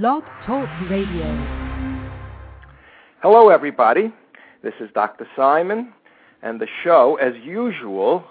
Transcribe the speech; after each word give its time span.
Blog 0.00 0.22
Talk 0.46 0.70
Radio. 0.88 1.26
Hello, 3.20 3.50
everybody. 3.50 4.10
This 4.62 4.72
is 4.80 4.88
Dr. 4.94 5.28
Simon, 5.36 5.92
and 6.40 6.58
the 6.58 6.66
show, 6.82 7.16
as 7.16 7.34
usual, 7.44 8.24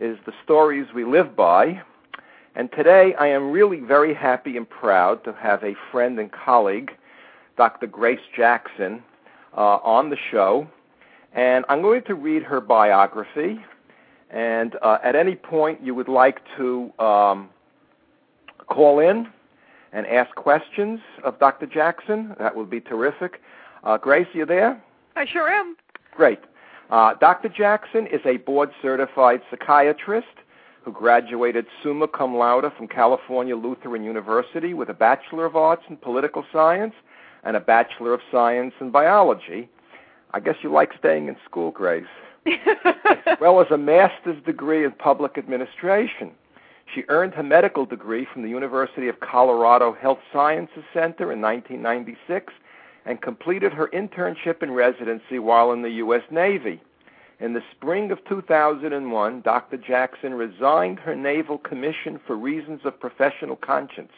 is 0.00 0.18
the 0.26 0.32
stories 0.42 0.88
we 0.92 1.04
live 1.04 1.36
by. 1.36 1.80
And 2.56 2.68
today 2.72 3.14
I 3.16 3.28
am 3.28 3.52
really 3.52 3.78
very 3.78 4.12
happy 4.12 4.56
and 4.56 4.68
proud 4.68 5.22
to 5.22 5.32
have 5.34 5.62
a 5.62 5.76
friend 5.92 6.18
and 6.18 6.32
colleague, 6.32 6.90
Dr. 7.56 7.86
Grace 7.86 8.18
Jackson, 8.36 9.00
uh, 9.56 9.78
on 9.84 10.10
the 10.10 10.18
show. 10.32 10.66
And 11.32 11.64
I'm 11.68 11.80
going 11.80 12.02
to 12.08 12.16
read 12.16 12.42
her 12.42 12.60
biography. 12.60 13.60
And 14.30 14.74
uh, 14.82 14.98
at 15.04 15.14
any 15.14 15.36
point 15.36 15.80
you 15.80 15.94
would 15.94 16.08
like 16.08 16.40
to 16.56 16.92
um, 16.98 17.50
call 18.68 18.98
in 18.98 19.28
and 19.94 20.06
ask 20.08 20.34
questions 20.34 21.00
of 21.22 21.38
Dr. 21.38 21.66
Jackson, 21.66 22.34
that 22.38 22.54
would 22.54 22.68
be 22.68 22.80
terrific. 22.80 23.40
Uh, 23.84 23.96
Grace, 23.96 24.26
you 24.34 24.44
there? 24.44 24.82
I 25.16 25.24
sure 25.24 25.48
am. 25.48 25.76
Great. 26.14 26.40
Uh, 26.90 27.14
Dr. 27.14 27.48
Jackson 27.48 28.06
is 28.08 28.20
a 28.26 28.36
board 28.38 28.70
certified 28.82 29.40
psychiatrist 29.50 30.26
who 30.84 30.92
graduated 30.92 31.66
summa 31.82 32.08
cum 32.08 32.36
laude 32.36 32.70
from 32.76 32.88
California 32.88 33.56
Lutheran 33.56 34.04
University 34.04 34.74
with 34.74 34.90
a 34.90 34.94
Bachelor 34.94 35.46
of 35.46 35.56
Arts 35.56 35.84
in 35.88 35.96
Political 35.96 36.44
Science 36.52 36.94
and 37.44 37.56
a 37.56 37.60
Bachelor 37.60 38.12
of 38.12 38.20
Science 38.30 38.74
in 38.80 38.90
Biology. 38.90 39.68
I 40.32 40.40
guess 40.40 40.56
you 40.62 40.72
like 40.72 40.90
staying 40.98 41.28
in 41.28 41.36
school, 41.44 41.70
Grace. 41.70 42.04
as 42.46 43.38
well 43.40 43.60
as 43.60 43.68
a 43.70 43.78
master's 43.78 44.42
degree 44.44 44.84
in 44.84 44.92
public 44.92 45.38
administration. 45.38 46.32
She 46.92 47.04
earned 47.08 47.34
her 47.34 47.42
medical 47.42 47.86
degree 47.86 48.26
from 48.30 48.42
the 48.42 48.48
University 48.48 49.08
of 49.08 49.20
Colorado 49.20 49.92
Health 49.92 50.20
Sciences 50.32 50.84
Center 50.92 51.32
in 51.32 51.40
1996 51.40 52.52
and 53.04 53.20
completed 53.20 53.72
her 53.72 53.88
internship 53.88 54.62
and 54.62 54.74
residency 54.74 55.38
while 55.38 55.72
in 55.72 55.82
the 55.82 55.90
U.S. 55.90 56.22
Navy. 56.30 56.80
In 57.40 57.52
the 57.52 57.62
spring 57.72 58.10
of 58.10 58.24
2001, 58.24 59.40
Dr. 59.40 59.76
Jackson 59.76 60.34
resigned 60.34 61.00
her 61.00 61.16
naval 61.16 61.58
commission 61.58 62.20
for 62.26 62.36
reasons 62.36 62.80
of 62.84 63.00
professional 63.00 63.56
conscience. 63.56 64.12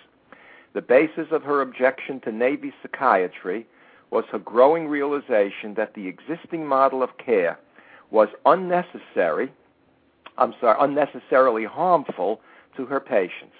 The 0.75 0.83
basis 0.83 1.29
of 1.31 1.43
her 1.43 1.63
objection 1.63 2.21
to 2.21 2.33
Navy 2.33 2.73
psychiatry 2.83 3.67
was 4.11 4.27
her 4.31 4.39
growing 4.39 4.87
realization 4.87 5.75
that 5.75 5.95
the 5.95 6.07
existing 6.07 6.67
model 6.67 7.03
of 7.03 7.17
care 7.17 7.59
was 8.11 8.29
unnecessary, 8.45 9.51
I'm 10.39 10.55
sorry, 10.61 10.77
unnecessarily 10.81 11.65
harmful 11.65 12.41
to 12.77 12.87
her 12.87 13.01
patients. 13.01 13.55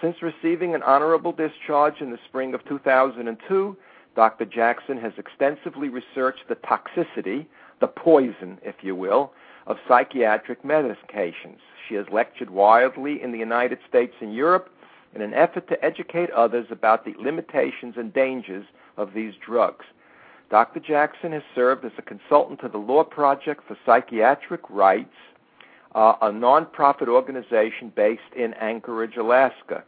Since 0.00 0.22
receiving 0.22 0.74
an 0.74 0.82
honorable 0.82 1.32
discharge 1.32 2.00
in 2.00 2.10
the 2.10 2.18
spring 2.28 2.54
of 2.54 2.64
2002, 2.66 3.76
Dr. 4.14 4.44
Jackson 4.44 4.98
has 4.98 5.12
extensively 5.16 5.88
researched 5.88 6.48
the 6.48 6.56
toxicity 6.56 7.46
the 7.80 7.86
poison, 7.86 8.58
if 8.62 8.76
you 8.82 8.94
will, 8.94 9.32
of 9.66 9.76
psychiatric 9.86 10.62
medications. 10.62 11.58
She 11.88 11.94
has 11.94 12.06
lectured 12.10 12.50
widely 12.50 13.22
in 13.22 13.32
the 13.32 13.38
United 13.38 13.78
States 13.88 14.14
and 14.20 14.34
Europe 14.34 14.70
in 15.14 15.22
an 15.22 15.34
effort 15.34 15.68
to 15.68 15.84
educate 15.84 16.30
others 16.30 16.66
about 16.70 17.04
the 17.04 17.14
limitations 17.18 17.94
and 17.96 18.12
dangers 18.12 18.66
of 18.96 19.14
these 19.14 19.34
drugs. 19.44 19.84
Dr. 20.50 20.80
Jackson 20.80 21.32
has 21.32 21.42
served 21.54 21.84
as 21.84 21.92
a 21.98 22.02
consultant 22.02 22.60
to 22.60 22.68
the 22.68 22.78
Law 22.78 23.04
Project 23.04 23.62
for 23.66 23.76
Psychiatric 23.84 24.62
Rights, 24.70 25.14
uh, 25.98 26.14
a 26.22 26.30
nonprofit 26.30 27.08
organization 27.08 27.92
based 27.96 28.32
in 28.36 28.54
Anchorage, 28.54 29.16
Alaska. 29.16 29.82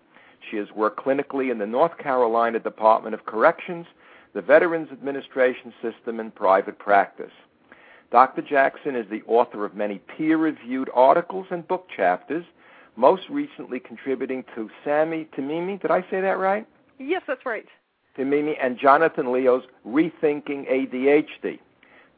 She 0.51 0.57
has 0.57 0.67
worked 0.75 0.99
clinically 0.99 1.53
in 1.53 1.59
the 1.59 1.69
North 1.69 1.97
Carolina 1.99 2.59
Department 2.59 3.15
of 3.15 3.27
Corrections, 3.27 3.87
the 4.35 4.43
Veterans 4.43 4.89
Administration 4.91 5.73
System, 5.81 6.19
and 6.19 6.35
private 6.35 6.81
practice. 6.81 7.31
Dr. 8.11 8.43
Jackson 8.43 8.97
is 8.97 9.07
the 9.09 9.23
author 9.29 9.65
of 9.65 9.77
many 9.77 9.99
peer 9.99 10.37
reviewed 10.37 10.91
articles 10.95 11.47
and 11.53 11.69
book 11.69 11.87
chapters, 11.97 12.45
most 12.97 13.23
recently 13.31 13.79
contributing 13.79 14.45
to 14.57 14.69
Sami 14.85 15.29
Timimi. 15.39 15.81
Did 15.81 15.93
I 15.93 16.01
say 16.11 16.21
that 16.21 16.39
right? 16.39 16.67
Yes, 16.99 17.23
that's 17.29 17.47
right. 17.47 17.67
Timimi 18.19 18.57
and 18.61 18.77
Jonathan 18.77 19.31
Leo's 19.31 19.63
Rethinking 19.87 20.69
ADHD. 20.69 21.61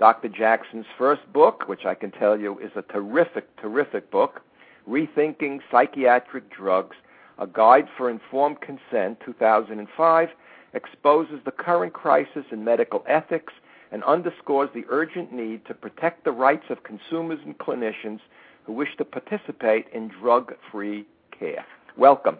Dr. 0.02 0.28
Jackson's 0.28 0.86
first 0.98 1.22
book, 1.32 1.68
which 1.68 1.84
I 1.84 1.94
can 1.94 2.10
tell 2.10 2.36
you 2.36 2.58
is 2.58 2.72
a 2.74 2.82
terrific, 2.82 3.54
terrific 3.56 4.10
book, 4.10 4.40
Rethinking 4.88 5.60
Psychiatric 5.70 6.50
Drugs 6.50 6.96
A 7.38 7.46
Guide 7.46 7.86
for 7.96 8.10
Informed 8.10 8.56
Consent, 8.60 9.20
2005, 9.24 10.28
exposes 10.74 11.38
the 11.44 11.52
current 11.52 11.92
crisis 11.92 12.44
in 12.50 12.64
medical 12.64 13.04
ethics 13.06 13.52
and 13.92 14.02
underscores 14.02 14.70
the 14.74 14.84
urgent 14.88 15.32
need 15.32 15.64
to 15.66 15.72
protect 15.72 16.24
the 16.24 16.32
rights 16.32 16.64
of 16.69 16.82
consumers 16.82 17.38
and 17.44 17.56
clinicians 17.58 18.19
who 18.64 18.72
wish 18.72 18.96
to 18.98 19.04
participate 19.04 19.86
in 19.94 20.08
drug 20.08 20.52
free 20.72 21.06
care. 21.30 21.64
Welcome. 21.96 22.38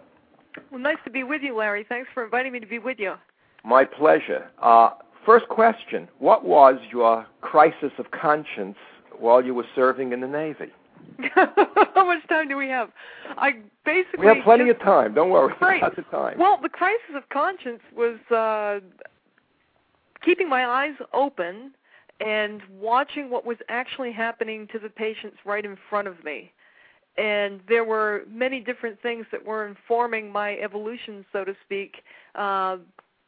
Well, 0.69 0.81
nice 0.81 0.97
to 1.05 1.09
be 1.09 1.23
with 1.23 1.41
you, 1.41 1.55
Larry. 1.55 1.85
Thanks 1.87 2.09
for 2.13 2.25
inviting 2.25 2.51
me 2.51 2.59
to 2.59 2.67
be 2.67 2.79
with 2.79 2.99
you. 2.99 3.13
My 3.63 3.85
pleasure. 3.85 4.51
Uh, 4.61 4.89
first 5.25 5.47
question 5.49 6.07
What 6.19 6.45
was 6.45 6.75
your 6.91 7.25
crisis 7.41 7.91
of 7.97 8.11
conscience 8.11 8.77
while 9.17 9.43
you 9.43 9.53
were 9.53 9.65
serving 9.75 10.13
in 10.13 10.21
the 10.21 10.27
Navy? 10.27 10.71
How 11.35 12.05
much 12.05 12.27
time 12.27 12.47
do 12.47 12.57
we 12.57 12.67
have? 12.69 12.89
I 13.37 13.53
basically 13.85 14.19
we 14.19 14.27
have 14.27 14.43
plenty 14.43 14.65
just, 14.65 14.79
of 14.79 14.85
time. 14.85 15.13
Don't 15.13 15.29
worry 15.29 15.53
Great. 15.59 15.81
about 15.81 15.95
the 15.95 16.03
time. 16.03 16.37
Well, 16.39 16.59
the 16.61 16.69
crisis 16.69 17.15
of 17.15 17.27
conscience 17.29 17.81
was 17.95 18.19
uh, 18.31 18.79
keeping 20.23 20.49
my 20.49 20.65
eyes 20.65 20.95
open 21.13 21.73
and 22.19 22.61
watching 22.79 23.29
what 23.29 23.45
was 23.45 23.57
actually 23.69 24.11
happening 24.11 24.67
to 24.71 24.79
the 24.79 24.89
patients 24.89 25.37
right 25.45 25.65
in 25.65 25.77
front 25.89 26.07
of 26.07 26.23
me. 26.23 26.51
And 27.17 27.59
there 27.67 27.83
were 27.83 28.23
many 28.27 28.59
different 28.59 28.99
things 29.01 29.25
that 29.31 29.45
were 29.45 29.67
informing 29.67 30.31
my 30.31 30.55
evolution, 30.57 31.25
so 31.31 31.43
to 31.43 31.55
speak. 31.63 31.97
Uh, 32.33 32.77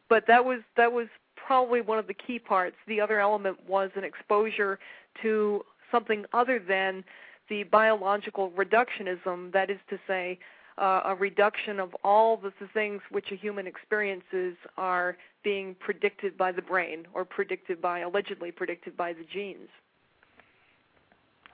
but 0.09 0.25
that 0.28 0.44
was 0.44 0.59
that 0.78 0.91
was 0.91 1.07
probably 1.45 1.81
one 1.81 2.00
of 2.00 2.07
the 2.07 2.13
key 2.13 2.39
parts. 2.39 2.75
The 2.88 3.00
other 3.00 3.19
element 3.19 3.57
was 3.67 3.91
an 3.95 4.03
exposure 4.03 4.79
to 5.22 5.63
something 5.91 6.25
other 6.33 6.59
than 6.59 7.03
the 7.50 7.63
biological 7.63 8.51
reductionism, 8.51 9.51
that 9.53 9.69
is 9.69 9.78
to 9.89 10.00
say, 10.07 10.39
uh, 10.78 11.01
a 11.05 11.16
reduction 11.16 11.79
of 11.79 11.95
all 12.03 12.38
the, 12.38 12.51
the 12.59 12.67
things 12.73 13.01
which 13.11 13.31
a 13.31 13.35
human 13.35 13.67
experiences 13.67 14.55
are 14.78 15.16
being 15.44 15.75
predicted 15.79 16.38
by 16.38 16.51
the 16.51 16.61
brain 16.61 17.05
or 17.13 17.23
predicted 17.23 17.81
by, 17.81 18.00
allegedly 18.00 18.51
predicted 18.51 18.97
by 18.97 19.13
the 19.13 19.23
genes. 19.31 19.69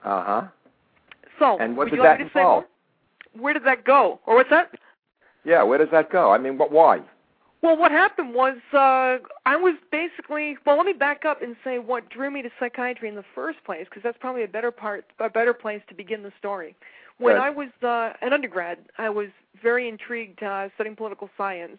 Uh 0.04 0.24
huh. 0.24 0.42
So, 1.38 1.58
and 1.60 1.76
what 1.76 1.90
did 1.90 2.00
that 2.00 2.18
me 2.18 2.24
to 2.24 2.30
say 2.32 2.40
involve? 2.40 2.64
Where 3.38 3.54
did 3.54 3.64
that 3.64 3.84
go? 3.84 4.18
Or 4.26 4.34
what's 4.34 4.50
that? 4.50 4.72
Yeah, 5.44 5.62
where 5.62 5.78
does 5.78 5.88
that 5.92 6.10
go? 6.10 6.32
I 6.32 6.38
mean, 6.38 6.58
what? 6.58 6.72
Why? 6.72 7.00
Well, 7.62 7.76
what 7.76 7.92
happened 7.92 8.34
was 8.34 8.56
uh, 8.72 9.18
I 9.46 9.54
was 9.54 9.76
basically 9.92 10.56
well. 10.66 10.76
Let 10.76 10.86
me 10.86 10.92
back 10.92 11.24
up 11.24 11.42
and 11.42 11.54
say 11.62 11.78
what 11.78 12.10
drew 12.10 12.28
me 12.28 12.42
to 12.42 12.50
psychiatry 12.58 13.08
in 13.08 13.14
the 13.14 13.24
first 13.36 13.62
place, 13.64 13.86
because 13.88 14.02
that's 14.02 14.18
probably 14.18 14.42
a 14.42 14.48
better 14.48 14.72
part, 14.72 15.04
a 15.20 15.30
better 15.30 15.54
place 15.54 15.80
to 15.88 15.94
begin 15.94 16.24
the 16.24 16.32
story. 16.38 16.74
When 17.18 17.34
Good. 17.34 17.40
I 17.40 17.50
was 17.50 17.68
uh, 17.82 18.14
an 18.20 18.32
undergrad, 18.32 18.78
I 18.98 19.10
was 19.10 19.28
very 19.62 19.88
intrigued 19.88 20.42
uh, 20.42 20.70
studying 20.74 20.96
political 20.96 21.30
science, 21.36 21.78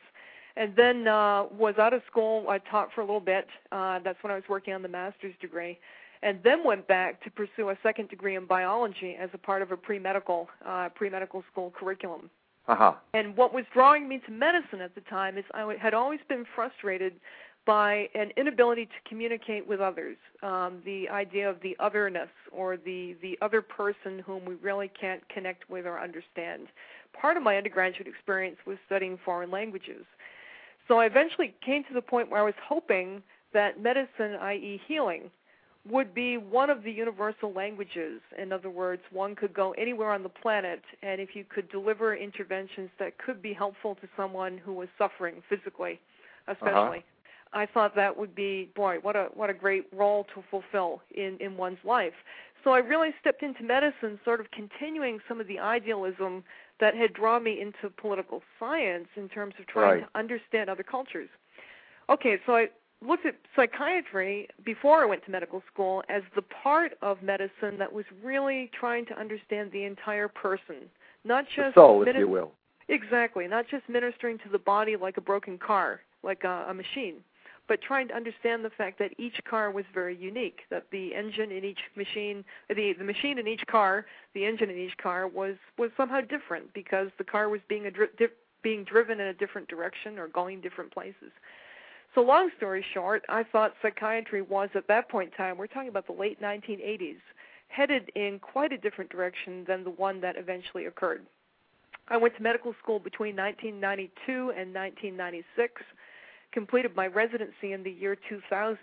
and 0.56 0.74
then 0.78 1.06
uh, 1.06 1.48
was 1.52 1.76
out 1.78 1.94
of 1.94 2.02
school. 2.10 2.46
I 2.48 2.60
taught 2.60 2.94
for 2.96 3.02
a 3.02 3.06
little 3.06 3.20
bit. 3.20 3.48
Uh, 3.74 4.00
that's 4.06 4.24
when 4.24 4.32
I 4.32 4.36
was 4.36 4.46
working 4.48 4.74
on 4.74 4.84
the 4.84 4.88
master's 4.88 5.36
degree, 5.42 5.78
and 6.22 6.40
then 6.46 6.64
went 6.64 6.88
back 6.88 7.22
to 7.26 7.30
pursue 7.30 7.72
a 7.72 7.78
second 7.84 8.08
degree 8.08 8.38
in 8.38 8.46
biology 8.46 9.18
as 9.20 9.30
a 9.34 9.38
part 9.38 9.62
of 9.62 9.74
a 9.74 9.78
pre-medical 9.78 10.48
uh, 10.66 10.88
pre-medical 10.96 11.44
school 11.52 11.74
curriculum. 11.78 12.30
Uh 12.68 12.75
huh. 12.75 12.94
And 13.13 13.35
what 13.35 13.53
was 13.53 13.66
drawing 13.74 14.07
me 14.07 14.22
to 14.25 14.31
medicine 14.31 14.81
at 14.81 14.96
the 14.96 15.01
time 15.01 15.38
is 15.38 15.44
I 15.53 15.75
had 15.81 15.94
always 15.94 16.19
been 16.29 16.46
frustrated 16.56 17.14
by 17.66 18.09
an 18.14 18.32
inability 18.35 18.85
to 18.85 19.09
communicate 19.09 19.67
with 19.67 19.79
others. 19.79 20.17
Um, 20.41 20.82
the 20.85 21.08
idea 21.09 21.49
of 21.49 21.58
the 21.61 21.76
otherness 21.79 22.29
or 22.52 22.78
the, 22.78 23.16
the 23.22 23.38
other 23.41 23.61
person 23.61 24.20
whom 24.26 24.46
we 24.46 24.55
really 24.55 24.91
can't 24.99 25.28
connect 25.29 25.70
with 25.70 25.85
or 25.85 25.99
understand. 25.99 26.67
Part 27.20 27.38
of 27.38 27.43
my 27.43 27.55
undergraduate 27.58 28.08
experience 28.08 28.58
was 28.66 28.78
studying 28.85 29.17
foreign 29.23 29.52
languages. 29.52 30.05
So 30.88 30.99
I 30.99 31.05
eventually 31.05 31.53
came 31.66 31.84
to 31.85 31.93
the 31.93 32.02
point 32.02 32.29
where 32.29 32.41
I 32.41 32.43
was 32.43 32.55
hoping 32.67 33.23
that 33.53 33.82
medicine, 33.82 34.35
i.e., 34.41 34.82
healing, 34.88 35.32
would 35.90 36.14
be 36.14 36.38
one 36.38 36.70
of 36.70 36.84
the 36.84 36.91
universal 36.91 37.52
languages. 37.52 38.22
In 38.38 38.53
other 38.53 38.70
words, 38.70 39.02
one 39.12 39.35
could 39.35 39.53
go 39.53 39.72
anywhere 39.74 40.12
on 40.12 40.24
the 40.24 40.30
planet, 40.30 40.82
and 41.02 41.20
if 41.20 41.35
you 41.35 41.44
could 41.44 41.70
deliver 41.70 42.16
interventions 42.16 42.90
that 43.00 43.18
could 43.18 43.41
be 43.41 43.52
helpful 43.53 43.96
to 43.96 44.08
someone 44.16 44.58
who 44.58 44.74
was 44.74 44.88
suffering 44.97 45.44
physically, 45.50 46.00
uh-huh. 46.47 46.53
especially, 46.53 47.03
I 47.52 47.66
thought 47.66 47.96
that 47.96 48.18
would 48.18 48.34
be 48.34 48.70
boy, 48.76 48.97
what 49.02 49.16
a 49.16 49.28
what 49.34 49.50
a 49.50 49.53
great 49.53 49.88
role 49.94 50.26
to 50.34 50.44
fulfill 50.50 51.02
in 51.12 51.38
in 51.40 51.58
one's 51.58 51.80
life. 51.84 52.14
So 52.64 52.72
I 52.72 52.79
really 52.79 53.09
stepped 53.20 53.44
into 53.44 53.62
medicine, 53.62 54.20
sort 54.24 54.40
of 54.40 54.50
continuing 54.52 55.20
some 55.28 55.41
of 55.41 55.47
the 55.47 55.59
idealism 55.59 56.46
that 56.79 56.96
had 56.96 57.14
drawn 57.14 57.44
me 57.44 57.59
into 57.59 57.90
political 57.90 58.41
science 58.58 59.08
in 59.18 59.28
terms 59.28 59.53
of 59.59 59.68
trying 59.68 60.00
Right. 60.02 60.14
to 60.14 60.18
understand 60.18 60.70
other 60.70 60.84
cultures. 60.84 61.29
Okay, 62.09 62.40
so 62.46 62.56
I 62.56 62.70
looked 63.05 63.26
at 63.26 63.35
psychiatry 63.55 64.47
before 64.66 65.03
I 65.03 65.05
went 65.05 65.23
to 65.26 65.32
medical 65.32 65.61
school 65.72 66.03
as 66.09 66.23
the 66.35 66.41
part 66.41 66.94
of 67.02 67.22
medicine 67.22 67.78
that 67.78 67.91
was 67.91 68.05
really 68.23 68.72
trying 68.78 69.05
to 69.08 69.20
understand 69.20 69.72
the 69.72 69.84
entire 69.84 70.28
person, 70.28 70.90
not 71.23 71.46
just 71.46 71.76
the 71.76 71.82
soul, 71.82 72.00
mini- 72.00 72.11
if 72.11 72.17
you 72.17 72.28
will. 72.28 72.52
Exactly, 72.90 73.47
not 73.47 73.66
just 73.67 73.88
ministering 73.88 74.38
to 74.40 74.50
the 74.50 74.59
body 74.59 74.96
like 74.96 75.17
a 75.17 75.22
broken 75.22 75.58
car, 75.58 76.02
like 76.22 76.44
a, 76.44 76.66
a 76.70 76.73
machine, 76.73 77.16
but 77.67 77.82
trying 77.82 78.08
to 78.09 78.14
understand 78.14 78.64
the 78.64 78.70
fact 78.70 79.00
that 79.00 79.11
each 79.17 79.40
car 79.50 79.72
was 79.72 79.85
very 79.94 80.16
unique, 80.17 80.59
that 80.70 80.85
the 80.91 81.16
engine 81.16 81.52
in 81.52 81.64
each 81.64 81.79
machine, 81.96 82.44
the 82.70 82.94
the 82.97 83.05
machine 83.05 83.40
in 83.40 83.47
each 83.47 83.66
car, 83.67 84.05
the 84.34 84.46
engine 84.46 84.70
in 84.70 84.78
each 84.78 84.97
car 84.97 85.28
was 85.28 85.55
was 85.78 85.91
somehow 85.96 86.20
different 86.22 86.73
because 86.73 87.08
the 87.17 87.23
car 87.23 87.47
was 87.50 87.61
being 87.70 87.85
a 87.85 87.91
dri- 87.91 88.08
di- 88.17 88.28
being 88.64 88.84
driven 88.84 89.20
in 89.20 89.28
a 89.28 89.34
different 89.34 89.67
direction 89.67 90.17
or 90.17 90.28
going 90.28 90.61
different 90.61 90.91
places. 90.91 91.32
So 92.16 92.22
long 92.22 92.50
story 92.58 92.86
short, 92.94 93.24
I 93.28 93.44
thought 93.44 93.74
psychiatry 93.82 94.42
was 94.42 94.70
at 94.76 94.88
that 94.88 95.10
point 95.10 95.32
in 95.32 95.38
time, 95.38 95.58
we're 95.58 95.68
talking 95.68 95.90
about 95.90 96.06
the 96.06 96.14
late 96.14 96.40
1980s, 96.42 97.18
headed 97.70 98.12
in 98.16 98.40
quite 98.40 98.72
a 98.72 98.78
different 98.78 99.10
direction 99.10 99.64
than 99.68 99.84
the 99.84 99.90
one 99.90 100.22
that 100.22 100.36
eventually 100.38 100.86
occurred. 100.86 101.26
I 102.10 102.18
went 102.18 102.36
to 102.38 102.44
medical 102.44 102.76
school 102.82 103.00
between 103.00 103.36
1992 103.36 104.54
and 104.56 104.74
1996, 104.74 105.82
completed 106.52 106.96
my 106.96 107.08
residency 107.08 107.72
in 107.72 107.82
the 107.84 107.90
year 107.90 108.16
2000, 108.30 108.78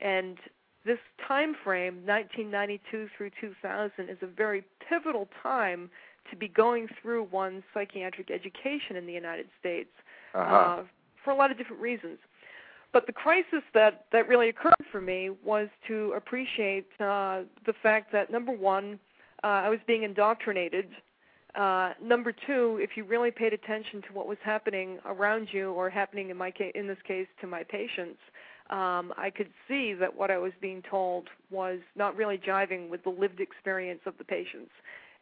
and 0.00 0.36
this 0.84 0.98
time 1.26 1.54
frame, 1.64 2.04
1992 2.04 3.08
through 3.16 3.30
2000, 3.40 4.10
is 4.10 4.18
a 4.22 4.26
very 4.26 4.62
pivotal 4.88 5.28
time 5.42 5.90
to 6.30 6.36
be 6.36 6.48
going 6.48 6.88
through 7.00 7.28
one's 7.30 7.62
psychiatric 7.72 8.30
education 8.30 8.96
in 8.96 9.06
the 9.06 9.12
United 9.12 9.46
States 9.58 9.90
Uh-huh. 10.34 10.54
uh, 10.54 10.82
for 11.24 11.30
a 11.30 11.34
lot 11.34 11.50
of 11.50 11.56
different 11.56 11.80
reasons. 11.80 12.18
But 12.92 13.06
the 13.06 13.12
crisis 13.12 13.62
that, 13.74 14.06
that 14.12 14.28
really 14.28 14.48
occurred 14.48 14.74
for 14.90 15.00
me 15.00 15.30
was 15.44 15.68
to 15.88 16.14
appreciate 16.16 16.86
uh, 17.00 17.42
the 17.66 17.74
fact 17.82 18.12
that, 18.12 18.30
number 18.30 18.52
one, 18.52 18.98
uh, 19.44 19.46
I 19.46 19.68
was 19.68 19.78
being 19.86 20.04
indoctrinated. 20.04 20.86
Uh, 21.54 21.92
number 22.02 22.32
two, 22.32 22.78
if 22.80 22.90
you 22.96 23.04
really 23.04 23.30
paid 23.30 23.52
attention 23.52 24.02
to 24.02 24.12
what 24.12 24.26
was 24.26 24.38
happening 24.42 24.98
around 25.04 25.48
you, 25.52 25.72
or 25.72 25.90
happening 25.90 26.30
in 26.30 26.36
my 26.36 26.50
case, 26.50 26.72
in 26.74 26.86
this 26.86 26.98
case, 27.06 27.26
to 27.40 27.46
my 27.46 27.62
patients, 27.62 28.18
um, 28.70 29.12
I 29.16 29.30
could 29.34 29.48
see 29.66 29.94
that 29.94 30.14
what 30.14 30.30
I 30.30 30.38
was 30.38 30.52
being 30.60 30.82
told 30.82 31.28
was 31.50 31.80
not 31.96 32.16
really 32.16 32.38
jiving 32.38 32.90
with 32.90 33.02
the 33.02 33.10
lived 33.10 33.40
experience 33.40 34.00
of 34.06 34.14
the 34.18 34.24
patients. 34.24 34.70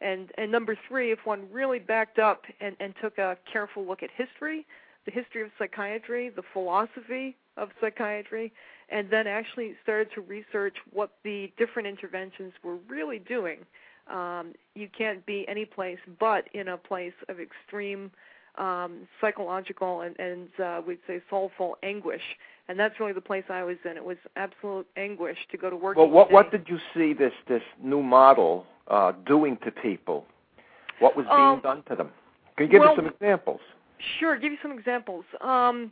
And 0.01 0.31
and 0.37 0.51
number 0.51 0.77
three, 0.87 1.11
if 1.11 1.19
one 1.25 1.47
really 1.51 1.79
backed 1.79 2.19
up 2.19 2.43
and, 2.59 2.75
and 2.79 2.93
took 3.01 3.17
a 3.17 3.37
careful 3.51 3.85
look 3.85 4.03
at 4.03 4.09
history, 4.15 4.65
the 5.07 5.11
history 5.11 5.41
of 5.41 5.49
psychiatry, 5.57 6.29
the 6.29 6.43
philosophy 6.53 7.35
of 7.55 7.69
psychiatry, 7.81 8.51
and 8.89 9.09
then 9.09 9.25
actually 9.25 9.73
started 9.81 10.09
to 10.13 10.21
research 10.21 10.75
what 10.91 11.11
the 11.23 11.51
different 11.57 11.87
interventions 11.87 12.53
were 12.63 12.75
really 12.89 13.19
doing. 13.19 13.59
Um, 14.11 14.53
you 14.75 14.87
can't 14.95 15.25
be 15.25 15.45
any 15.47 15.65
place 15.65 15.97
but 16.19 16.43
in 16.53 16.67
a 16.67 16.77
place 16.77 17.13
of 17.29 17.39
extreme 17.39 18.11
um, 18.57 19.07
psychological 19.21 20.01
and, 20.01 20.17
and 20.19 20.49
uh, 20.63 20.81
we'd 20.85 20.99
say 21.07 21.21
soulful 21.29 21.77
anguish. 21.83 22.21
And 22.67 22.77
that's 22.77 22.99
really 22.99 23.13
the 23.13 23.21
place 23.21 23.45
I 23.49 23.63
was 23.63 23.77
in. 23.89 23.95
It 23.95 24.03
was 24.03 24.17
absolute 24.35 24.87
anguish 24.97 25.37
to 25.51 25.57
go 25.57 25.69
to 25.69 25.75
work. 25.75 25.95
Well, 25.95 26.09
what 26.09 26.31
what 26.31 26.51
did 26.51 26.67
you 26.67 26.79
see 26.93 27.13
this 27.13 27.31
this 27.47 27.61
new 27.81 28.03
model 28.03 28.65
uh, 28.89 29.13
doing 29.25 29.57
to 29.63 29.71
people? 29.71 30.25
What 30.99 31.15
was 31.15 31.25
being 31.27 31.37
Um, 31.39 31.61
done 31.61 31.83
to 31.89 31.95
them? 31.95 32.09
Can 32.57 32.65
you 32.65 32.71
give 32.73 32.81
well- 32.81 32.89
us 32.91 32.95
some 32.97 33.07
examples? 33.07 33.61
Sure, 34.19 34.37
give 34.37 34.51
you 34.51 34.57
some 34.61 34.77
examples. 34.77 35.25
Um, 35.41 35.91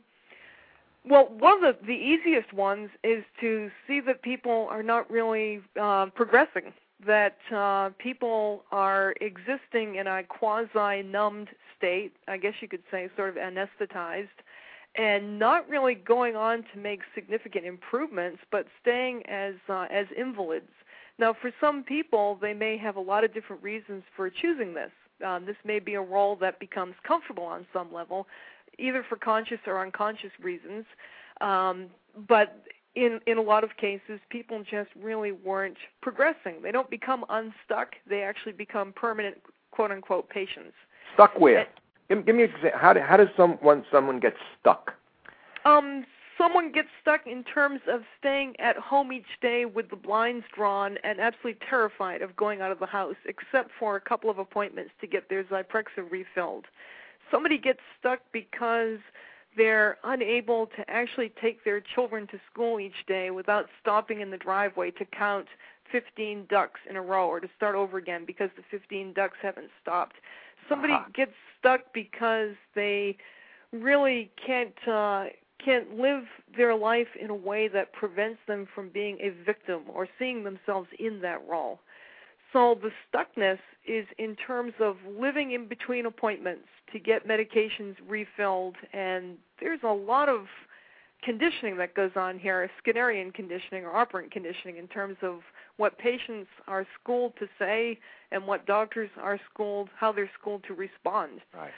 well, 1.07 1.29
one 1.37 1.63
of 1.63 1.75
the, 1.81 1.85
the 1.85 1.93
easiest 1.93 2.51
ones 2.53 2.89
is 3.03 3.23
to 3.41 3.69
see 3.87 3.99
that 4.01 4.21
people 4.21 4.67
are 4.71 4.81
not 4.83 5.09
really 5.09 5.61
uh, 5.79 6.07
progressing, 6.07 6.73
that 7.05 7.37
uh, 7.55 7.89
people 7.99 8.63
are 8.71 9.13
existing 9.21 9.95
in 9.95 10.07
a 10.07 10.23
quasi 10.23 11.03
numbed 11.03 11.49
state, 11.77 12.13
I 12.27 12.37
guess 12.37 12.53
you 12.61 12.67
could 12.67 12.83
say, 12.89 13.09
sort 13.15 13.29
of 13.29 13.35
anesthetized, 13.35 14.27
and 14.95 15.37
not 15.37 15.69
really 15.69 15.93
going 15.93 16.35
on 16.35 16.63
to 16.73 16.79
make 16.79 17.01
significant 17.13 17.65
improvements, 17.65 18.39
but 18.51 18.65
staying 18.81 19.23
as 19.27 19.55
uh, 19.69 19.85
as 19.91 20.07
invalids. 20.17 20.69
Now, 21.19 21.33
for 21.39 21.51
some 21.61 21.83
people, 21.83 22.37
they 22.41 22.53
may 22.53 22.77
have 22.77 22.95
a 22.95 23.01
lot 23.01 23.23
of 23.23 23.33
different 23.33 23.61
reasons 23.61 24.03
for 24.15 24.29
choosing 24.29 24.73
this. 24.73 24.91
Um, 25.25 25.45
this 25.45 25.55
may 25.63 25.79
be 25.79 25.93
a 25.93 26.01
role 26.01 26.35
that 26.37 26.59
becomes 26.59 26.95
comfortable 27.07 27.43
on 27.43 27.65
some 27.71 27.93
level, 27.93 28.27
either 28.77 29.05
for 29.07 29.15
conscious 29.15 29.59
or 29.65 29.81
unconscious 29.81 30.31
reasons. 30.41 30.85
Um, 31.41 31.87
but 32.27 32.65
in 32.95 33.19
in 33.27 33.37
a 33.37 33.41
lot 33.41 33.63
of 33.63 33.77
cases, 33.77 34.19
people 34.29 34.63
just 34.63 34.89
really 35.01 35.31
weren't 35.31 35.77
progressing. 36.01 36.61
They 36.61 36.71
don't 36.71 36.89
become 36.89 37.25
unstuck; 37.29 37.95
they 38.09 38.23
actually 38.23 38.53
become 38.53 38.93
permanent, 38.93 39.37
quote 39.71 39.91
unquote, 39.91 40.29
patients. 40.29 40.73
Stuck 41.13 41.39
where? 41.39 41.67
Give, 42.09 42.25
give 42.25 42.35
me 42.35 42.43
an 42.43 42.49
example. 42.49 42.79
How, 42.79 42.93
do, 42.93 42.99
how 43.01 43.17
does 43.17 43.29
someone 43.37 43.85
someone 43.91 44.19
get 44.19 44.33
stuck? 44.59 44.93
Um, 45.65 46.05
someone 46.37 46.71
gets 46.71 46.89
stuck 47.01 47.25
in 47.27 47.43
terms 47.43 47.81
of 47.87 48.01
staying 48.19 48.55
at 48.59 48.77
home 48.77 49.11
each 49.11 49.39
day 49.41 49.65
with 49.65 49.89
the 49.89 49.95
blinds 49.95 50.45
drawn 50.53 50.97
and 51.03 51.19
absolutely 51.19 51.59
terrified 51.67 52.21
of 52.21 52.35
going 52.35 52.61
out 52.61 52.71
of 52.71 52.79
the 52.79 52.85
house, 52.85 53.15
except 53.25 53.71
for 53.79 53.95
a 53.95 54.01
couple 54.01 54.29
of 54.29 54.37
appointments 54.39 54.91
to 55.01 55.07
get 55.07 55.29
their 55.29 55.43
Zyprexa 55.45 56.09
refilled. 56.09 56.65
Somebody 57.31 57.57
gets 57.57 57.79
stuck 57.99 58.19
because 58.31 58.99
they're 59.57 59.97
unable 60.03 60.67
to 60.67 60.89
actually 60.89 61.31
take 61.41 61.63
their 61.63 61.79
children 61.79 62.27
to 62.27 62.39
school 62.51 62.79
each 62.79 63.05
day 63.07 63.31
without 63.31 63.67
stopping 63.81 64.19
in 64.21 64.29
the 64.29 64.37
driveway 64.37 64.91
to 64.91 65.05
count 65.05 65.47
15 65.91 66.45
ducks 66.49 66.79
in 66.89 66.95
a 66.97 67.01
row 67.01 67.27
or 67.27 67.39
to 67.39 67.47
start 67.55 67.75
over 67.75 67.97
again 67.97 68.25
because 68.25 68.49
the 68.57 68.63
15 68.69 69.13
ducks 69.13 69.37
haven't 69.41 69.69
stopped. 69.81 70.15
Somebody 70.67 70.93
Uh-huh. 70.93 71.09
gets 71.13 71.33
stuck 71.59 71.93
because 71.93 72.55
they 72.73 73.17
really 73.71 74.31
can't 74.45 74.75
uh 74.87 75.25
can't 75.63 75.97
live 75.99 76.23
their 76.55 76.75
life 76.75 77.07
in 77.19 77.29
a 77.29 77.35
way 77.35 77.67
that 77.67 77.93
prevents 77.93 78.39
them 78.47 78.67
from 78.73 78.89
being 78.89 79.17
a 79.21 79.29
victim 79.45 79.83
or 79.93 80.07
seeing 80.19 80.43
themselves 80.43 80.87
in 80.99 81.21
that 81.21 81.41
role. 81.47 81.79
So 82.53 82.79
the 82.81 82.91
stuckness 83.11 83.59
is 83.85 84.05
in 84.17 84.35
terms 84.35 84.73
of 84.79 84.97
living 85.19 85.51
in 85.51 85.67
between 85.67 86.05
appointments 86.05 86.67
to 86.93 86.99
get 86.99 87.27
medications 87.27 87.95
refilled 88.07 88.75
and 88.93 89.37
there's 89.59 89.81
a 89.83 89.91
lot 89.91 90.29
of 90.29 90.45
conditioning 91.23 91.75
that 91.77 91.95
goes 91.95 92.11
on 92.15 92.37
here, 92.37 92.69
Skinnerian 92.85 93.33
conditioning 93.33 93.83
or 93.83 93.95
operant 93.95 94.31
conditioning 94.31 94.77
in 94.77 94.87
terms 94.87 95.17
of 95.21 95.39
what 95.77 95.97
patients 95.97 96.47
are 96.67 96.85
schooled 97.01 97.33
to 97.39 97.47
say 97.59 97.99
and 98.31 98.45
what 98.45 98.65
doctors 98.65 99.09
are 99.21 99.39
schooled 99.51 99.89
how 99.97 100.11
they're 100.11 100.29
schooled 100.39 100.63
to 100.67 100.73
respond. 100.73 101.41
Right. 101.53 101.71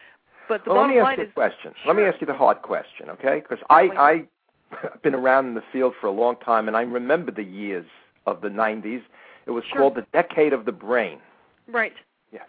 But 0.47 0.63
the 0.65 0.71
Well, 0.71 0.81
let 0.81 0.87
bottom 0.87 0.95
me 0.95 1.01
line 1.01 1.11
ask 1.13 1.17
you 1.19 1.23
is 1.25 1.29
a 1.29 1.33
question. 1.33 1.73
Let 1.85 1.95
me 1.95 2.03
ask 2.03 2.21
you 2.21 2.27
the 2.27 2.33
hard 2.33 2.61
question, 2.61 3.09
okay? 3.11 3.41
Because 3.41 3.63
I 3.69 4.27
I've 4.81 5.01
been 5.01 5.15
around 5.15 5.47
in 5.47 5.53
the 5.53 5.63
field 5.71 5.93
for 5.99 6.07
a 6.07 6.11
long 6.11 6.35
time, 6.37 6.67
and 6.67 6.75
I 6.77 6.81
remember 6.81 7.31
the 7.31 7.43
years 7.43 7.85
of 8.25 8.41
the 8.41 8.49
'90s. 8.49 9.01
It 9.45 9.51
was 9.51 9.63
Sure. 9.65 9.79
called 9.79 9.95
the 9.95 10.05
decade 10.13 10.53
of 10.53 10.65
the 10.65 10.71
brain. 10.73 11.19
right. 11.67 11.93
Yes. 12.31 12.45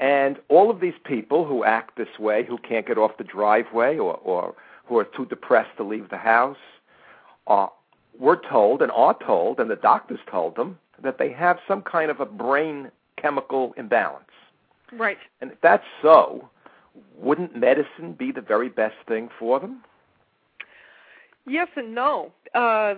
And 0.00 0.38
all 0.48 0.70
of 0.70 0.80
these 0.80 0.98
people 1.04 1.44
who 1.44 1.64
act 1.64 1.96
this 1.96 2.18
way, 2.18 2.44
who 2.44 2.58
can't 2.58 2.86
get 2.86 2.98
off 2.98 3.16
the 3.16 3.24
driveway 3.24 3.98
or, 3.98 4.14
or 4.22 4.54
who 4.86 4.96
are 4.98 5.04
too 5.04 5.26
depressed 5.26 5.76
to 5.76 5.82
leave 5.84 6.08
the 6.08 6.16
house, 6.16 6.56
are, 7.46 7.70
were 8.18 8.36
told 8.48 8.80
and 8.82 8.90
are 8.92 9.16
told, 9.24 9.58
and 9.60 9.68
the 9.70 9.76
doctors 9.76 10.20
told 10.30 10.54
them, 10.56 10.78
that 11.02 11.18
they 11.18 11.30
have 11.32 11.58
some 11.68 11.82
kind 11.82 12.10
of 12.10 12.20
a 12.20 12.26
brain 12.26 12.90
chemical 13.16 13.74
imbalance. 13.76 14.24
Right. 14.92 15.18
And 15.40 15.52
if 15.52 15.60
that's 15.60 15.84
so, 16.02 16.48
wouldn't 17.16 17.56
medicine 17.56 18.14
be 18.18 18.32
the 18.32 18.40
very 18.40 18.68
best 18.68 18.96
thing 19.06 19.28
for 19.38 19.60
them? 19.60 19.82
Yes 21.46 21.68
and 21.76 21.94
no. 21.94 22.32
Uh, 22.54 22.94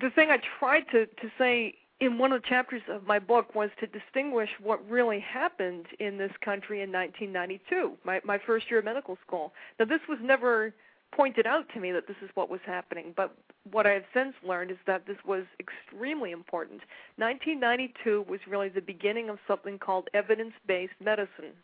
the 0.00 0.10
thing 0.14 0.30
I 0.30 0.38
tried 0.58 0.84
to, 0.92 1.06
to 1.06 1.30
say 1.38 1.74
in 2.00 2.18
one 2.18 2.32
of 2.32 2.42
the 2.42 2.48
chapters 2.48 2.82
of 2.88 3.06
my 3.06 3.18
book 3.18 3.54
was 3.54 3.70
to 3.80 3.86
distinguish 3.86 4.50
what 4.62 4.86
really 4.88 5.20
happened 5.20 5.86
in 5.98 6.18
this 6.18 6.32
country 6.44 6.82
in 6.82 6.92
1992, 6.92 7.96
my, 8.04 8.20
my 8.24 8.38
first 8.38 8.70
year 8.70 8.80
of 8.80 8.84
medical 8.84 9.16
school. 9.26 9.52
Now, 9.78 9.86
this 9.86 10.00
was 10.08 10.18
never 10.22 10.74
pointed 11.14 11.46
out 11.46 11.64
to 11.72 11.80
me 11.80 11.92
that 11.92 12.06
this 12.06 12.16
is 12.22 12.28
what 12.34 12.50
was 12.50 12.60
happening, 12.66 13.14
but 13.16 13.34
what 13.70 13.86
I 13.86 13.92
have 13.92 14.04
since 14.12 14.34
learned 14.46 14.70
is 14.70 14.76
that 14.86 15.06
this 15.06 15.16
was 15.26 15.44
extremely 15.58 16.32
important. 16.32 16.82
1992 17.16 18.26
was 18.28 18.40
really 18.46 18.68
the 18.68 18.82
beginning 18.82 19.30
of 19.30 19.38
something 19.48 19.78
called 19.78 20.08
evidence 20.12 20.52
based 20.66 20.92
medicine. 21.00 21.54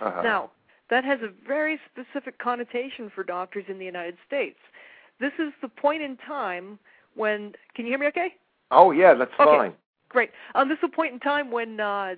Uh-huh. 0.00 0.22
Now, 0.22 0.50
that 0.90 1.04
has 1.04 1.20
a 1.22 1.28
very 1.46 1.78
specific 1.92 2.38
connotation 2.38 3.10
for 3.14 3.22
doctors 3.22 3.64
in 3.68 3.78
the 3.78 3.84
United 3.84 4.16
States. 4.26 4.58
This 5.20 5.32
is 5.38 5.52
the 5.60 5.68
point 5.68 6.02
in 6.02 6.16
time 6.16 6.78
when 7.14 7.52
can 7.74 7.84
you 7.84 7.92
hear 7.92 7.98
me 7.98 8.06
okay? 8.06 8.34
oh 8.70 8.90
yeah, 8.90 9.14
that's 9.14 9.32
Okay. 9.38 9.44
fine. 9.44 9.74
Great. 10.08 10.30
Um, 10.54 10.68
this 10.68 10.78
is 10.78 10.84
a 10.84 10.88
point 10.96 11.12
in 11.12 11.20
time 11.20 11.50
when 11.50 11.80
uh, 11.80 12.14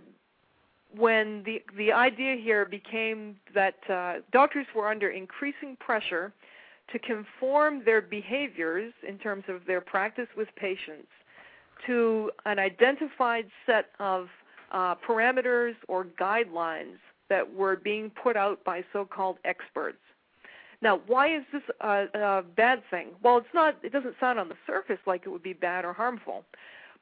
when 0.97 1.43
the 1.45 1.63
the 1.77 1.93
idea 1.93 2.37
here 2.37 2.65
became 2.65 3.37
that 3.55 3.77
uh, 3.89 4.15
doctors 4.33 4.67
were 4.75 4.89
under 4.89 5.09
increasing 5.11 5.77
pressure 5.77 6.33
to 6.93 6.99
conform 6.99 7.85
their 7.85 8.01
behaviors 8.01 8.93
in 9.07 9.17
terms 9.19 9.45
of 9.49 9.65
their 9.67 9.81
practice 9.81 10.27
with 10.37 10.49
patients 10.57 11.09
to 11.87 12.31
an 12.47 12.59
identified 12.59 13.47
set 13.65 13.87
of 14.01 14.29
uh, 14.73 14.95
parameters 14.97 15.75
or 15.89 16.05
guidelines 16.21 16.99
that 17.31 17.55
were 17.55 17.77
being 17.77 18.11
put 18.23 18.37
out 18.37 18.63
by 18.65 18.85
so-called 18.93 19.39
experts. 19.47 19.99
Now, 20.83 21.01
why 21.07 21.35
is 21.35 21.43
this 21.53 21.63
a, 21.81 22.07
a, 22.15 22.43
bad 22.43 22.83
thing? 22.91 23.09
Well, 23.23 23.39
it's 23.39 23.55
not. 23.55 23.77
It 23.83 23.93
doesn't 23.93 24.17
sound 24.21 24.39
on 24.39 24.49
the 24.49 24.57
surface 24.67 24.99
like 25.07 25.23
it 25.25 25.31
would 25.31 25.43
be 25.43 25.53
bad 25.53 25.85
or 25.85 25.93
harmful, 25.93 26.45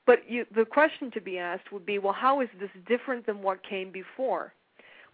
but 0.06 0.28
you, 0.28 0.46
the 0.54 0.64
question 0.64 1.10
to 1.12 1.20
be 1.20 1.38
asked 1.38 1.72
would 1.72 1.86
be, 1.86 1.98
well, 1.98 2.12
how 2.12 2.40
is 2.40 2.48
this 2.58 2.70
different 2.86 3.26
than 3.26 3.42
what 3.42 3.62
came 3.62 3.90
before? 3.90 4.52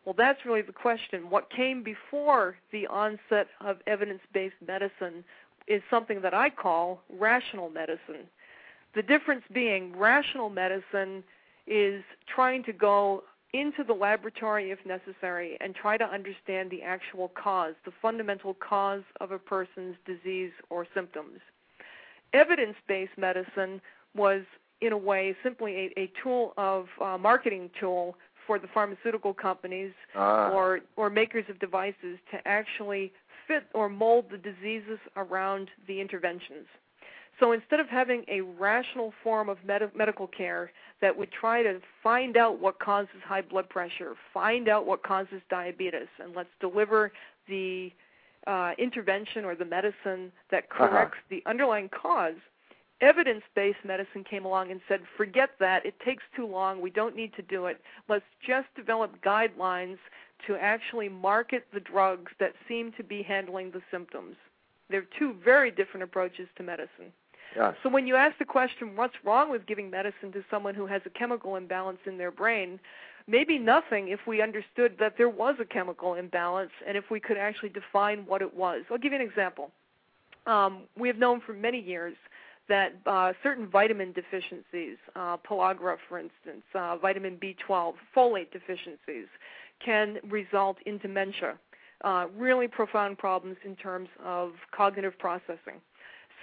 Well, 0.05 0.15
that's 0.17 0.45
really 0.45 0.63
the 0.63 0.73
question. 0.73 1.31
What 1.31 1.51
came 1.51 1.83
before 1.83 2.57
the 2.73 2.87
onset 2.87 3.49
of 3.61 3.79
evidence-based 3.87 4.57
medicine 4.67 5.25
is 5.67 5.83
something 5.91 6.21
that 6.23 6.35
I 6.35 6.51
call 6.51 7.01
rational 7.09 7.71
medicine. 7.71 8.29
The 8.95 9.03
difference 9.03 9.43
being 9.53 9.97
rational 9.97 10.51
medicine 10.51 11.25
is 11.67 12.03
trying 12.27 12.63
to 12.65 12.73
go 12.73 13.25
into 13.55 13.85
the 13.85 13.93
laboratory 13.93 14.73
if 14.73 14.81
necessary 14.85 15.57
and 15.61 15.77
try 15.77 15.97
to 15.97 16.05
understand 16.05 16.71
the 16.71 16.83
actual 16.83 17.29
cause, 17.29 17.75
the 17.85 17.93
fundamental 18.03 18.53
cause 18.55 19.05
of 19.21 19.31
a 19.31 19.39
person's 19.39 19.95
disease 20.05 20.51
or 20.71 20.85
symptoms. 20.93 21.39
Evidence 22.33 22.75
based 22.89 23.17
medicine 23.17 23.81
was, 24.17 24.43
in 24.81 24.93
a 24.93 24.99
way, 24.99 25.37
simply 25.43 25.93
a, 25.97 26.01
a 26.01 26.13
tool 26.21 26.53
of 26.57 26.87
uh, 27.01 27.17
marketing 27.17 27.71
tool 27.79 28.17
for 28.45 28.59
the 28.59 28.67
pharmaceutical 28.75 29.33
companies 29.33 29.93
ah. 30.17 30.51
or, 30.51 30.81
or 30.97 31.09
makers 31.09 31.45
of 31.49 31.59
devices 31.61 32.19
to 32.33 32.39
actually 32.45 33.13
fit 33.47 33.63
or 33.73 33.89
mold 33.89 34.27
the 34.33 34.37
diseases 34.37 34.99
around 35.17 35.71
the 35.87 36.01
interventions. 36.01 36.67
So 37.41 37.53
instead 37.53 37.81
of 37.81 37.89
having 37.89 38.25
a 38.29 38.41
rational 38.43 39.13
form 39.23 39.49
of 39.49 39.59
med- 39.65 39.91
medical 39.97 40.27
care 40.27 40.71
that 41.01 41.17
would 41.17 41.33
try 41.33 41.63
to 41.63 41.81
find 42.03 42.37
out 42.37 42.61
what 42.61 42.79
causes 42.79 43.17
high 43.25 43.43
blood 43.43 43.69
pressure, 43.69 44.15
find 44.33 44.69
out 44.69 44.87
what 44.87 45.03
causes 45.03 45.43
diabetes, 45.51 46.09
and 46.23 46.35
let's 46.35 46.49
deliver 46.61 47.13
the 47.49 47.93
uh, 48.47 48.73
intervention 48.79 49.45
or 49.45 49.55
the 49.55 49.65
medicine 49.65 50.31
that 50.51 50.65
Uh-huh. 50.71 50.89
corrects 50.89 51.19
the 51.29 51.43
underlying 51.47 51.89
cause, 51.89 52.37
evidence 53.01 53.43
based 53.55 53.79
medicine 53.85 54.23
came 54.23 54.45
along 54.45 54.71
and 54.71 54.81
said, 54.89 55.01
forget 55.17 55.51
that, 55.59 55.85
it 55.85 55.99
takes 56.01 56.23
too 56.37 56.47
long, 56.47 56.81
we 56.81 56.91
don't 56.91 57.17
need 57.17 57.33
to 57.35 57.43
do 57.43 57.67
it. 57.67 57.81
Let's 58.09 58.25
just 58.47 58.69
develop 58.77 59.11
guidelines 59.23 59.99
to 60.47 60.57
actually 60.57 61.09
market 61.09 61.67
the 61.73 61.81
drugs 61.81 62.31
that 62.39 62.53
seem 62.69 62.93
to 62.93 63.03
be 63.03 63.23
handling 63.23 63.71
the 63.73 63.83
symptoms. 63.91 64.37
They're 64.89 65.07
two 65.19 65.35
very 65.45 65.71
different 65.71 66.05
approaches 66.05 66.49
to 66.57 66.63
medicine. 66.63 67.13
So 67.83 67.89
when 67.89 68.07
you 68.07 68.17
ask 68.17 68.39
the 68.39 68.45
question, 68.45 68.97
what's 68.97 69.15
wrong 69.25 69.51
with 69.51 69.67
giving 69.67 69.91
medicine 69.91 70.33
to 70.33 70.45
someone 70.51 70.75
who 70.75 70.87
has 70.87 71.03
a 71.07 71.11
chemical 71.11 71.57
imbalance 71.57 72.01
in 72.07 72.19
their 72.19 72.31
brain? 72.31 72.81
Maybe 73.27 73.59
nothing 73.59 74.09
if 74.09 74.21
we 74.27 74.43
understood 74.43 74.97
that 74.99 75.15
there 75.17 75.29
was 75.29 75.57
a 75.61 75.65
chemical 75.65 76.15
imbalance 76.15 76.73
and 76.87 76.97
if 76.97 77.05
we 77.11 77.21
could 77.21 77.39
actually 77.39 77.71
define 77.71 78.27
what 78.27 78.43
it 78.43 78.55
was. 78.55 78.83
I'll 78.91 78.99
give 78.99 79.13
you 79.13 79.21
an 79.21 79.27
example. 79.27 79.71
Um, 80.47 80.83
we 80.99 81.09
have 81.09 81.17
known 81.17 81.41
for 81.41 81.55
many 81.55 81.81
years 81.81 82.15
that 82.69 82.95
uh, 83.07 83.33
certain 83.43 83.69
vitamin 83.69 84.13
deficiencies, 84.13 84.97
uh, 85.17 85.37
pellagra, 85.39 85.97
for 86.09 86.19
instance, 86.19 86.65
uh, 86.75 86.97
vitamin 86.97 87.39
B12, 87.39 87.95
folate 88.17 88.51
deficiencies, 88.53 89.27
can 89.85 90.19
result 90.29 90.77
in 90.87 90.99
dementia. 90.99 91.59
Uh, 92.03 92.27
really 92.37 92.69
profound 92.69 93.17
problems 93.17 93.57
in 93.65 93.75
terms 93.77 94.09
of 94.23 94.53
cognitive 94.77 95.19
processing. 95.19 95.81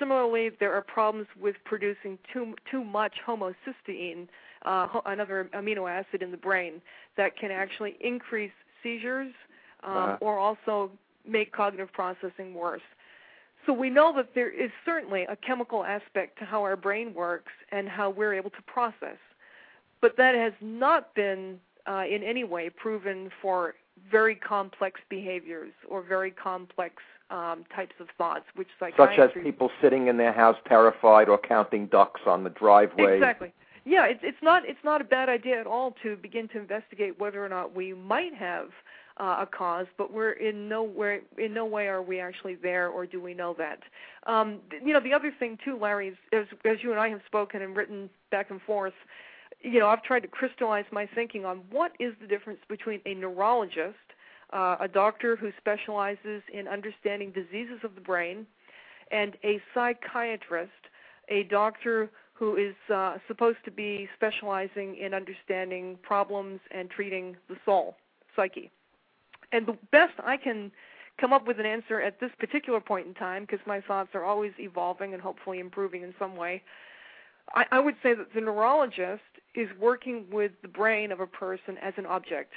Similarly, 0.02 0.50
there 0.60 0.74
are 0.74 0.82
problems 0.82 1.28
with 1.40 1.56
producing 1.64 2.18
too 2.34 2.56
too 2.72 2.84
much 2.84 3.14
homocysteine, 3.28 4.28
uh, 4.64 4.88
another 5.06 5.48
amino 5.54 5.84
acid 5.88 6.24
in 6.24 6.32
the 6.32 6.38
brain, 6.50 6.82
that 7.18 7.38
can 7.38 7.52
actually 7.52 7.94
increase 8.02 8.56
seizures 8.82 9.32
um, 9.84 9.96
Uh-huh. 9.96 10.18
or 10.26 10.34
also 10.40 10.90
make 11.38 11.52
cognitive 11.52 11.92
processing 11.94 12.50
worse. 12.56 12.88
So 13.66 13.74
we 13.74 13.90
know 13.98 14.12
that 14.18 14.30
there 14.34 14.50
is 14.50 14.72
certainly 14.90 15.24
a 15.36 15.36
chemical 15.48 15.82
aspect 15.86 16.40
to 16.40 16.46
how 16.46 16.62
our 16.64 16.76
brain 16.88 17.14
works 17.14 17.54
and 17.76 17.88
how 17.88 18.10
we're 18.10 18.34
able 18.42 18.50
to 18.60 18.64
process, 18.78 19.20
but 20.02 20.18
that 20.18 20.34
has 20.34 20.54
not 20.62 21.14
been 21.14 21.60
uh, 21.92 22.06
in 22.16 22.24
any 22.24 22.44
way 22.44 22.72
proven 22.72 23.30
for 23.42 23.76
very 24.10 24.36
complex 24.36 25.00
behaviors 25.10 25.74
or 25.88 26.02
very 26.02 26.32
complex 26.32 26.96
um, 27.32 27.64
types 27.74 27.96
of 28.00 28.08
thoughts, 28.18 28.46
which 28.56 28.68
Such 28.80 29.18
as 29.18 29.30
people 29.42 29.72
sitting 29.82 30.08
in 30.08 30.18
their 30.18 30.34
house 30.34 30.58
terrified 30.68 31.30
or 31.30 31.38
counting 31.38 31.88
ducks 31.88 32.22
on 32.26 32.44
the 32.44 32.50
driveway. 32.50 33.16
Exactly. 33.16 33.54
Yeah, 33.84 34.06
it's 34.06 34.20
it's 34.22 34.38
not 34.44 34.64
it's 34.68 34.84
not 34.84 35.02
a 35.02 35.04
bad 35.04 35.28
idea 35.28 35.60
at 35.60 35.66
all 35.66 35.96
to 36.04 36.16
begin 36.18 36.48
to 36.50 36.60
investigate 36.60 37.20
whether 37.20 37.44
or 37.44 37.50
not 37.50 37.76
we 37.76 37.94
might 37.94 38.34
have 38.36 38.68
uh, 39.18 39.38
a 39.42 39.48
cause, 39.48 39.88
but 39.98 40.14
we're 40.14 40.34
in 40.34 40.70
no 40.70 40.84
way 40.84 41.22
in 41.38 41.54
no 41.54 41.66
way 41.66 41.88
are 41.88 42.02
we 42.02 42.20
actually 42.20 42.56
there, 42.56 42.90
or 42.90 43.08
do 43.08 43.20
we 43.20 43.34
know 43.34 43.56
that? 43.58 43.80
Um, 44.28 44.60
you 44.84 44.94
know, 44.94 45.00
the 45.00 45.14
other 45.14 45.34
thing 45.40 45.58
too, 45.66 45.80
Larry, 45.82 46.10
is 46.10 46.18
as, 46.32 46.46
as 46.64 46.78
you 46.84 46.92
and 46.92 47.00
I 47.00 47.10
have 47.10 47.22
spoken 47.26 47.62
and 47.64 47.76
written 47.76 48.10
back 48.30 48.52
and 48.52 48.62
forth. 48.62 48.94
You 49.62 49.80
know, 49.80 49.88
I've 49.88 50.04
tried 50.04 50.22
to 50.22 50.28
crystallize 50.28 50.86
my 50.92 51.08
thinking 51.14 51.46
on 51.46 51.62
what 51.72 51.92
is 52.00 52.14
the 52.22 52.28
difference 52.28 52.60
between 52.68 53.00
a 53.06 53.14
neurologist, 53.14 53.96
uh, 54.54 54.78
a 54.80 54.88
doctor 54.88 55.36
who 55.36 55.52
specializes 55.58 56.42
in 56.54 56.68
understanding 56.68 57.32
diseases 57.32 57.80
of 57.84 57.96
the 57.96 58.02
brain, 58.02 58.46
and 59.12 59.38
a 59.44 59.62
psychiatrist, 59.74 60.72
a 61.30 61.44
doctor 61.44 62.10
who 62.34 62.56
is 62.56 62.76
uh, 62.94 63.18
supposed 63.28 63.60
to 63.66 63.72
be 63.72 64.10
specializing 64.16 64.96
in 64.96 65.14
understanding 65.14 65.98
problems 66.02 66.60
and 66.72 66.90
treating 66.90 67.38
the 67.50 67.56
soul, 67.66 67.96
psyche. 68.36 68.72
And 69.52 69.68
the 69.68 69.78
best 69.92 70.14
I 70.24 70.38
can 70.38 70.72
come 71.20 71.34
up 71.34 71.46
with 71.46 71.60
an 71.60 71.66
answer 71.66 72.02
at 72.02 72.20
this 72.20 72.32
particular 72.40 72.80
point 72.80 73.06
in 73.06 73.14
time, 73.14 73.44
because 73.44 73.60
my 73.68 73.82
thoughts 73.82 74.10
are 74.16 74.24
always 74.24 74.54
evolving 74.60 75.14
and 75.14 75.22
hopefully 75.22 75.60
improving 75.60 76.02
in 76.02 76.14
some 76.18 76.36
way, 76.36 76.64
I, 77.54 77.66
I 77.72 77.80
would 77.80 77.96
say 78.02 78.14
that 78.14 78.34
the 78.34 78.42
neurologist 78.42 79.22
is 79.54 79.70
working 79.80 80.26
with 80.32 80.52
the 80.62 80.68
brain 80.68 81.12
of 81.12 81.20
a 81.20 81.28
person 81.28 81.78
as 81.82 81.94
an 81.98 82.06
object 82.06 82.54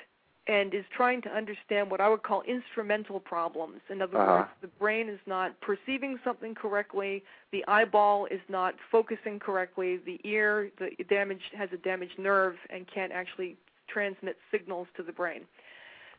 and 0.47 0.75
is 0.75 0.85
trying 0.95 1.23
to 1.23 1.31
understand 1.31 1.91
what 1.91 2.01
I 2.01 2.09
would 2.09 2.23
call 2.23 2.43
instrumental 2.43 3.19
problems. 3.19 3.81
In 3.89 4.03
other 4.03 4.19
Uh-huh. 4.19 4.33
words, 4.33 4.51
the 4.61 4.69
brain 4.69 5.09
is 5.09 5.21
not 5.27 5.59
perceiving 5.61 6.19
something 6.23 6.55
correctly, 6.55 7.25
the 7.51 7.65
eyeball 7.67 8.27
is 8.27 8.43
not 8.49 8.75
focusing 8.91 9.39
correctly, 9.39 9.97
the 9.97 10.21
ear 10.25 10.71
the 10.79 10.91
damage 11.05 11.51
has 11.57 11.73
a 11.73 11.79
damaged 11.79 12.19
nerve 12.19 12.59
and 12.69 12.87
can't 12.87 13.13
actually 13.13 13.57
transmit 13.89 14.37
signals 14.51 14.87
to 14.97 15.03
the 15.03 15.13
brain. 15.13 15.47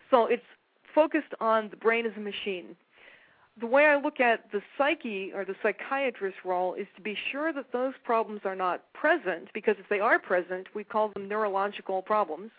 So 0.09 0.25
it's 0.25 0.45
focused 0.93 1.33
on 1.39 1.69
the 1.69 1.77
brain 1.77 2.05
as 2.05 2.13
a 2.17 2.19
machine. 2.19 2.75
The 3.57 3.67
way 3.67 3.85
I 3.85 3.95
look 3.95 4.19
at 4.19 4.51
the 4.51 4.61
psyche 4.77 5.31
or 5.33 5.45
the 5.45 5.55
psychiatrist's 5.61 6.43
role 6.43 6.73
is 6.73 6.87
to 6.95 7.01
be 7.01 7.15
sure 7.31 7.53
that 7.53 7.71
those 7.71 7.93
problems 8.03 8.41
are 8.43 8.55
not 8.55 8.91
present, 8.93 9.49
because 9.53 9.77
if 9.79 9.87
they 9.87 9.99
are 9.99 10.19
present, 10.19 10.67
we 10.73 10.83
call 10.83 11.09
them 11.09 11.27
neurological 11.27 12.01
problems. 12.01 12.51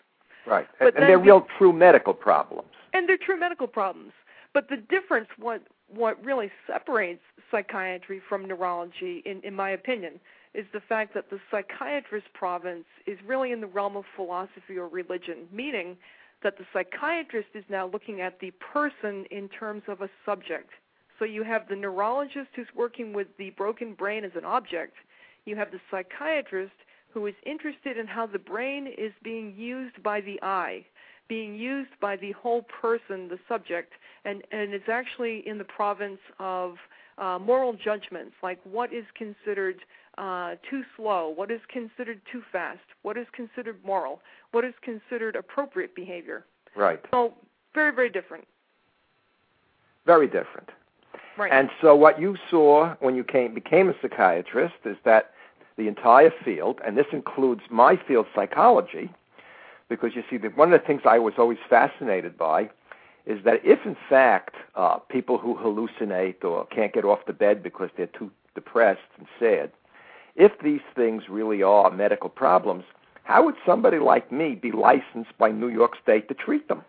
Right. 0.47 0.67
But 0.79 0.95
and, 0.95 1.03
they're 1.03 1.17
the- 1.17 1.23
real 1.23 1.45
true 1.57 1.73
medical 1.73 2.13
problems. 2.13 2.69
and 2.93 3.07
they're 3.07 3.17
true 3.17 3.39
medical 3.39 3.67
problems. 3.67 4.13
But 4.53 4.69
the 4.69 4.77
difference, 4.77 5.27
what 5.37 5.61
what 5.89 6.23
really 6.23 6.51
separates 6.65 7.21
psychiatry 7.51 8.21
from 8.27 8.45
neurology, 8.45 9.21
in 9.25 9.41
in 9.43 9.53
my 9.53 9.71
opinion, 9.71 10.19
is 10.53 10.65
the 10.73 10.79
fact 10.79 11.13
that 11.13 11.29
the 11.29 11.39
psychiatrist 11.51 12.27
province 12.33 12.85
is 13.05 13.17
really 13.25 13.51
in 13.51 13.61
the 13.61 13.67
realm 13.67 13.95
of 13.95 14.05
philosophy 14.15 14.77
or 14.77 14.87
religion, 14.87 15.47
meaning 15.51 15.97
that 16.43 16.57
the 16.57 16.65
psychiatrist 16.73 17.49
is 17.53 17.63
now 17.69 17.87
looking 17.87 18.21
at 18.21 18.39
the 18.39 18.51
person 18.73 19.25
in 19.31 19.49
terms 19.49 19.83
of 19.87 20.01
a 20.01 20.09
subject. 20.25 20.71
So 21.19 21.25
you 21.25 21.43
have 21.43 21.67
the 21.67 21.75
neurologist 21.75 22.49
who's 22.55 22.67
working 22.75 23.11
with 23.11 23.27
the 23.37 23.49
broken 23.51 23.93
brain 23.93 24.23
as 24.23 24.31
an 24.35 24.45
object. 24.45 24.93
You 25.45 25.55
have 25.55 25.71
the 25.71 25.79
psychiatrist 25.89 26.73
who 27.13 27.25
is 27.25 27.35
interested 27.45 27.97
in 27.97 28.07
how 28.07 28.25
the 28.25 28.39
brain 28.39 28.87
is 28.97 29.11
being 29.23 29.53
used 29.55 30.01
by 30.03 30.21
the 30.21 30.39
eye, 30.41 30.85
being 31.27 31.55
used 31.55 31.91
by 31.99 32.15
the 32.15 32.31
whole 32.33 32.63
person, 32.63 33.27
the 33.27 33.39
subject, 33.47 33.93
and, 34.25 34.43
and 34.51 34.73
it's 34.73 34.89
actually 34.89 35.47
in 35.47 35.57
the 35.57 35.63
province 35.63 36.19
of 36.39 36.75
uh, 37.17 37.39
moral 37.39 37.73
judgments, 37.73 38.33
like 38.43 38.59
what 38.63 38.93
is 38.93 39.05
considered 39.15 39.77
uh, 40.17 40.55
too 40.69 40.83
slow, 40.95 41.33
what 41.35 41.51
is 41.51 41.61
considered 41.71 42.21
too 42.31 42.41
fast, 42.51 42.79
what 43.01 43.17
is 43.17 43.27
considered 43.33 43.77
moral, 43.85 44.21
what 44.51 44.63
is 44.63 44.73
considered 44.81 45.35
appropriate 45.35 45.95
behavior. 45.95 46.45
Right. 46.75 46.99
So 47.11 47.33
very, 47.73 47.93
very 47.93 48.09
different. 48.09 48.45
Very 50.05 50.27
different. 50.27 50.69
Right. 51.37 51.51
And 51.51 51.69
so 51.81 51.95
what 51.95 52.19
you 52.19 52.35
saw 52.49 52.95
when 52.99 53.15
you 53.15 53.23
came 53.23 53.53
became 53.53 53.89
a 53.89 53.93
psychiatrist 54.01 54.75
is 54.85 54.97
that 55.05 55.31
the 55.77 55.87
entire 55.87 56.31
field, 56.43 56.81
and 56.85 56.97
this 56.97 57.05
includes 57.11 57.61
my 57.69 57.97
field, 58.07 58.25
psychology, 58.33 59.09
because 59.89 60.11
you 60.15 60.23
see, 60.29 60.37
one 60.47 60.73
of 60.73 60.79
the 60.79 60.85
things 60.85 61.01
I 61.05 61.19
was 61.19 61.35
always 61.37 61.59
fascinated 61.69 62.37
by 62.37 62.69
is 63.25 63.43
that 63.43 63.61
if 63.63 63.85
in 63.85 63.95
fact 64.09 64.55
uh, 64.75 64.97
people 64.97 65.37
who 65.37 65.55
hallucinate 65.55 66.43
or 66.43 66.65
can't 66.67 66.93
get 66.93 67.05
off 67.05 67.19
the 67.27 67.33
bed 67.33 67.61
because 67.61 67.89
they're 67.95 68.07
too 68.07 68.31
depressed 68.55 69.01
and 69.17 69.27
sad, 69.39 69.71
if 70.35 70.51
these 70.63 70.81
things 70.95 71.23
really 71.29 71.61
are 71.61 71.91
medical 71.91 72.29
problems, 72.29 72.85
how 73.23 73.43
would 73.43 73.55
somebody 73.65 73.99
like 73.99 74.31
me 74.31 74.55
be 74.55 74.71
licensed 74.71 75.37
by 75.37 75.51
New 75.51 75.67
York 75.67 75.93
State 76.01 76.29
to 76.29 76.33
treat 76.33 76.67
them? 76.69 76.83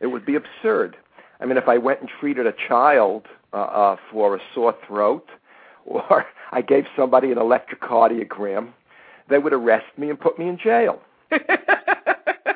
It 0.00 0.06
would 0.06 0.24
be 0.24 0.36
absurd. 0.36 0.96
I 1.40 1.44
mean, 1.44 1.58
if 1.58 1.68
I 1.68 1.76
went 1.76 2.00
and 2.00 2.08
treated 2.08 2.46
a 2.46 2.54
child 2.68 3.26
uh, 3.52 3.56
uh, 3.56 3.96
for 4.10 4.34
a 4.34 4.40
sore 4.54 4.74
throat, 4.86 5.28
or 5.86 6.26
I 6.52 6.60
gave 6.60 6.84
somebody 6.96 7.32
an 7.32 7.38
electrocardiogram, 7.38 8.72
they 9.28 9.38
would 9.38 9.52
arrest 9.52 9.86
me 9.96 10.10
and 10.10 10.20
put 10.20 10.38
me 10.38 10.48
in 10.48 10.58
jail. 10.58 11.00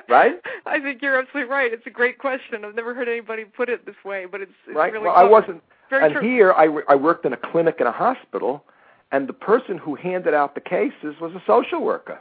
right? 0.08 0.34
I 0.66 0.78
think 0.80 1.02
you're 1.02 1.18
absolutely 1.18 1.50
right. 1.50 1.72
It's 1.72 1.86
a 1.86 1.90
great 1.90 2.18
question. 2.18 2.64
I've 2.64 2.74
never 2.74 2.94
heard 2.94 3.08
anybody 3.08 3.44
put 3.44 3.68
it 3.68 3.86
this 3.86 3.96
way, 4.04 4.26
but 4.30 4.40
it's, 4.40 4.52
it's 4.66 4.76
right. 4.76 4.92
really 4.92 5.06
well, 5.06 5.16
I 5.16 5.24
wasn't. 5.24 5.62
Very 5.88 6.04
and 6.04 6.14
true. 6.14 6.22
here, 6.22 6.52
I, 6.52 6.68
I 6.88 6.94
worked 6.94 7.24
in 7.24 7.32
a 7.32 7.36
clinic 7.36 7.76
in 7.80 7.86
a 7.86 7.92
hospital, 7.92 8.64
and 9.10 9.28
the 9.28 9.32
person 9.32 9.76
who 9.78 9.96
handed 9.96 10.34
out 10.34 10.54
the 10.54 10.60
cases 10.60 11.16
was 11.20 11.32
a 11.34 11.42
social 11.46 11.82
worker. 11.82 12.20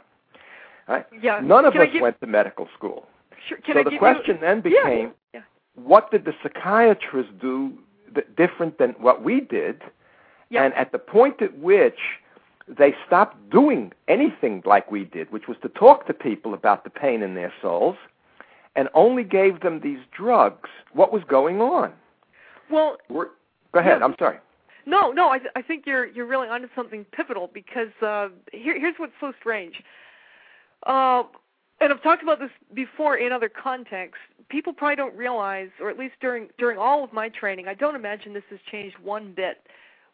Right? 0.88 1.06
Yeah. 1.22 1.40
None 1.40 1.64
of 1.64 1.74
Can 1.74 1.82
us 1.82 1.88
give- 1.92 2.02
went 2.02 2.20
to 2.20 2.26
medical 2.26 2.68
school. 2.76 3.06
Sure. 3.48 3.58
Can 3.58 3.74
so 3.74 3.80
I 3.80 3.84
the 3.84 3.98
question 3.98 4.34
you, 4.36 4.40
then 4.40 4.62
Yeah, 4.64 4.82
became, 4.84 5.12
yeah. 5.32 5.40
what 5.74 6.10
did 6.10 6.24
the 6.24 6.34
psychiatrists 6.42 7.32
do 7.40 7.72
different 8.36 8.78
than 8.78 8.90
what 8.98 9.22
we 9.22 9.40
did? 9.40 9.82
Yeah. 10.50 10.64
And 10.64 10.74
at 10.74 10.92
the 10.92 10.98
point 10.98 11.40
at 11.40 11.56
which 11.58 11.98
they 12.68 12.94
stopped 13.06 13.50
doing 13.50 13.92
anything 14.08 14.62
like 14.64 14.90
we 14.90 15.04
did, 15.04 15.32
which 15.32 15.48
was 15.48 15.56
to 15.62 15.68
talk 15.68 16.06
to 16.06 16.14
people 16.14 16.54
about 16.54 16.84
the 16.84 16.90
pain 16.90 17.22
in 17.22 17.34
their 17.34 17.52
souls, 17.62 17.96
and 18.76 18.88
only 18.94 19.24
gave 19.24 19.60
them 19.60 19.80
these 19.80 19.98
drugs, 20.16 20.68
what 20.92 21.12
was 21.12 21.22
going 21.28 21.60
on? 21.60 21.92
Well, 22.70 22.98
We're, 23.08 23.26
go 23.72 23.80
ahead. 23.80 23.98
Yeah. 23.98 24.04
I'm 24.04 24.14
sorry. 24.18 24.38
No, 24.86 25.10
no, 25.10 25.28
I, 25.28 25.38
th- 25.38 25.50
I 25.56 25.62
think 25.62 25.84
you're 25.86 26.06
you're 26.06 26.26
really 26.26 26.48
onto 26.48 26.68
something 26.74 27.04
pivotal 27.12 27.50
because 27.52 27.90
uh, 28.02 28.28
here, 28.52 28.78
here's 28.78 28.94
what's 28.96 29.12
so 29.20 29.32
strange. 29.38 29.82
Uh, 30.86 31.24
and 31.80 31.92
I've 31.92 32.02
talked 32.02 32.22
about 32.22 32.38
this 32.38 32.50
before 32.74 33.16
in 33.16 33.32
other 33.32 33.48
contexts. 33.48 34.18
People 34.48 34.72
probably 34.72 34.96
don't 34.96 35.16
realize, 35.16 35.68
or 35.80 35.90
at 35.90 35.98
least 35.98 36.14
during 36.20 36.48
during 36.58 36.78
all 36.78 37.04
of 37.04 37.12
my 37.12 37.28
training, 37.28 37.68
I 37.68 37.74
don't 37.74 37.94
imagine 37.94 38.32
this 38.32 38.42
has 38.50 38.58
changed 38.70 38.96
one 38.98 39.32
bit. 39.34 39.66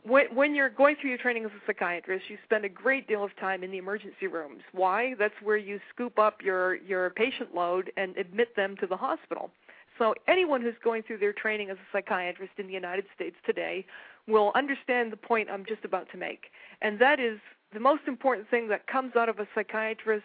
When, 0.06 0.26
when 0.34 0.54
you're 0.54 0.70
going 0.70 0.94
through 1.00 1.10
your 1.10 1.18
training 1.18 1.44
as 1.44 1.50
a 1.50 1.66
psychiatrist, 1.66 2.26
you 2.28 2.38
spend 2.44 2.64
a 2.64 2.68
great 2.68 3.08
deal 3.08 3.25
of 3.25 3.34
time 3.40 3.64
in 3.64 3.72
the 3.72 3.78
emergency 3.78 4.28
rooms. 4.28 4.62
Why? 4.70 5.14
That's 5.18 5.34
where 5.42 5.56
you 5.56 5.80
scoop 5.92 6.18
up 6.18 6.42
your 6.42 6.76
your 6.76 7.10
patient 7.10 7.54
load 7.54 7.90
and 7.96 8.16
admit 8.16 8.54
them 8.54 8.76
to 8.80 8.86
the 8.86 8.96
hospital. 8.96 9.50
So 9.98 10.14
anyone 10.28 10.62
who's 10.62 10.75
going 10.84 11.02
through 11.02 11.18
their 11.18 11.32
training 11.32 11.70
as 11.70 11.76
a 11.76 11.88
psychiatrist 11.92 12.52
in 12.58 12.66
the 12.66 12.72
United 12.72 13.06
States 13.14 13.34
today 13.44 13.84
will 14.28 14.52
understand 14.54 15.10
the 15.10 15.16
point 15.16 15.48
I'm 15.50 15.64
just 15.66 15.84
about 15.84 16.06
to 16.12 16.18
make, 16.18 16.50
and 16.82 16.98
that 17.00 17.18
is 17.18 17.38
the 17.72 17.80
most 17.80 18.02
important 18.06 18.48
thing 18.48 18.68
that 18.68 18.86
comes 18.86 19.16
out 19.16 19.28
of 19.28 19.40
a 19.40 19.48
psychiatrist 19.54 20.25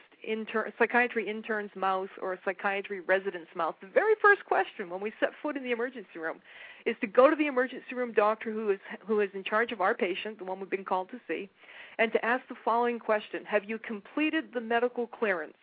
psychiatry 0.77 1.27
intern's 1.27 1.71
mouth 1.75 2.09
or 2.21 2.33
a 2.33 2.39
psychiatry 2.45 3.01
resident's 3.01 3.49
mouth. 3.55 3.75
The 3.81 3.87
very 3.87 4.13
first 4.21 4.45
question 4.45 4.89
when 4.89 5.01
we 5.01 5.11
set 5.19 5.29
foot 5.41 5.57
in 5.57 5.63
the 5.63 5.71
emergency 5.71 6.19
room 6.19 6.39
is 6.85 6.95
to 7.01 7.07
go 7.07 7.29
to 7.29 7.35
the 7.35 7.47
emergency 7.47 7.95
room 7.95 8.13
doctor 8.13 8.51
who 8.51 8.69
is 8.71 8.79
who 9.05 9.19
is 9.19 9.29
in 9.33 9.43
charge 9.43 9.71
of 9.71 9.81
our 9.81 9.93
patient, 9.93 10.37
the 10.37 10.45
one 10.45 10.59
we've 10.59 10.69
been 10.69 10.85
called 10.85 11.09
to 11.11 11.19
see, 11.27 11.49
and 11.97 12.11
to 12.11 12.25
ask 12.25 12.47
the 12.47 12.55
following 12.63 12.99
question: 12.99 13.45
Have 13.45 13.65
you 13.65 13.77
completed 13.79 14.45
the 14.53 14.61
medical 14.61 15.07
clearance? 15.07 15.53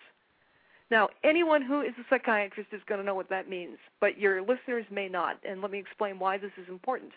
Now, 0.91 1.11
anyone 1.23 1.61
who 1.61 1.83
is 1.83 1.93
a 1.99 2.05
psychiatrist 2.09 2.71
is 2.73 2.81
going 2.87 3.01
to 3.01 3.05
know 3.05 3.15
what 3.15 3.29
that 3.29 3.49
means, 3.49 3.77
but 4.01 4.19
your 4.19 4.41
listeners 4.41 4.87
may 4.91 5.09
not, 5.09 5.39
and 5.47 5.61
let 5.61 5.71
me 5.71 5.79
explain 5.79 6.19
why 6.19 6.39
this 6.39 6.53
is 6.57 6.67
important. 6.69 7.13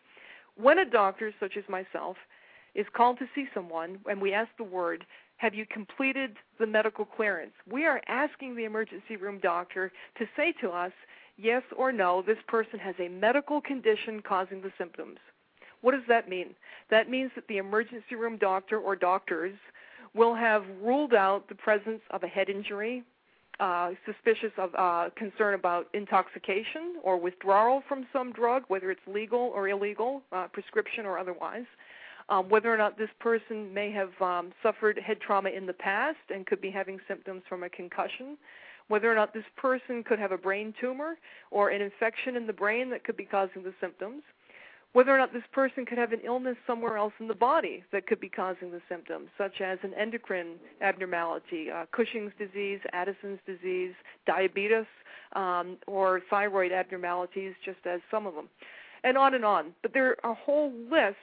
When 0.58 0.80
a 0.80 0.86
doctor, 0.86 1.34
such 1.40 1.56
as 1.56 1.64
myself, 1.70 2.18
is 2.76 2.86
called 2.94 3.18
to 3.20 3.26
see 3.34 3.46
someone 3.54 4.00
and 4.10 4.22
we 4.22 4.34
ask 4.34 4.50
the 4.58 4.64
word, 4.64 5.06
Have 5.42 5.56
you 5.56 5.66
completed 5.66 6.38
the 6.60 6.68
medical 6.68 7.04
clearance? 7.04 7.54
We 7.68 7.88
are 7.88 8.00
asking 8.08 8.56
the 8.56 8.66
emergency 8.66 9.16
room 9.16 9.40
doctor 9.42 9.92
to 10.20 10.26
say 10.38 10.54
to 10.62 10.70
us, 10.70 10.92
Yes 11.36 11.64
or 11.76 11.92
no, 11.92 12.22
this 12.22 12.38
person 12.48 12.78
has 12.78 12.94
a 13.00 13.08
medical 13.08 13.60
condition 13.60 14.22
causing 14.22 14.62
the 14.62 14.72
symptoms. 14.78 15.18
What 15.82 15.94
does 15.94 16.04
that 16.10 16.30
mean? 16.30 16.54
That 16.92 17.10
means 17.10 17.32
that 17.34 17.48
the 17.48 17.58
emergency 17.58 18.14
room 18.14 18.38
doctor 18.38 18.78
or 18.78 18.96
doctors 18.96 19.56
will 20.14 20.36
have 20.36 20.64
ruled 20.80 21.16
out 21.16 21.50
the 21.50 21.56
presence 21.56 22.02
of 22.12 22.22
a 22.22 22.28
head 22.28 22.48
injury, 22.48 23.04
uh, 23.60 23.94
suspicious 24.06 24.52
of 24.60 24.70
uh, 24.78 25.10
concern 25.16 25.56
about 25.56 25.88
intoxication 25.96 26.98
or 27.02 27.18
withdrawal 27.20 27.82
from 27.90 28.06
some 28.14 28.32
drug, 28.32 28.62
whether 28.68 28.92
it's 28.92 29.02
legal 29.08 29.52
or 29.56 29.70
illegal, 29.70 30.22
uh, 30.32 30.46
prescription 30.54 31.08
or 31.08 31.18
otherwise. 31.18 31.66
Um, 32.32 32.48
whether 32.48 32.74
or 32.74 32.78
not 32.78 32.98
this 32.98 33.10
person 33.20 33.74
may 33.74 33.92
have 33.92 34.10
um, 34.22 34.54
suffered 34.64 34.98
head 34.98 35.20
trauma 35.20 35.50
in 35.50 35.66
the 35.66 35.74
past 35.74 36.18
and 36.34 36.46
could 36.46 36.62
be 36.62 36.72
having 36.72 36.98
symptoms 37.06 37.44
from 37.50 37.64
a 37.64 37.70
concussion, 37.70 38.38
whether 38.88 39.12
or 39.12 39.16
not 39.16 39.34
this 39.34 39.44
person 39.58 40.02
could 40.02 40.18
have 40.18 40.32
a 40.32 40.38
brain 40.38 40.74
tumor 40.80 41.18
or 41.52 41.70
an 41.70 41.82
infection 41.82 42.38
in 42.38 42.48
the 42.48 42.54
brain 42.54 42.90
that 42.92 43.04
could 43.04 43.18
be 43.18 43.26
causing 43.26 43.64
the 43.64 43.74
symptoms, 43.82 44.24
whether 44.94 45.14
or 45.14 45.18
not 45.18 45.34
this 45.34 45.44
person 45.52 45.86
could 45.86 45.98
have 45.98 46.14
an 46.14 46.22
illness 46.24 46.56
somewhere 46.66 46.96
else 46.96 47.14
in 47.20 47.28
the 47.28 47.36
body 47.36 47.84
that 47.92 48.08
could 48.08 48.22
be 48.22 48.30
causing 48.30 48.72
the 48.72 48.82
symptoms, 48.88 49.28
such 49.38 49.60
as 49.60 49.78
an 49.84 49.94
endocrine 49.94 50.56
abnormality, 50.82 51.70
uh, 51.70 51.86
Cushing's 51.92 52.32
disease, 52.40 52.80
Addison's 52.94 53.40
disease, 53.46 53.94
diabetes, 54.26 54.86
um, 55.34 55.78
or 55.86 56.22
thyroid 56.30 56.72
abnormalities, 56.72 57.54
just 57.66 57.86
as 57.86 58.00
some 58.10 58.26
of 58.26 58.36
them, 58.36 58.48
and 59.04 59.18
on 59.18 59.34
and 59.34 59.44
on. 59.44 59.74
But 59.82 59.94
there 59.94 60.16
are 60.24 60.32
a 60.32 60.36
whole 60.36 60.72
list 60.90 61.18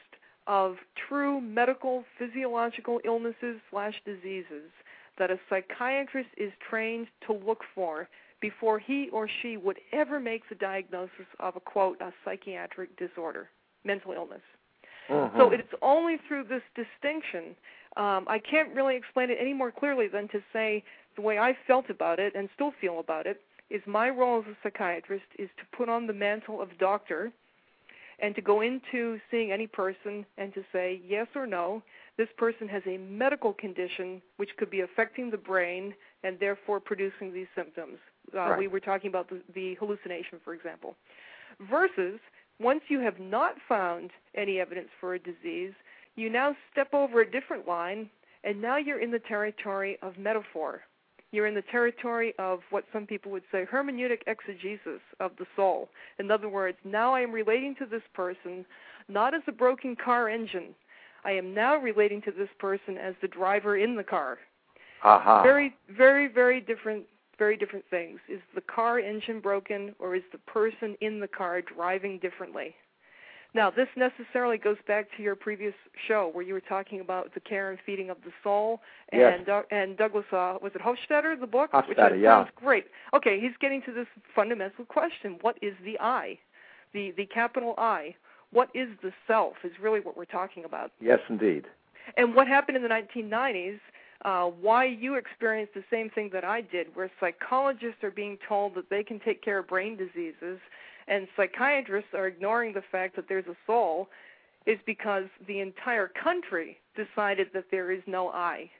of 0.48 0.76
true 1.08 1.40
medical, 1.40 2.04
physiological 2.18 3.00
illnesses 3.04 3.60
slash 3.70 3.94
diseases 4.04 4.70
that 5.18 5.30
a 5.30 5.38
psychiatrist 5.48 6.30
is 6.36 6.50
trained 6.68 7.06
to 7.26 7.34
look 7.34 7.60
for 7.74 8.08
before 8.40 8.78
he 8.78 9.08
or 9.12 9.28
she 9.42 9.56
would 9.56 9.78
ever 9.92 10.18
make 10.18 10.48
the 10.48 10.54
diagnosis 10.54 11.26
of 11.38 11.56
a 11.56 11.60
quote 11.60 12.00
a 12.00 12.12
psychiatric 12.24 12.96
disorder, 12.96 13.50
mental 13.84 14.12
illness. 14.12 14.42
Mhm. 15.08 15.36
So 15.36 15.50
it's 15.50 15.74
only 15.82 16.18
through 16.18 16.44
this 16.44 16.62
distinction. 16.74 17.56
Um, 17.96 18.24
I 18.28 18.38
can't 18.38 18.74
really 18.74 18.96
explain 18.96 19.30
it 19.30 19.38
any 19.40 19.52
more 19.52 19.72
clearly 19.72 20.08
than 20.08 20.28
to 20.28 20.42
say 20.52 20.84
the 21.16 21.22
way 21.22 21.38
I 21.38 21.54
felt 21.66 21.90
about 21.90 22.20
it 22.20 22.34
and 22.34 22.48
still 22.54 22.70
feel 22.72 23.00
about 23.00 23.26
it 23.26 23.42
is 23.70 23.86
my 23.86 24.08
role 24.08 24.40
as 24.40 24.46
a 24.46 24.56
psychiatrist 24.62 25.26
is 25.38 25.50
to 25.56 25.66
put 25.76 25.88
on 25.88 26.06
the 26.06 26.12
mantle 26.12 26.60
of 26.60 26.78
doctor 26.78 27.32
and 28.20 28.34
to 28.34 28.42
go 28.42 28.60
into 28.62 29.18
seeing 29.30 29.52
any 29.52 29.66
person 29.66 30.26
and 30.36 30.52
to 30.54 30.62
say 30.72 31.00
yes 31.06 31.26
or 31.34 31.46
no, 31.46 31.82
this 32.16 32.28
person 32.36 32.68
has 32.68 32.82
a 32.86 32.98
medical 32.98 33.52
condition 33.52 34.20
which 34.38 34.50
could 34.58 34.70
be 34.70 34.80
affecting 34.80 35.30
the 35.30 35.36
brain 35.36 35.94
and 36.24 36.38
therefore 36.40 36.80
producing 36.80 37.32
these 37.32 37.46
symptoms. 37.54 37.98
Uh, 38.34 38.38
Right. 38.40 38.58
We 38.58 38.68
were 38.68 38.80
talking 38.80 39.08
about 39.08 39.28
the, 39.30 39.40
the 39.54 39.74
hallucination, 39.76 40.40
for 40.44 40.52
example. 40.52 40.96
Versus, 41.70 42.18
once 42.60 42.80
you 42.88 43.00
have 43.00 43.18
not 43.20 43.54
found 43.68 44.10
any 44.34 44.58
evidence 44.58 44.88
for 45.00 45.14
a 45.14 45.18
disease, 45.18 45.72
you 46.16 46.28
now 46.28 46.56
step 46.72 46.92
over 46.92 47.20
a 47.20 47.30
different 47.30 47.68
line, 47.68 48.10
and 48.42 48.60
now 48.60 48.76
you're 48.76 49.00
in 49.00 49.12
the 49.12 49.20
territory 49.20 49.96
of 50.02 50.18
metaphor. 50.18 50.82
You're 51.30 51.46
in 51.46 51.54
the 51.54 51.62
territory 51.62 52.32
of 52.38 52.60
what 52.70 52.84
some 52.92 53.06
people 53.06 53.30
would 53.32 53.42
say 53.52 53.66
hermeneutic 53.70 54.22
exegesis 54.26 55.00
of 55.20 55.32
the 55.38 55.46
soul. 55.56 55.88
In 56.18 56.30
other 56.30 56.48
words, 56.48 56.78
now 56.84 57.14
I 57.14 57.20
am 57.20 57.32
relating 57.32 57.74
to 57.76 57.86
this 57.86 58.02
person 58.14 58.64
not 59.08 59.34
as 59.34 59.42
a 59.46 59.52
broken 59.52 59.96
car 59.96 60.28
engine. 60.28 60.74
I 61.24 61.32
am 61.32 61.54
now 61.54 61.76
relating 61.76 62.22
to 62.22 62.30
this 62.30 62.48
person 62.58 62.96
as 62.96 63.14
the 63.20 63.28
driver 63.28 63.76
in 63.76 63.96
the 63.96 64.04
car. 64.04 64.38
Aha. 65.04 65.42
Very, 65.42 65.74
very, 65.90 66.28
very 66.28 66.60
different, 66.60 67.04
very 67.38 67.56
different 67.56 67.84
things. 67.90 68.20
Is 68.28 68.40
the 68.54 68.60
car 68.60 68.98
engine 68.98 69.40
broken, 69.40 69.94
or 69.98 70.14
is 70.14 70.22
the 70.32 70.38
person 70.38 70.96
in 71.00 71.20
the 71.20 71.28
car 71.28 71.62
driving 71.62 72.18
differently? 72.18 72.74
Now, 73.58 73.70
this 73.70 73.88
necessarily 73.96 74.56
goes 74.56 74.76
back 74.86 75.06
to 75.16 75.22
your 75.24 75.34
previous 75.34 75.74
show 76.06 76.30
where 76.32 76.44
you 76.44 76.54
were 76.54 76.60
talking 76.60 77.00
about 77.00 77.34
the 77.34 77.40
care 77.40 77.70
and 77.70 77.78
feeding 77.84 78.08
of 78.08 78.16
the 78.24 78.30
soul, 78.44 78.80
Yes. 79.12 79.34
and 79.36 79.44
Doug- 79.44 79.66
and 79.72 79.96
Douglas 79.96 80.26
uh, 80.32 80.58
was 80.62 80.72
it 80.76 80.80
Hofstadter 80.80 81.38
the 81.40 81.44
book, 81.48 81.72
which 81.72 81.98
Hofstadter, 81.98 82.14
is- 82.14 82.20
yeah. 82.22 82.44
sounds 82.44 82.50
great. 82.54 82.86
Okay, 83.14 83.40
he's 83.40 83.56
getting 83.58 83.82
to 83.82 83.92
this 83.92 84.06
fundamental 84.32 84.84
question: 84.84 85.38
What 85.40 85.58
is 85.60 85.74
the 85.82 85.98
I, 85.98 86.38
the 86.92 87.10
the 87.16 87.26
capital 87.26 87.74
I? 87.76 88.14
What 88.52 88.68
is 88.74 88.90
the 89.02 89.12
self? 89.26 89.56
Is 89.64 89.72
really 89.80 89.98
what 89.98 90.16
we're 90.16 90.24
talking 90.40 90.64
about. 90.64 90.92
Yes, 91.00 91.18
indeed. 91.28 91.64
And 92.16 92.36
what 92.36 92.46
happened 92.46 92.76
in 92.76 92.84
the 92.84 92.88
1990s, 92.88 93.80
uh, 94.24 94.44
why 94.44 94.84
you 94.84 95.16
experienced 95.16 95.74
the 95.74 95.84
same 95.90 96.10
thing 96.10 96.30
that 96.32 96.44
I 96.44 96.60
did, 96.60 96.94
where 96.94 97.10
psychologists 97.18 98.04
are 98.04 98.12
being 98.12 98.38
told 98.48 98.76
that 98.76 98.88
they 98.88 99.02
can 99.02 99.18
take 99.18 99.42
care 99.42 99.58
of 99.58 99.66
brain 99.66 99.96
diseases, 99.96 100.60
and 101.08 101.26
psychiatrists 101.36 102.10
are 102.14 102.26
ignoring 102.26 102.72
the 102.72 102.82
fact 102.92 103.16
that 103.16 103.26
there's 103.28 103.46
a 103.46 103.56
soul, 103.66 104.08
is 104.66 104.78
because 104.86 105.24
the 105.46 105.60
entire 105.60 106.08
country 106.08 106.78
decided 106.94 107.48
that 107.54 107.64
there 107.70 107.90
is 107.90 108.02
no 108.06 108.28
I. 108.28 108.70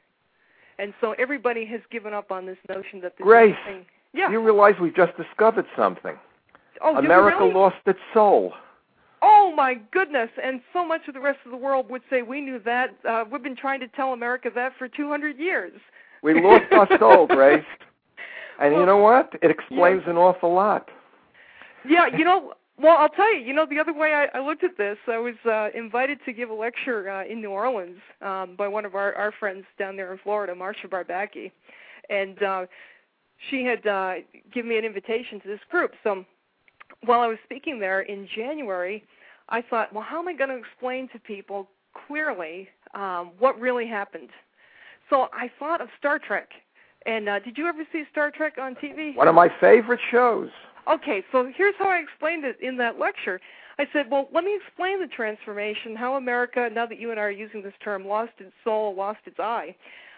And 0.79 0.93
so 1.01 1.15
everybody 1.19 1.65
has 1.67 1.81
given 1.91 2.13
up 2.13 2.31
on 2.31 2.47
this 2.47 2.59
notion 2.69 3.01
that 3.01 3.15
there's 3.19 3.27
Grace, 3.27 3.55
anything. 3.67 3.87
Yeah. 4.13 4.31
You 4.31 4.41
realize 4.41 4.75
we've 4.81 4.95
just 4.95 5.17
discovered 5.17 5.67
something. 5.77 6.17
Oh, 6.83 6.97
America 6.97 7.39
really? 7.41 7.55
lost 7.55 7.77
its 7.87 7.99
soul. 8.15 8.53
Oh 9.21 9.53
my 9.57 9.75
goodness! 9.91 10.31
And 10.43 10.61
so 10.73 10.87
much 10.87 11.09
of 11.09 11.15
the 11.15 11.21
rest 11.21 11.41
of 11.45 11.51
the 11.51 11.57
world 11.57 11.91
would 11.91 12.03
say 12.09 12.23
we 12.23 12.41
knew 12.41 12.61
that. 12.65 12.95
Uh, 13.09 13.25
we've 13.31 13.43
been 13.43 13.57
trying 13.57 13.81
to 13.81 13.89
tell 13.89 14.13
America 14.13 14.49
that 14.55 14.73
for 14.79 14.87
200 14.87 15.39
years. 15.39 15.73
We 16.23 16.41
lost 16.41 16.65
our 16.71 16.89
soul, 17.01 17.27
Grace. 17.29 17.65
And 18.61 18.75
you 18.75 18.87
know 18.87 18.99
what? 18.99 19.33
It 19.43 19.51
explains 19.51 20.03
an 20.07 20.17
awful 20.17 20.55
lot. 20.55 20.89
Yeah, 21.87 22.07
you 22.17 22.25
know. 22.25 22.55
Well, 22.81 22.97
I'll 22.97 23.09
tell 23.09 23.35
you. 23.35 23.41
You 23.41 23.55
know, 23.55 23.67
the 23.69 23.81
other 23.81 23.93
way 23.93 24.13
I, 24.13 24.39
I 24.39 24.41
looked 24.41 24.63
at 24.63 24.79
this, 24.79 24.99
I 25.09 25.19
was 25.19 25.35
uh, 25.45 25.69
invited 25.75 26.19
to 26.27 26.33
give 26.33 26.49
a 26.49 26.55
lecture 26.55 27.11
uh, 27.11 27.25
in 27.25 27.41
New 27.41 27.51
Orleans 27.51 27.99
um, 28.23 28.55
by 28.57 28.69
one 28.69 28.85
of 28.85 28.95
our, 28.95 29.15
our 29.15 29.33
friends 29.33 29.65
down 29.79 29.97
there 29.97 30.13
in 30.13 30.19
Florida, 30.23 30.55
Marsha 30.55 30.89
Barbacki, 30.89 31.51
and 32.09 32.41
uh, 32.41 32.67
she 33.51 33.65
had 33.65 33.85
uh, 33.85 34.15
given 34.55 34.69
me 34.69 34.79
an 34.79 34.85
invitation 34.85 35.41
to 35.41 35.49
this 35.49 35.61
group. 35.69 35.93
So 36.05 36.25
while 37.05 37.21
I 37.21 37.27
was 37.27 37.39
speaking 37.45 37.81
there 37.81 38.03
in 38.03 38.29
January, 38.35 39.03
I 39.49 39.63
thought, 39.63 39.93
well, 39.93 40.05
how 40.05 40.21
am 40.21 40.29
I 40.29 40.35
going 40.35 40.51
to 40.51 40.57
explain 40.57 41.09
to 41.13 41.19
people 41.19 41.69
clearly 42.07 42.69
um, 42.95 43.33
what 43.39 43.59
really 43.59 43.87
happened? 43.87 44.29
So 45.11 45.29
I 45.33 45.51
thought 45.59 45.81
of 45.81 45.89
Star 45.99 46.19
Trek. 46.19 46.51
And 47.07 47.29
uh, 47.29 47.39
did 47.39 47.57
you 47.57 47.67
ever 47.67 47.85
see 47.93 48.05
Star 48.11 48.31
Trek 48.31 48.55
on 48.61 48.75
TV? 48.75 49.17
One 49.17 49.29
of 49.29 49.35
my 49.35 49.49
favorite 49.61 50.01
shows. 50.11 50.51
Okay, 50.89 51.23
so 51.33 51.51
here's 51.55 51.75
how 51.79 51.89
I 51.89 51.99
explained 51.99 52.45
it 52.45 52.57
in 52.61 52.77
that 52.79 52.99
lecture. 52.99 53.41
I 53.79 53.87
said, 53.93 54.11
well, 54.11 54.29
let 54.33 54.43
me 54.43 54.57
explain 54.57 55.01
the 55.01 55.07
transformation, 55.07 55.95
how 55.95 56.15
America, 56.15 56.69
now 56.73 56.87
that 56.87 56.99
you 56.99 57.11
and 57.11 57.21
I 57.21 57.25
are 57.25 57.31
using 57.31 57.63
this 57.63 57.75
term, 57.85 58.07
lost 58.07 58.33
its 58.39 58.53
soul, 58.65 58.95
lost 58.95 59.21
its 59.27 59.39
eye. 59.39 59.77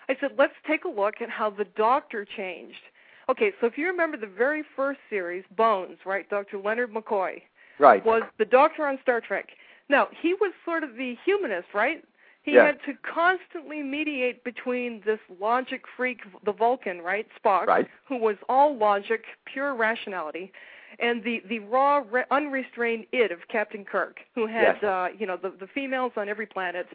I 0.09 0.16
said, 0.20 0.30
let's 0.38 0.54
take 0.66 0.85
a 0.85 0.88
look 0.88 1.20
at 1.20 1.28
how 1.28 1.50
the 1.50 1.66
doctor 1.76 2.26
changed. 2.37 2.80
Okay, 3.28 3.52
so 3.61 3.66
if 3.66 3.76
you 3.76 3.87
remember 3.87 4.16
the 4.16 4.26
very 4.26 4.64
first 4.74 5.00
series, 5.11 5.44
Bones, 5.56 5.98
right, 6.06 6.28
Dr. 6.30 6.59
Leonard 6.59 6.92
McCoy 6.92 7.42
Right. 7.78 8.04
was 8.04 8.22
the 8.38 8.44
doctor 8.44 8.87
on 8.87 8.98
Star 9.02 9.20
Trek. 9.20 9.48
Now, 9.88 10.09
he 10.22 10.35
was 10.35 10.52
sort 10.64 10.85
of 10.85 10.96
the 10.96 11.16
humanist, 11.24 11.68
right? 11.74 12.04
He 12.42 12.55
had 12.55 12.79
to 12.87 12.94
constantly 13.03 13.83
mediate 13.83 14.42
between 14.44 15.03
this 15.05 15.20
logic 15.40 15.83
freak, 15.96 16.20
the 16.44 16.53
Vulcan, 16.53 17.00
right, 17.03 17.26
Spock, 17.38 17.66
Right. 17.66 17.87
who 18.09 18.16
was 18.16 18.37
all 18.48 18.74
logic, 18.76 19.24
pure 19.44 19.74
rationality, 19.74 20.50
and 20.98 21.22
the 21.22 21.42
the 21.48 21.59
raw, 21.61 22.03
re- 22.11 22.24
unrestrained 22.31 23.07
id 23.12 23.31
of 23.31 23.46
Captain 23.48 23.85
Kirk, 23.85 24.20
who 24.35 24.46
had 24.46 24.79
Yes. 24.81 24.83
uh, 24.83 25.09
you 25.16 25.26
know 25.26 25.37
the 25.37 25.50
the 25.50 25.66
females 25.68 26.12
on 26.16 26.29
every 26.29 26.46
planet 26.46 26.87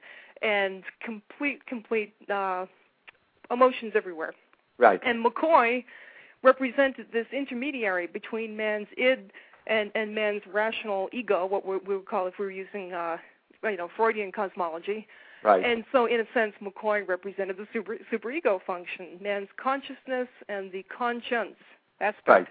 and 0.41 0.83
complete 0.99 1.65
complete 1.67 2.13
uh, 2.29 2.65
emotions 3.51 3.93
everywhere. 3.95 4.33
Right. 4.77 4.99
And 5.05 5.23
McCoy 5.23 5.85
represented 6.43 7.07
this 7.13 7.27
intermediary 7.31 8.07
between 8.07 8.57
man's 8.57 8.87
id 8.97 9.31
and, 9.67 9.91
and 9.95 10.13
man's 10.13 10.41
rational 10.51 11.09
ego, 11.13 11.45
what 11.45 11.65
we, 11.65 11.77
we 11.77 11.95
would 11.95 12.05
call 12.05 12.27
if 12.27 12.37
we 12.37 12.45
were 12.45 12.51
using 12.51 12.93
uh, 12.93 13.17
you 13.63 13.77
know 13.77 13.89
Freudian 13.95 14.31
cosmology. 14.31 15.07
Right. 15.43 15.63
And 15.63 15.83
so, 15.91 16.05
in 16.05 16.19
a 16.19 16.25
sense, 16.33 16.53
McCoy 16.61 17.07
represented 17.07 17.57
the 17.57 17.67
super 17.71 17.97
superego 18.11 18.59
function, 18.65 19.19
man's 19.21 19.49
consciousness 19.57 20.27
and 20.49 20.71
the 20.71 20.83
conscience 20.83 21.55
aspect. 22.01 22.27
right. 22.27 22.47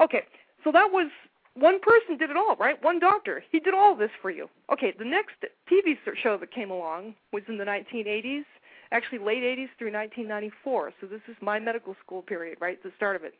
Okay, 0.00 0.24
so 0.62 0.70
that 0.72 0.92
was 0.92 1.10
one 1.54 1.80
person 1.80 2.16
did 2.16 2.30
it 2.30 2.36
all, 2.36 2.56
right? 2.56 2.82
One 2.82 3.00
doctor. 3.00 3.42
He 3.50 3.58
did 3.58 3.74
all 3.74 3.96
this 3.96 4.10
for 4.22 4.30
you. 4.30 4.48
Okay, 4.72 4.94
the 4.96 5.04
next 5.04 5.34
TV 5.70 5.96
show 6.22 6.36
that 6.36 6.52
came 6.52 6.70
along 6.70 7.14
was 7.32 7.42
in 7.48 7.58
the 7.58 7.64
1980s, 7.64 8.44
actually 8.92 9.18
late 9.18 9.42
80s 9.42 9.68
through 9.78 9.92
1994. 9.92 10.92
So 11.00 11.06
this 11.06 11.20
is 11.28 11.36
my 11.40 11.58
medical 11.58 11.96
school 12.04 12.22
period, 12.22 12.58
right? 12.60 12.80
The 12.82 12.92
start 12.96 13.16
of 13.16 13.24
it. 13.24 13.34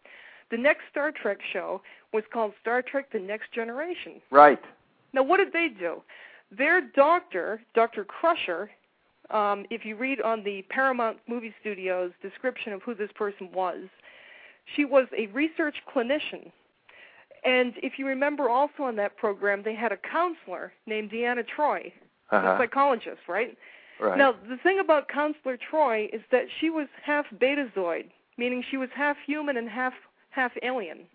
The 0.50 0.56
next 0.56 0.82
Star 0.90 1.12
Trek 1.12 1.38
show 1.52 1.82
was 2.12 2.24
called 2.32 2.52
Star 2.60 2.82
Trek: 2.82 3.12
The 3.12 3.18
Next 3.18 3.52
Generation. 3.52 4.20
Right. 4.30 4.60
Now, 5.12 5.22
what 5.22 5.38
did 5.38 5.52
they 5.52 5.68
do? 5.68 6.02
Their 6.56 6.80
doctor, 6.80 7.60
Dr. 7.74 8.04
Crusher, 8.04 8.70
um, 9.30 9.66
if 9.70 9.84
you 9.84 9.96
read 9.96 10.20
on 10.22 10.42
the 10.42 10.62
Paramount 10.70 11.18
Movie 11.28 11.54
Studios 11.60 12.12
description 12.22 12.72
of 12.72 12.82
who 12.82 12.94
this 12.94 13.10
person 13.14 13.50
was, 13.52 13.84
she 14.74 14.84
was 14.84 15.06
a 15.16 15.26
research 15.28 15.76
clinician. 15.94 16.50
And 17.44 17.74
if 17.82 17.98
you 17.98 18.06
remember 18.06 18.48
also 18.48 18.82
on 18.82 18.96
that 18.96 19.16
program, 19.16 19.62
they 19.62 19.74
had 19.74 19.92
a 19.92 19.96
counselor 19.98 20.72
named 20.86 21.10
Deanna 21.10 21.44
Troi, 21.46 21.92
a 22.32 22.36
Uh-huh. 22.36 22.58
psychologist, 22.58 23.20
right? 23.28 23.56
Right. 24.00 24.16
Now, 24.18 24.32
the 24.32 24.56
thing 24.58 24.78
about 24.78 25.08
Counselor 25.08 25.56
Troi 25.56 26.08
is 26.12 26.22
that 26.30 26.46
she 26.60 26.70
was 26.70 26.88
half 27.02 27.26
betazoid, 27.30 28.10
meaning 28.36 28.62
she 28.70 28.76
was 28.76 28.88
half 28.94 29.16
human 29.26 29.56
and 29.56 29.68
half 29.68 29.94
half 30.30 30.52
alien. 30.62 31.06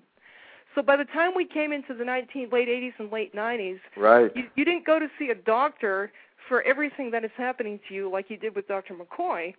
So 0.75 0.81
by 0.81 0.97
the 0.97 1.05
time 1.05 1.31
we 1.35 1.45
came 1.45 1.71
into 1.71 1.93
the 1.93 2.03
19 2.03 2.49
late 2.51 2.67
80s 2.67 2.93
and 2.97 3.11
late 3.11 3.35
90s, 3.35 3.79
right. 3.95 4.31
you, 4.35 4.43
you 4.55 4.65
didn't 4.65 4.85
go 4.85 4.99
to 4.99 5.07
see 5.19 5.29
a 5.29 5.35
doctor 5.35 6.11
for 6.47 6.61
everything 6.63 7.11
that 7.11 7.23
is 7.23 7.31
happening 7.37 7.79
to 7.87 7.93
you 7.93 8.09
like 8.09 8.29
you 8.29 8.37
did 8.37 8.55
with 8.55 8.67
Dr. 8.67 8.95
McCoy. 8.95 9.53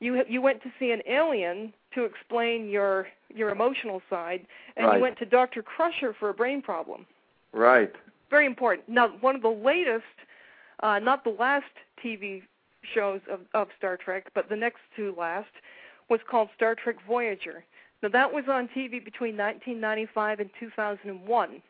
You 0.00 0.22
you 0.28 0.40
went 0.40 0.62
to 0.62 0.70
see 0.78 0.92
an 0.92 1.02
alien 1.08 1.72
to 1.94 2.04
explain 2.04 2.68
your 2.68 3.08
your 3.34 3.50
emotional 3.50 4.00
side, 4.08 4.46
and 4.76 4.86
Right. 4.86 4.96
you 4.96 5.02
went 5.02 5.18
to 5.18 5.26
Dr. 5.26 5.62
Crusher 5.62 6.14
for 6.18 6.28
a 6.28 6.34
brain 6.34 6.62
problem. 6.62 7.04
Right. 7.52 7.92
Very 8.30 8.46
important. 8.46 8.88
Now, 8.88 9.08
one 9.20 9.34
of 9.34 9.42
the 9.42 9.48
latest, 9.48 10.04
uh, 10.82 10.98
not 11.00 11.24
the 11.24 11.30
last 11.30 11.64
TV 12.04 12.42
shows 12.94 13.20
of, 13.28 13.40
of 13.54 13.68
Star 13.76 13.96
Trek, 13.96 14.30
but 14.34 14.48
the 14.48 14.56
next 14.56 14.80
to 14.96 15.14
last, 15.18 15.50
was 16.08 16.20
called 16.30 16.48
Star 16.54 16.74
Trek 16.74 16.96
Voyager. 17.06 17.64
Now, 18.02 18.08
that 18.10 18.32
was 18.32 18.44
on 18.48 18.68
TV 18.68 19.04
between 19.04 19.36
1995 19.36 20.40
and 20.40 20.50
2001. 20.60 21.62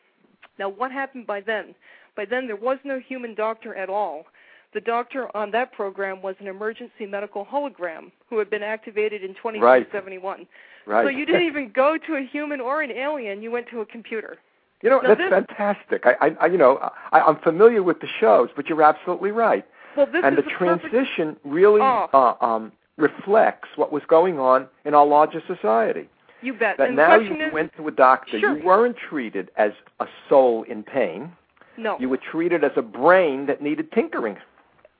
Now, 0.59 0.69
what 0.69 0.91
happened 0.91 1.25
by 1.25 1.41
then? 1.41 1.73
By 2.15 2.25
then, 2.25 2.47
there 2.47 2.55
was 2.55 2.77
no 2.83 2.99
human 2.99 3.33
doctor 3.33 3.73
at 3.75 3.89
all. 3.89 4.25
The 4.73 4.81
doctor 4.81 5.35
on 5.35 5.49
that 5.51 5.71
program 5.71 6.21
was 6.21 6.35
an 6.39 6.47
emergency 6.47 7.07
medical 7.07 7.43
hologram 7.45 8.11
who 8.29 8.37
had 8.37 8.49
been 8.51 8.61
activated 8.61 9.23
in 9.23 9.29
2271. 9.35 10.45
Right. 10.85 11.03
So 11.05 11.09
you 11.09 11.25
didn't 11.25 11.43
even 11.47 11.71
go 11.73 11.97
to 11.97 12.15
a 12.15 12.21
human 12.31 12.61
or 12.61 12.81
an 12.83 12.91
alien, 12.91 13.41
you 13.41 13.49
went 13.49 13.67
to 13.69 13.81
a 13.81 13.85
computer. 13.85 14.37
You 14.83 14.91
know, 14.91 14.99
Now 14.99 15.15
that's 15.15 15.19
this- 15.19 15.29
fantastic. 15.31 16.05
I, 16.05 16.35
I, 16.39 16.45
you 16.47 16.57
know, 16.57 16.77
I, 17.11 17.19
I'm 17.21 17.37
familiar 17.39 17.81
with 17.81 17.99
the 18.01 18.07
shows, 18.19 18.49
but 18.55 18.67
you're 18.69 18.83
absolutely 18.83 19.31
right. 19.31 19.65
Well, 19.97 20.05
this 20.05 20.21
and 20.23 20.37
is 20.37 20.45
the 20.45 20.51
perfect- 20.51 20.85
transition 20.91 21.35
really 21.43 21.81
Oh. 21.81 22.07
uh, 22.13 22.45
um, 22.45 22.71
reflects 22.97 23.69
what 23.75 23.91
was 23.91 24.03
going 24.07 24.39
on 24.39 24.67
in 24.85 24.93
our 24.93 25.05
larger 25.05 25.41
society. 25.47 26.07
You 26.41 26.53
bet. 26.53 26.77
That 26.77 26.87
and 26.87 26.95
now 26.95 27.15
you 27.15 27.35
is, 27.35 27.53
went 27.53 27.75
to 27.77 27.87
a 27.87 27.91
doctor, 27.91 28.39
Sure. 28.39 28.57
you 28.57 28.63
weren't 28.63 28.97
treated 28.97 29.51
as 29.57 29.71
a 29.99 30.07
soul 30.29 30.63
in 30.63 30.83
pain. 30.83 31.31
no, 31.77 31.97
You 31.99 32.09
were 32.09 32.17
treated 32.31 32.63
as 32.63 32.71
a 32.75 32.81
brain 32.81 33.45
that 33.47 33.61
needed 33.61 33.91
tinkering. 33.91 34.37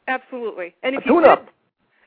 absolutely. 0.07 0.73
And 0.83 0.95
if 0.95 1.05
a 1.05 1.07
you 1.07 1.21
did, 1.21 1.39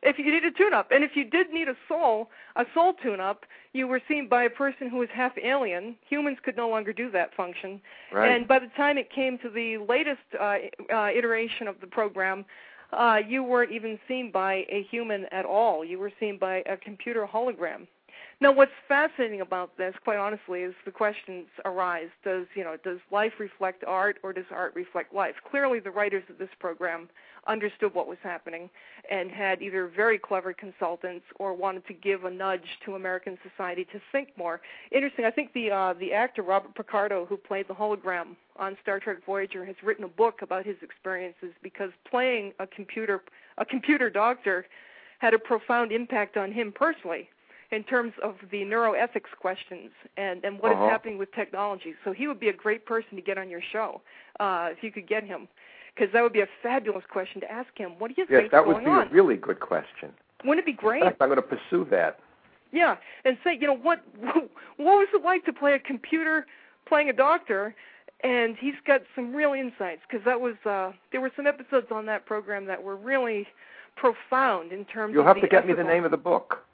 if 0.03 0.19
you 0.19 0.33
need 0.33 0.45
a 0.45 0.51
tune-up, 0.51 0.91
and 0.91 1.05
if 1.05 1.13
you 1.15 1.25
did 1.25 1.51
need 1.53 1.69
a 1.69 1.77
soul, 1.87 2.29
a 2.57 2.65
soul 2.75 2.95
tune-up, 2.95 3.45
you 3.73 3.87
were 3.87 4.01
seen 4.09 4.29
by 4.29 4.43
a 4.45 4.51
person 4.51 4.91
who 4.91 4.97
was 4.97 5.09
half 5.15 5.33
alien. 5.43 5.95
Humans 6.09 6.39
could 6.45 6.57
no 6.57 6.69
longer 6.69 6.93
do 6.93 7.11
that 7.13 7.33
function. 7.35 7.81
Right. 8.13 8.33
And 8.33 8.49
by 8.49 8.59
the 8.59 8.67
time 8.77 8.99
it 8.99 9.11
came 9.13 9.39
to 9.39 9.49
the 9.49 9.79
latest 9.79 10.21
uh, 10.39 10.57
uh, 10.93 11.09
iteration 11.15 11.69
of 11.69 11.77
the 11.81 11.87
program, 11.87 12.45
uh, 12.93 13.21
you 13.27 13.43
weren't 13.45 13.71
even 13.71 13.99
seen 14.09 14.31
by 14.33 14.67
a 14.69 14.83
human 14.91 15.27
at 15.33 15.45
all. 15.45 15.85
You 15.85 15.99
were 15.99 16.13
seen 16.19 16.37
by 16.37 16.63
a 16.67 16.77
computer 16.77 17.27
hologram. 17.33 17.87
Now, 18.43 18.51
what's 18.51 18.73
fascinating 18.89 19.41
about 19.41 19.79
this, 19.79 19.95
quite 20.03 20.19
honestly, 20.19 20.63
is 20.63 20.75
the 20.85 20.91
questions 20.91 21.47
arise: 21.65 22.09
Does 22.25 22.47
you 22.57 22.65
know, 22.65 22.77
does 22.83 22.99
life 23.13 23.35
reflect 23.39 23.85
art, 23.87 24.19
or 24.25 24.33
does 24.33 24.47
art 24.51 24.75
reflect 24.75 25.15
life? 25.15 25.37
Clearly, 25.49 25.79
the 25.79 25.93
writers 25.93 26.25
of 26.29 26.39
this 26.39 26.49
program 26.59 27.09
understood 27.47 27.95
what 27.95 28.09
was 28.09 28.19
happening 28.21 28.69
and 29.09 29.31
had 29.31 29.63
either 29.63 29.87
very 29.87 30.19
clever 30.19 30.53
consultants 30.53 31.25
or 31.37 31.55
wanted 31.55 31.87
to 31.87 31.93
give 31.93 32.25
a 32.25 32.31
nudge 32.33 32.67
to 32.85 32.97
American 32.97 33.39
society 33.49 33.85
to 33.93 34.01
think 34.11 34.37
more. 34.37 34.61
Interesting. 34.91 35.25
I 35.25 35.31
think 35.31 35.53
the 35.53 35.71
uh, 35.71 35.93
the 35.93 36.13
actor 36.13 36.43
Robert 36.43 36.75
Picardo, 36.75 37.25
who 37.25 37.37
played 37.37 37.69
the 37.69 37.75
hologram 37.75 38.35
on 38.57 38.77
Star 38.83 38.99
Trek 38.99 39.19
Voyager, 39.25 39.65
has 39.65 39.77
written 39.85 40.03
a 40.03 40.09
book 40.09 40.43
about 40.43 40.67
his 40.67 40.77
experiences 40.83 41.53
because 41.63 41.93
playing 42.11 42.55
a 42.59 42.67
computer 42.67 43.23
a 43.59 43.65
computer 43.65 44.11
doctor 44.11 44.67
had 45.21 45.33
a 45.33 45.39
profound 45.39 45.93
impact 45.93 46.37
on 46.37 46.51
him 46.51 46.73
personally 46.73 47.29
in 47.73 47.83
terms 47.83 48.13
of 48.23 48.35
the 48.51 48.59
neuroethics 48.63 49.33
questions 49.41 49.91
and, 50.17 50.45
and 50.45 50.59
what 50.61 50.71
is 50.73 50.77
Uh-huh. 50.77 50.89
happening 50.89 51.19
with 51.19 51.33
technology. 51.33 51.95
So 52.05 52.13
he 52.13 52.29
would 52.29 52.39
be 52.39 52.49
a 52.49 52.53
great 52.53 52.85
person 52.87 53.17
to 53.17 53.23
get 53.23 53.39
on 53.39 53.49
your 53.49 53.63
show 53.73 54.03
uh, 54.39 54.69
if 54.71 54.83
you 54.85 54.93
could 54.93 55.09
get 55.09 55.25
him, 55.25 55.49
because 55.95 56.13
that 56.13 56.23
would 56.23 56.35
be 56.35 56.43
a 56.43 56.49
fabulous 56.63 57.05
question 57.11 57.41
to 57.41 57.51
ask 57.51 57.71
him. 57.77 57.93
What 57.99 58.09
do 58.09 58.15
you 58.19 58.27
Yes, 58.31 58.41
think's 58.43 58.53
that 58.53 58.67
would 58.67 58.85
be 58.85 58.91
on? 58.91 59.09
a 59.09 59.11
really 59.11 59.37
good 59.37 59.59
question. 59.61 60.13
Wouldn't 60.45 60.61
it 60.61 60.67
be 60.67 60.73
great? 60.77 61.03
Fact, 61.03 61.17
I'm 61.23 61.29
going 61.29 61.37
to 61.41 61.43
pursue 61.43 61.87
that. 61.91 62.21
Yeah, 62.73 62.97
and 63.25 63.37
say, 63.45 63.57
you 63.59 63.67
know, 63.67 63.77
what 63.77 64.01
what 64.21 64.51
was 64.79 65.09
it 65.15 65.23
like 65.25 65.45
to 65.47 65.53
play 65.53 65.75
a 65.75 65.79
computer 65.79 66.47
playing 66.87 67.09
a 67.09 67.13
doctor? 67.13 67.75
And 68.25 68.57
he's 68.59 68.75
got 68.87 69.03
some 69.17 69.35
real 69.35 69.53
insights 69.53 70.01
because 70.09 70.25
that 70.25 70.41
was 70.41 70.55
uh, 70.65 70.93
there 71.11 71.21
were 71.21 71.33
some 71.37 71.47
episodes 71.47 71.89
on 71.91 72.07
that 72.07 72.25
program 72.27 72.67
that 72.67 72.83
were 72.83 72.97
really 72.97 73.47
profound 73.97 74.73
in 74.73 74.85
terms 74.85 75.11
of 75.11 75.15
You'll 75.17 75.25
have 75.25 75.41
to 75.41 75.49
get 75.49 75.67
me 75.67 75.75
the 75.75 75.83
name 75.85 76.05
of 76.05 76.11
the 76.13 76.17
book. 76.17 76.65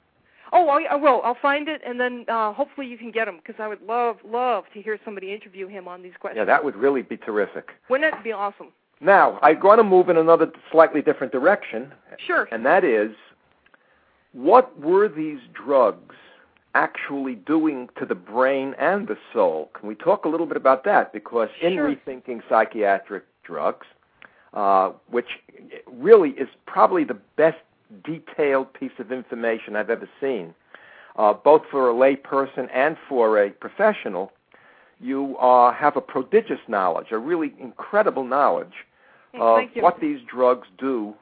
Oh, 0.51 0.67
I, 0.69 0.83
I 0.91 0.95
will. 0.95 1.21
I'll 1.23 1.37
find 1.41 1.67
it, 1.67 1.81
and 1.85 1.99
then 1.99 2.25
uh, 2.27 2.53
hopefully 2.53 2.87
you 2.87 2.97
can 2.97 3.11
get 3.11 3.27
him 3.27 3.37
because 3.37 3.59
I 3.59 3.67
would 3.67 3.81
love, 3.81 4.17
love 4.25 4.63
to 4.73 4.81
hear 4.81 4.97
somebody 5.05 5.33
interview 5.33 5.67
him 5.67 5.87
on 5.87 6.01
these 6.01 6.13
questions. 6.19 6.39
Yeah, 6.39 6.45
that 6.45 6.63
would 6.63 6.75
really 6.75 7.01
be 7.01 7.17
terrific. 7.17 7.69
Wouldn't 7.89 8.13
it 8.13 8.23
be 8.23 8.31
awesome? 8.31 8.67
Now, 9.01 9.39
I'm 9.41 9.59
going 9.59 9.77
to 9.77 9.83
move 9.83 10.09
in 10.09 10.17
another 10.17 10.51
slightly 10.71 11.01
different 11.01 11.31
direction. 11.31 11.93
Sure. 12.17 12.47
And 12.51 12.65
that 12.65 12.83
is, 12.83 13.11
what 14.33 14.77
were 14.79 15.07
these 15.07 15.39
drugs 15.53 16.15
actually 16.75 17.35
doing 17.35 17.89
to 17.97 18.05
the 18.05 18.15
brain 18.15 18.75
and 18.77 19.07
the 19.07 19.17
soul? 19.33 19.71
Can 19.73 19.87
we 19.87 19.95
talk 19.95 20.25
a 20.25 20.29
little 20.29 20.45
bit 20.45 20.57
about 20.57 20.83
that? 20.83 21.13
Because 21.13 21.49
in 21.61 21.73
Sure. 21.73 21.95
rethinking 21.95 22.41
psychiatric 22.49 23.23
drugs, 23.43 23.87
uh, 24.53 24.91
which 25.09 25.39
really 25.87 26.31
is 26.31 26.49
probably 26.65 27.03
the 27.03 27.17
best 27.37 27.57
detailed 28.03 28.73
piece 28.73 28.91
of 28.99 29.11
information 29.11 29.75
I've 29.75 29.89
ever 29.89 30.09
seen, 30.21 30.53
uh, 31.17 31.33
both 31.33 31.63
for 31.69 31.89
a 31.89 31.93
layperson 31.93 32.69
and 32.73 32.97
for 33.07 33.43
a 33.43 33.49
professional, 33.49 34.31
you 34.99 35.37
uh, 35.37 35.73
have 35.73 35.95
a 35.95 36.01
prodigious 36.01 36.59
knowledge, 36.67 37.07
a 37.11 37.17
really 37.17 37.53
incredible 37.59 38.23
knowledge 38.23 38.73
of 39.39 39.63
what 39.75 39.99
these 40.01 40.19
drugs 40.27 40.67
do 40.77 41.13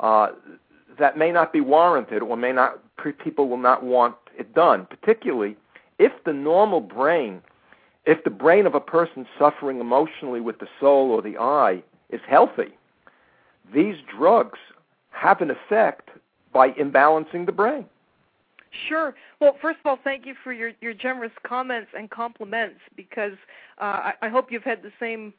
uh, 0.00 0.28
that 0.98 1.18
may 1.18 1.32
not 1.32 1.52
be 1.52 1.60
warranted 1.60 2.22
or 2.22 2.36
may 2.36 2.52
not 2.52 2.80
people 3.22 3.48
will 3.48 3.58
not 3.58 3.82
want 3.82 4.14
it 4.38 4.54
done. 4.54 4.86
Particularly 4.86 5.56
if 5.98 6.12
the 6.24 6.32
normal 6.32 6.80
brain, 6.80 7.42
if 8.06 8.22
the 8.24 8.30
brain 8.30 8.66
of 8.66 8.74
a 8.74 8.80
person 8.80 9.26
suffering 9.38 9.80
emotionally 9.80 10.40
with 10.40 10.58
the 10.58 10.68
soul 10.80 11.10
or 11.10 11.20
the 11.22 11.36
eye 11.38 11.82
is 12.10 12.20
healthy, 12.26 12.72
these 13.72 13.96
drugs 14.16 14.58
have 15.14 15.40
an 15.40 15.50
effect 15.50 16.10
by 16.52 16.70
imbalancing 16.70 17.46
the 17.46 17.52
brain. 17.52 17.86
Sure. 18.88 19.14
Well, 19.40 19.56
first 19.62 19.78
of 19.80 19.86
all, 19.86 19.98
thank 20.02 20.26
you 20.26 20.34
for 20.42 20.52
your, 20.52 20.72
your 20.80 20.94
generous 20.94 21.32
comments 21.46 21.90
and 21.96 22.10
compliments 22.10 22.80
because 22.96 23.32
uh, 23.78 23.84
I, 23.84 24.12
I 24.22 24.28
hope 24.28 24.50
you've 24.50 24.64
had 24.64 24.82
the 24.82 24.92
same 24.98 25.32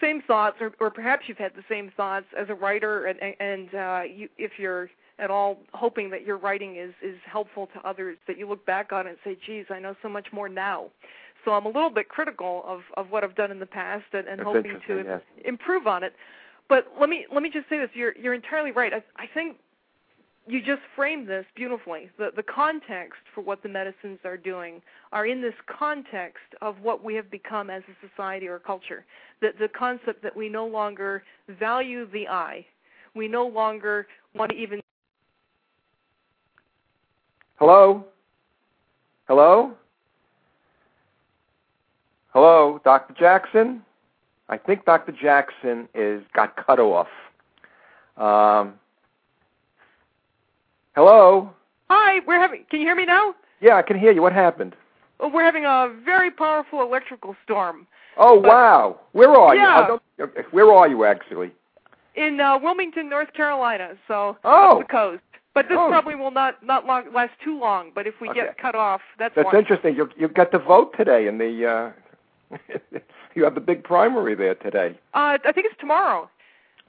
same 0.00 0.22
thoughts, 0.22 0.56
or, 0.60 0.72
or 0.80 0.90
perhaps 0.90 1.24
you've 1.26 1.36
had 1.36 1.52
the 1.54 1.64
same 1.68 1.92
thoughts 1.94 2.24
as 2.38 2.48
a 2.48 2.54
writer, 2.54 3.04
and, 3.04 3.18
and 3.38 3.74
uh, 3.74 4.02
you, 4.02 4.30
if 4.38 4.52
you're 4.56 4.88
at 5.18 5.30
all 5.30 5.58
hoping 5.74 6.08
that 6.08 6.24
your 6.24 6.38
writing 6.38 6.76
is 6.76 6.94
is 7.02 7.16
helpful 7.30 7.68
to 7.74 7.86
others, 7.86 8.16
that 8.26 8.38
you 8.38 8.48
look 8.48 8.64
back 8.64 8.92
on 8.92 9.06
it 9.06 9.10
and 9.10 9.18
say, 9.24 9.36
"Geez, 9.46 9.66
I 9.68 9.78
know 9.78 9.94
so 10.02 10.08
much 10.08 10.28
more 10.32 10.48
now." 10.48 10.86
So 11.44 11.52
I'm 11.52 11.66
a 11.66 11.68
little 11.68 11.90
bit 11.90 12.08
critical 12.08 12.62
of 12.66 12.80
of 12.96 13.10
what 13.10 13.24
I've 13.24 13.34
done 13.34 13.50
in 13.50 13.60
the 13.60 13.66
past, 13.66 14.04
and, 14.12 14.26
and 14.26 14.38
That's 14.38 14.46
hoping 14.46 14.80
to 14.86 15.04
yes. 15.06 15.20
improve 15.44 15.86
on 15.86 16.02
it. 16.02 16.14
But 16.70 16.86
let 16.98 17.10
me 17.10 17.26
let 17.34 17.42
me 17.42 17.50
just 17.50 17.68
say 17.68 17.78
this: 17.78 17.90
you're 17.92 18.16
you're 18.16 18.32
entirely 18.32 18.70
right. 18.70 18.94
I, 18.94 19.02
I 19.20 19.26
think 19.34 19.56
you 20.46 20.60
just 20.60 20.80
framed 20.94 21.28
this 21.28 21.44
beautifully. 21.56 22.08
The 22.16 22.30
the 22.34 22.44
context 22.44 23.20
for 23.34 23.42
what 23.42 23.62
the 23.62 23.68
medicines 23.68 24.20
are 24.24 24.36
doing 24.36 24.80
are 25.12 25.26
in 25.26 25.42
this 25.42 25.54
context 25.66 26.54
of 26.62 26.76
what 26.80 27.02
we 27.04 27.14
have 27.16 27.28
become 27.28 27.68
as 27.70 27.82
a 27.88 28.08
society 28.08 28.46
or 28.46 28.60
culture. 28.60 29.04
The 29.40 29.48
the 29.58 29.68
concept 29.68 30.22
that 30.22 30.34
we 30.34 30.48
no 30.48 30.64
longer 30.64 31.24
value 31.58 32.08
the 32.10 32.28
eye. 32.28 32.64
We 33.16 33.26
no 33.26 33.48
longer 33.48 34.06
want 34.34 34.52
to 34.52 34.56
even 34.56 34.80
Hello? 37.58 38.06
Hello? 39.26 39.72
Hello, 42.32 42.80
Dr. 42.84 43.12
Jackson? 43.18 43.82
I 44.50 44.58
think 44.58 44.84
Dr. 44.84 45.12
Jackson 45.12 45.88
is 45.94 46.22
got 46.34 46.56
cut 46.56 46.80
off. 46.80 47.06
Um, 48.16 48.74
hello? 50.94 51.50
Hi, 51.88 52.20
we're 52.26 52.38
having 52.40 52.64
can 52.68 52.80
you 52.80 52.86
hear 52.86 52.96
me 52.96 53.06
now? 53.06 53.34
Yeah, 53.60 53.76
I 53.76 53.82
can 53.82 53.98
hear 53.98 54.12
you. 54.12 54.20
What 54.22 54.32
happened? 54.32 54.74
Oh, 55.20 55.28
We're 55.28 55.44
having 55.44 55.64
a 55.64 55.92
very 56.04 56.30
powerful 56.30 56.82
electrical 56.82 57.36
storm 57.44 57.86
Oh, 58.16 58.40
But- 58.40 58.48
wow. 58.48 59.00
Where 59.12 59.30
are 59.30 59.54
you? 59.54 59.60
Yeah. 59.62 59.96
I 60.18 60.24
Where 60.50 60.70
are 60.72 60.88
you, 60.88 61.04
actually? 61.04 61.52
in 62.16 62.40
uh, 62.40 62.58
Wilmington, 62.58 63.08
North 63.08 63.32
Carolina, 63.34 63.96
so 64.08 64.36
Oh. 64.44 64.72
up 64.80 64.86
the 64.88 64.92
coast. 64.92 65.22
But 65.54 65.68
this 65.68 65.78
Oh. 65.80 65.86
probably 65.88 66.16
will 66.16 66.32
not 66.32 66.62
not 66.62 66.86
long, 66.86 67.12
last 67.12 67.32
too 67.42 67.56
long. 67.58 67.92
But 67.94 68.06
if 68.08 68.20
we 68.20 68.28
Okay. 68.30 68.40
get 68.40 68.58
cut 68.58 68.74
off, 68.74 69.00
that's 69.16 69.34
That's 69.36 69.46
why. 69.52 69.58
interesting. 69.60 69.94
You 69.94 70.10
you 70.16 70.26
got 70.28 70.50
to 70.50 70.58
vote 70.58 70.92
today 70.96 71.28
in 71.28 71.38
the. 71.38 71.66
Uh, 71.66 72.56
you 73.34 73.44
have 73.44 73.54
the 73.54 73.60
big 73.60 73.84
primary 73.84 74.34
there 74.34 74.54
today. 74.56 74.98
Uh, 75.14 75.38
I 75.44 75.52
think 75.52 75.66
it's 75.66 75.78
tomorrow. 75.80 76.28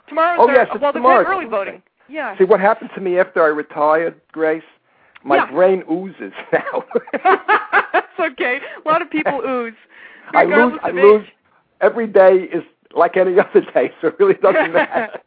Tomorrow's 0.07 0.39
Oh, 0.41 0.49
yes, 0.51 0.67
it's 0.73 0.81
well, 0.81 0.93
tomorrow. 0.93 1.23
the 1.23 1.29
early 1.29 1.45
voting. 1.45 1.81
Yeah. 2.09 2.37
See 2.37 2.43
what 2.43 2.59
happened 2.59 2.89
to 2.95 3.01
me 3.01 3.19
after 3.19 3.41
I 3.43 3.47
retired, 3.47 4.19
Grace? 4.31 4.63
My 5.23 5.35
Yeah. 5.37 5.51
brain 5.51 5.83
oozes 5.89 6.33
now. 6.53 6.83
That's 7.93 8.19
okay. 8.19 8.59
A 8.83 8.87
lot 8.89 9.01
of 9.01 9.09
people 9.09 9.39
ooze. 9.47 9.73
I 10.33 10.45
lose. 10.45 10.79
I 10.83 10.91
lose. 10.91 11.25
Every 11.81 12.07
day 12.07 12.49
is 12.51 12.63
like 12.95 13.17
any 13.17 13.39
other 13.39 13.61
day, 13.73 13.91
so 14.01 14.07
it 14.07 14.15
really 14.19 14.33
doesn't 14.35 14.73
matter. 14.73 15.19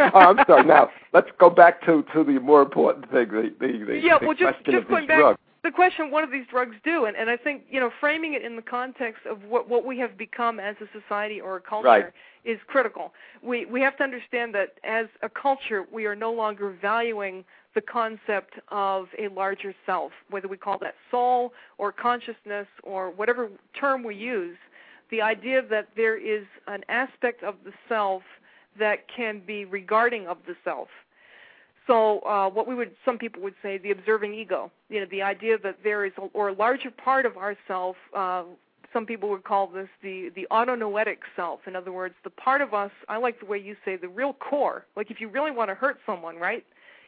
oh, 0.00 0.10
I'm 0.18 0.38
sorry. 0.46 0.64
Now 0.64 0.90
let's 1.12 1.28
go 1.38 1.50
back 1.50 1.80
to 1.86 2.04
to 2.14 2.24
the 2.24 2.38
more 2.40 2.62
important 2.62 3.10
thing. 3.10 3.28
The 3.28 3.54
the, 3.60 3.84
the, 3.86 3.98
Yeah, 3.98 4.18
the 4.18 4.26
well, 4.26 4.36
just 4.36 4.64
just 4.64 4.88
going 4.88 5.06
back, 5.06 5.18
drugs. 5.18 5.38
The 5.68 5.72
question: 5.74 6.10
What 6.10 6.24
do 6.24 6.30
these 6.30 6.46
drugs 6.48 6.76
do? 6.82 7.04
And 7.04 7.14
and 7.14 7.28
I 7.28 7.36
think 7.36 7.64
you 7.70 7.78
know, 7.78 7.90
framing 8.00 8.32
it 8.32 8.42
in 8.42 8.56
the 8.56 8.62
context 8.62 9.26
of 9.26 9.44
what 9.44 9.68
what 9.68 9.84
we 9.84 9.98
have 9.98 10.16
become 10.16 10.58
as 10.58 10.76
a 10.80 10.88
society 10.98 11.40
or 11.42 11.56
a 11.56 11.60
culture 11.60 11.88
Right. 11.88 12.12
is 12.44 12.58
critical. 12.66 13.12
We 13.42 13.66
we 13.66 13.82
have 13.82 13.94
to 13.98 14.02
understand 14.02 14.54
that 14.54 14.78
as 14.82 15.06
a 15.22 15.28
culture, 15.28 15.84
we 15.92 16.06
are 16.06 16.16
no 16.16 16.32
longer 16.32 16.70
valuing 16.80 17.44
the 17.74 17.82
concept 17.82 18.54
of 18.68 19.08
a 19.18 19.28
larger 19.28 19.74
self, 19.84 20.12
whether 20.30 20.48
we 20.48 20.56
call 20.56 20.78
that 20.78 20.94
soul 21.10 21.52
or 21.76 21.92
consciousness 21.92 22.66
or 22.82 23.10
whatever 23.10 23.50
term 23.78 24.02
we 24.02 24.14
use. 24.14 24.56
The 25.10 25.20
idea 25.20 25.60
that 25.68 25.88
there 25.96 26.16
is 26.16 26.46
an 26.66 26.82
aspect 26.88 27.42
of 27.42 27.56
the 27.64 27.72
self 27.90 28.22
that 28.78 29.06
can 29.14 29.40
be 29.46 29.66
regarding 29.66 30.26
of 30.26 30.38
the 30.46 30.56
self. 30.64 30.88
So, 31.88 32.20
uh, 32.20 32.48
what 32.50 32.68
we 32.68 32.76
would, 32.76 32.92
some 33.04 33.18
people 33.18 33.42
would 33.42 33.54
say, 33.62 33.78
the 33.78 33.90
observing 33.90 34.34
ego. 34.34 34.70
You 34.90 35.00
know, 35.00 35.06
the 35.10 35.22
idea 35.22 35.58
that 35.58 35.78
there 35.82 36.04
is, 36.04 36.12
a, 36.18 36.20
or 36.34 36.50
a 36.50 36.52
larger 36.52 36.92
part 36.92 37.26
of 37.26 37.36
ourself. 37.36 37.96
Uh, 38.14 38.44
some 38.92 39.04
people 39.04 39.28
would 39.30 39.44
call 39.44 39.66
this 39.66 39.88
the 40.02 40.30
the 40.34 40.46
autonoetic 40.50 41.18
self. 41.36 41.60
In 41.66 41.76
other 41.76 41.92
words, 41.92 42.14
the 42.24 42.30
part 42.30 42.62
of 42.62 42.72
us. 42.72 42.90
I 43.08 43.18
like 43.18 43.40
the 43.40 43.46
way 43.46 43.58
you 43.58 43.76
say 43.84 43.96
the 43.96 44.08
real 44.08 44.32
core. 44.34 44.86
Like 44.96 45.10
if 45.10 45.20
you 45.20 45.28
really 45.28 45.50
want 45.50 45.70
to 45.70 45.74
hurt 45.74 45.98
someone, 46.06 46.36
right? 46.36 46.64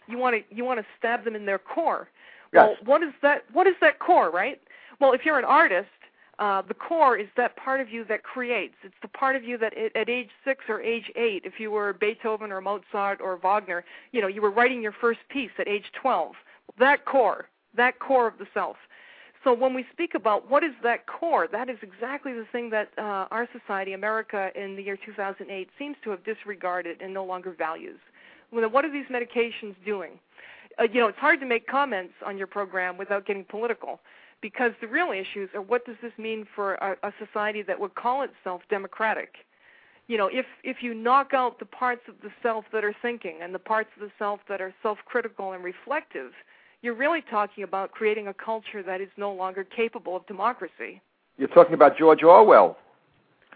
You 0.07 0.19
want 0.19 0.37
to 0.37 0.55
you 0.55 0.65
want 0.65 0.81
to 0.81 0.87
stab 0.99 1.25
them 1.25 1.37
in 1.37 1.47
their 1.47 1.59
core. 1.59 2.09
Yes. 2.53 2.69
Well, 2.69 2.77
what 2.85 3.03
is 3.03 3.15
that? 3.23 3.45
What 3.53 3.67
is 3.67 3.75
that 3.81 3.99
core, 3.99 4.31
right? 4.31 4.61
Well, 5.01 5.13
if 5.13 5.25
you're 5.25 5.39
an 5.39 5.45
artist, 5.45 5.89
uh, 6.41 6.63
the 6.67 6.75
core 6.75 7.19
is 7.19 7.29
that 7.37 7.55
part 7.57 7.81
of 7.81 7.91
you 7.91 8.03
that 8.07 8.23
creates. 8.23 8.75
It's 8.83 8.95
the 9.03 9.09
part 9.09 9.37
of 9.37 9.45
you 9.45 9.59
that 9.59 9.75
at, 9.95 10.09
age 10.09 10.31
six 10.43 10.65
or 10.69 10.81
age 10.81 11.11
eight, 11.15 11.43
if 11.45 11.61
you 11.61 11.71
were 11.71 11.93
Beethoven 11.93 12.51
or 12.51 12.63
Mozart 12.63 13.21
or 13.21 13.37
Wagner, 13.37 13.85
you 14.13 14.23
know, 14.23 14.27
you 14.27 14.41
were 14.41 14.51
writing 14.51 14.83
your 14.83 14.95
first 14.99 15.21
piece 15.29 15.51
at 15.59 15.69
age 15.69 15.85
12. 16.01 16.33
That 16.79 17.05
core, 17.05 17.47
that 17.77 17.99
core 17.99 18.27
of 18.27 18.39
the 18.39 18.47
self. 18.55 18.77
So 19.45 19.53
when 19.53 19.75
we 19.75 19.85
speak 19.93 20.15
about 20.15 20.51
what 20.51 20.65
is 20.65 20.73
that 20.83 21.07
core, 21.07 21.47
that 21.53 21.69
is 21.69 21.77
exactly 21.83 22.33
the 22.33 22.47
thing 22.51 22.71
that 22.71 22.91
uh, 22.97 23.27
our 23.31 23.47
society, 23.59 23.93
America, 23.93 24.51
in 24.55 24.77
the 24.77 24.83
year 24.83 24.99
2008, 25.05 25.69
seems 25.79 25.97
to 26.05 26.11
have 26.11 26.25
disregarded 26.25 27.03
and 27.03 27.13
no 27.13 27.25
longer 27.25 27.53
values. 27.53 27.99
What 28.51 28.85
are 28.85 28.93
these 28.93 29.07
medications 29.07 29.75
doing? 29.85 30.13
Uh, 30.79 30.85
you 30.85 31.01
know, 31.01 31.09
it's 31.09 31.19
hard 31.19 31.41
to 31.41 31.47
make 31.47 31.67
comments 31.67 32.15
on 32.25 32.39
your 32.39 32.47
program 32.47 32.97
without 32.97 33.27
getting 33.27 33.45
political 33.45 34.01
because 34.43 34.73
the 34.81 34.87
real 34.87 35.11
issues 35.13 35.51
are 35.55 35.63
what 35.63 35.85
does 35.85 35.97
this 36.03 36.13
mean 36.19 36.47
for 36.55 36.75
a, 36.75 36.97
a 37.03 37.13
society 37.25 37.63
that 37.63 37.79
would 37.81 37.95
call 37.95 38.23
itself 38.23 38.63
democratic? 38.71 39.35
You 40.09 40.19
know, 40.19 40.29
if 40.33 40.47
if 40.65 40.83
you 40.83 40.93
knock 40.95 41.33
out 41.35 41.59
the 41.59 41.65
parts 41.67 42.03
of 42.09 42.15
the 42.23 42.31
self 42.43 42.65
that 42.73 42.85
are 42.85 42.95
thinking 43.01 43.39
and 43.43 43.55
the 43.55 43.59
parts 43.61 43.91
of 43.97 44.03
the 44.03 44.11
self 44.19 44.41
that 44.49 44.61
are 44.61 44.75
self-critical 44.83 45.53
and 45.53 45.63
reflective, 45.63 46.33
you're 46.83 46.95
really 46.95 47.23
talking 47.23 47.63
about 47.63 47.93
creating 47.93 48.27
a 48.29 48.35
culture 48.35 48.83
that 48.83 49.01
is 49.01 49.09
no 49.17 49.33
longer 49.33 49.63
capable 49.65 50.17
of 50.17 50.27
democracy. 50.27 51.01
You're 51.39 51.49
talking 51.49 51.75
about 51.75 51.97
George 51.97 52.23
Orwell. 52.23 52.77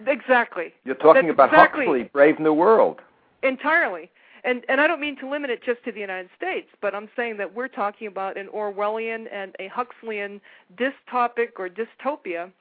Exactly. 0.06 0.72
You're 0.84 0.94
talking 0.96 1.26
That's 1.26 1.34
about 1.34 1.48
exactly- 1.50 1.86
Huxley, 1.86 2.04
Brave 2.12 2.38
New 2.40 2.52
World. 2.52 3.00
Entirely. 3.42 4.10
And 4.44 4.62
and 4.68 4.80
I 4.80 4.86
don't 4.86 5.00
mean 5.00 5.16
to 5.20 5.28
limit 5.28 5.50
it 5.50 5.62
just 5.64 5.82
to 5.84 5.92
the 5.92 6.00
United 6.00 6.28
States, 6.36 6.68
but 6.82 6.94
I'm 6.94 7.08
saying 7.16 7.38
that 7.38 7.54
we're 7.54 7.68
talking 7.68 8.06
about 8.06 8.36
an 8.36 8.48
Orwellian 8.54 9.26
and 9.32 9.56
a 9.58 9.68
Huxleyan 9.68 10.40
dystopic 10.76 11.52
or 11.58 11.68
dystopia 11.68 12.52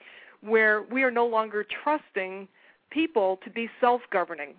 where 0.41 0.83
we 0.83 1.03
are 1.03 1.11
no 1.11 1.25
longer 1.25 1.65
trusting 1.83 2.47
people 2.89 3.39
to 3.43 3.49
be 3.49 3.69
self-governing. 3.81 4.53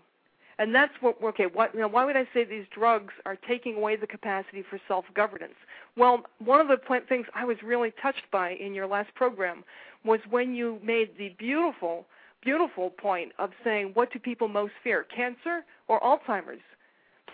And 0.59 0.75
that's 0.75 0.93
what 1.01 1.17
okay, 1.23 1.47
what 1.47 1.75
you 1.75 1.81
know, 1.81 1.89
why 1.89 2.05
would 2.05 2.17
I 2.17 2.29
say 2.35 2.45
these 2.45 2.67
drugs 2.73 3.15
are 3.25 3.37
taking 3.37 3.77
away 3.77 3.97
the 3.97 4.07
capacity 4.07 4.63
for 4.69 4.79
self-governance? 4.87 5.55
Well, 5.97 6.25
one 6.39 6.61
of 6.61 6.69
the 6.69 6.79
things 7.09 7.27
I 7.35 7.45
was 7.45 7.57
really 7.63 7.93
touched 8.03 8.31
by 8.31 8.51
in 8.51 8.75
your 8.75 8.87
last 8.87 9.15
program 9.15 9.65
was 10.05 10.21
when 10.29 10.55
you 10.55 10.79
made 10.83 11.17
the 11.19 11.31
beautiful 11.39 12.05
beautiful 12.43 12.91
point 12.91 13.33
of 13.39 13.51
saying 13.65 13.93
what 13.95 14.13
do 14.13 14.19
people 14.19 14.49
most 14.49 14.75
fear, 14.83 15.05
cancer 15.05 15.65
or 15.89 15.99
Alzheimer's? 16.01 16.61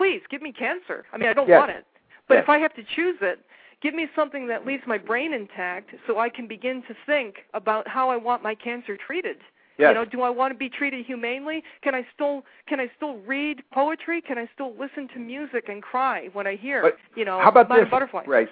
Please 0.00 0.22
give 0.30 0.40
me 0.40 0.50
cancer. 0.50 1.04
I 1.12 1.18
mean, 1.18 1.28
I 1.28 1.34
don't 1.34 1.46
Yes. 1.46 1.58
want 1.58 1.70
it, 1.72 1.84
but 2.26 2.36
Yes. 2.36 2.44
if 2.44 2.48
I 2.48 2.56
have 2.56 2.72
to 2.72 2.82
choose 2.82 3.20
it, 3.20 3.38
give 3.82 3.92
me 3.92 4.08
something 4.16 4.46
that 4.46 4.64
leaves 4.64 4.86
my 4.86 4.96
brain 4.96 5.34
intact 5.34 5.94
so 6.06 6.18
I 6.18 6.30
can 6.30 6.46
begin 6.46 6.82
to 6.84 6.94
think 7.04 7.44
about 7.52 7.86
how 7.86 8.08
I 8.08 8.16
want 8.16 8.42
my 8.42 8.54
cancer 8.54 8.96
treated. 8.96 9.42
Yes. 9.76 9.90
You 9.90 9.94
know, 9.96 10.06
do 10.06 10.22
I 10.22 10.30
want 10.30 10.54
to 10.54 10.58
be 10.58 10.70
treated 10.70 11.04
humanely? 11.04 11.62
Can 11.82 11.94
I 11.94 12.06
still 12.14 12.46
can 12.66 12.80
I 12.80 12.88
still 12.96 13.18
read 13.26 13.62
poetry? 13.72 14.22
Can 14.22 14.38
I 14.38 14.46
still 14.54 14.72
listen 14.78 15.06
to 15.08 15.18
music 15.18 15.68
and 15.68 15.82
cry 15.82 16.28
when 16.32 16.46
I 16.46 16.56
hear, 16.56 16.80
But 16.80 16.96
you 17.14 17.26
know, 17.26 17.38
How 17.38 17.50
about 17.50 17.68
this, 17.68 17.86
Butterfly? 17.90 18.24
Grace? 18.24 18.48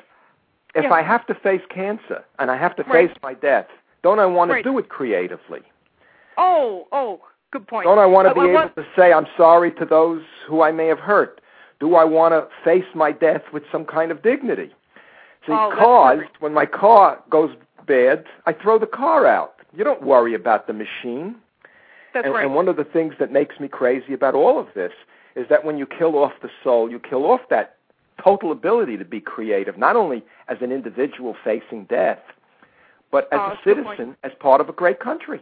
If 0.75 0.85
Yeah. 0.85 0.93
I 0.93 1.01
have 1.01 1.25
to 1.29 1.35
face 1.35 1.65
cancer 1.71 2.25
and 2.39 2.51
I 2.51 2.57
have 2.57 2.77
to 2.77 2.83
Right. 2.83 3.09
face 3.09 3.17
my 3.23 3.33
death, 3.33 3.69
don't 4.03 4.19
I 4.19 4.27
want 4.27 4.51
to 4.51 4.55
Right. 4.57 4.65
do 4.65 4.77
it 4.79 4.91
creatively? 4.91 5.63
Oh, 6.37 6.89
oh, 6.93 7.23
good 7.53 7.67
point. 7.67 7.85
Don't 7.85 7.99
I 7.99 8.07
want 8.07 8.29
to 8.29 8.35
be 8.35 8.49
able 8.49 8.71
to 8.71 8.87
say 8.97 9.13
I'm 9.13 9.27
sorry 9.37 9.73
to 9.73 9.85
those 9.85 10.23
who 10.47 10.63
I 10.63 10.73
may 10.73 10.87
have 10.87 10.99
hurt? 10.99 11.41
Do 11.81 11.95
I 11.95 12.05
want 12.05 12.33
to 12.33 12.49
face 12.65 12.85
my 12.95 13.13
death 13.13 13.43
with 13.53 13.63
some 13.71 13.85
kind 13.85 14.11
of 14.11 14.23
dignity? 14.23 14.71
See, 15.47 15.53
Oh, 15.53 15.73
cars, 15.79 16.21
when 16.41 16.53
my 16.53 16.67
car 16.67 17.23
goes 17.31 17.51
bad, 17.87 18.25
I 18.47 18.53
throw 18.53 18.79
the 18.79 18.87
car 18.87 19.27
out. 19.27 19.55
You 19.77 19.85
don't 19.85 20.03
worry 20.03 20.35
about 20.35 20.67
the 20.67 20.73
machine. 20.73 21.37
That's 22.13 22.25
and, 22.25 22.35
right. 22.35 22.45
and 22.45 22.55
one 22.55 22.69
of 22.69 22.77
the 22.77 22.85
things 22.85 23.15
that 23.21 23.31
makes 23.33 23.61
me 23.61 23.69
crazy 23.69 24.13
about 24.13 24.35
all 24.35 24.59
of 24.59 24.67
this 24.75 24.93
is 25.37 25.47
that 25.51 25.65
when 25.65 25.79
you 25.79 25.87
kill 25.87 26.17
off 26.17 26.33
the 26.43 26.51
soul, 26.65 26.91
you 26.91 26.99
kill 26.99 27.25
off 27.27 27.43
that 27.51 27.77
total 28.23 28.51
ability 28.51 28.97
to 28.97 29.05
be 29.05 29.21
creative, 29.21 29.79
not 29.79 29.95
only 29.95 30.25
as 30.49 30.59
an 30.61 30.73
individual 30.73 31.37
facing 31.45 31.85
death, 31.85 32.19
but 33.13 33.25
as 33.33 33.39
Oh, 33.41 33.45
a 33.45 33.49
that's 33.51 33.61
a 33.61 33.65
good 33.65 33.85
citizen, 33.87 34.17
as 34.25 34.33
part 34.41 34.61
of 34.61 34.69
a 34.69 34.73
great 34.73 34.99
country. 35.01 35.41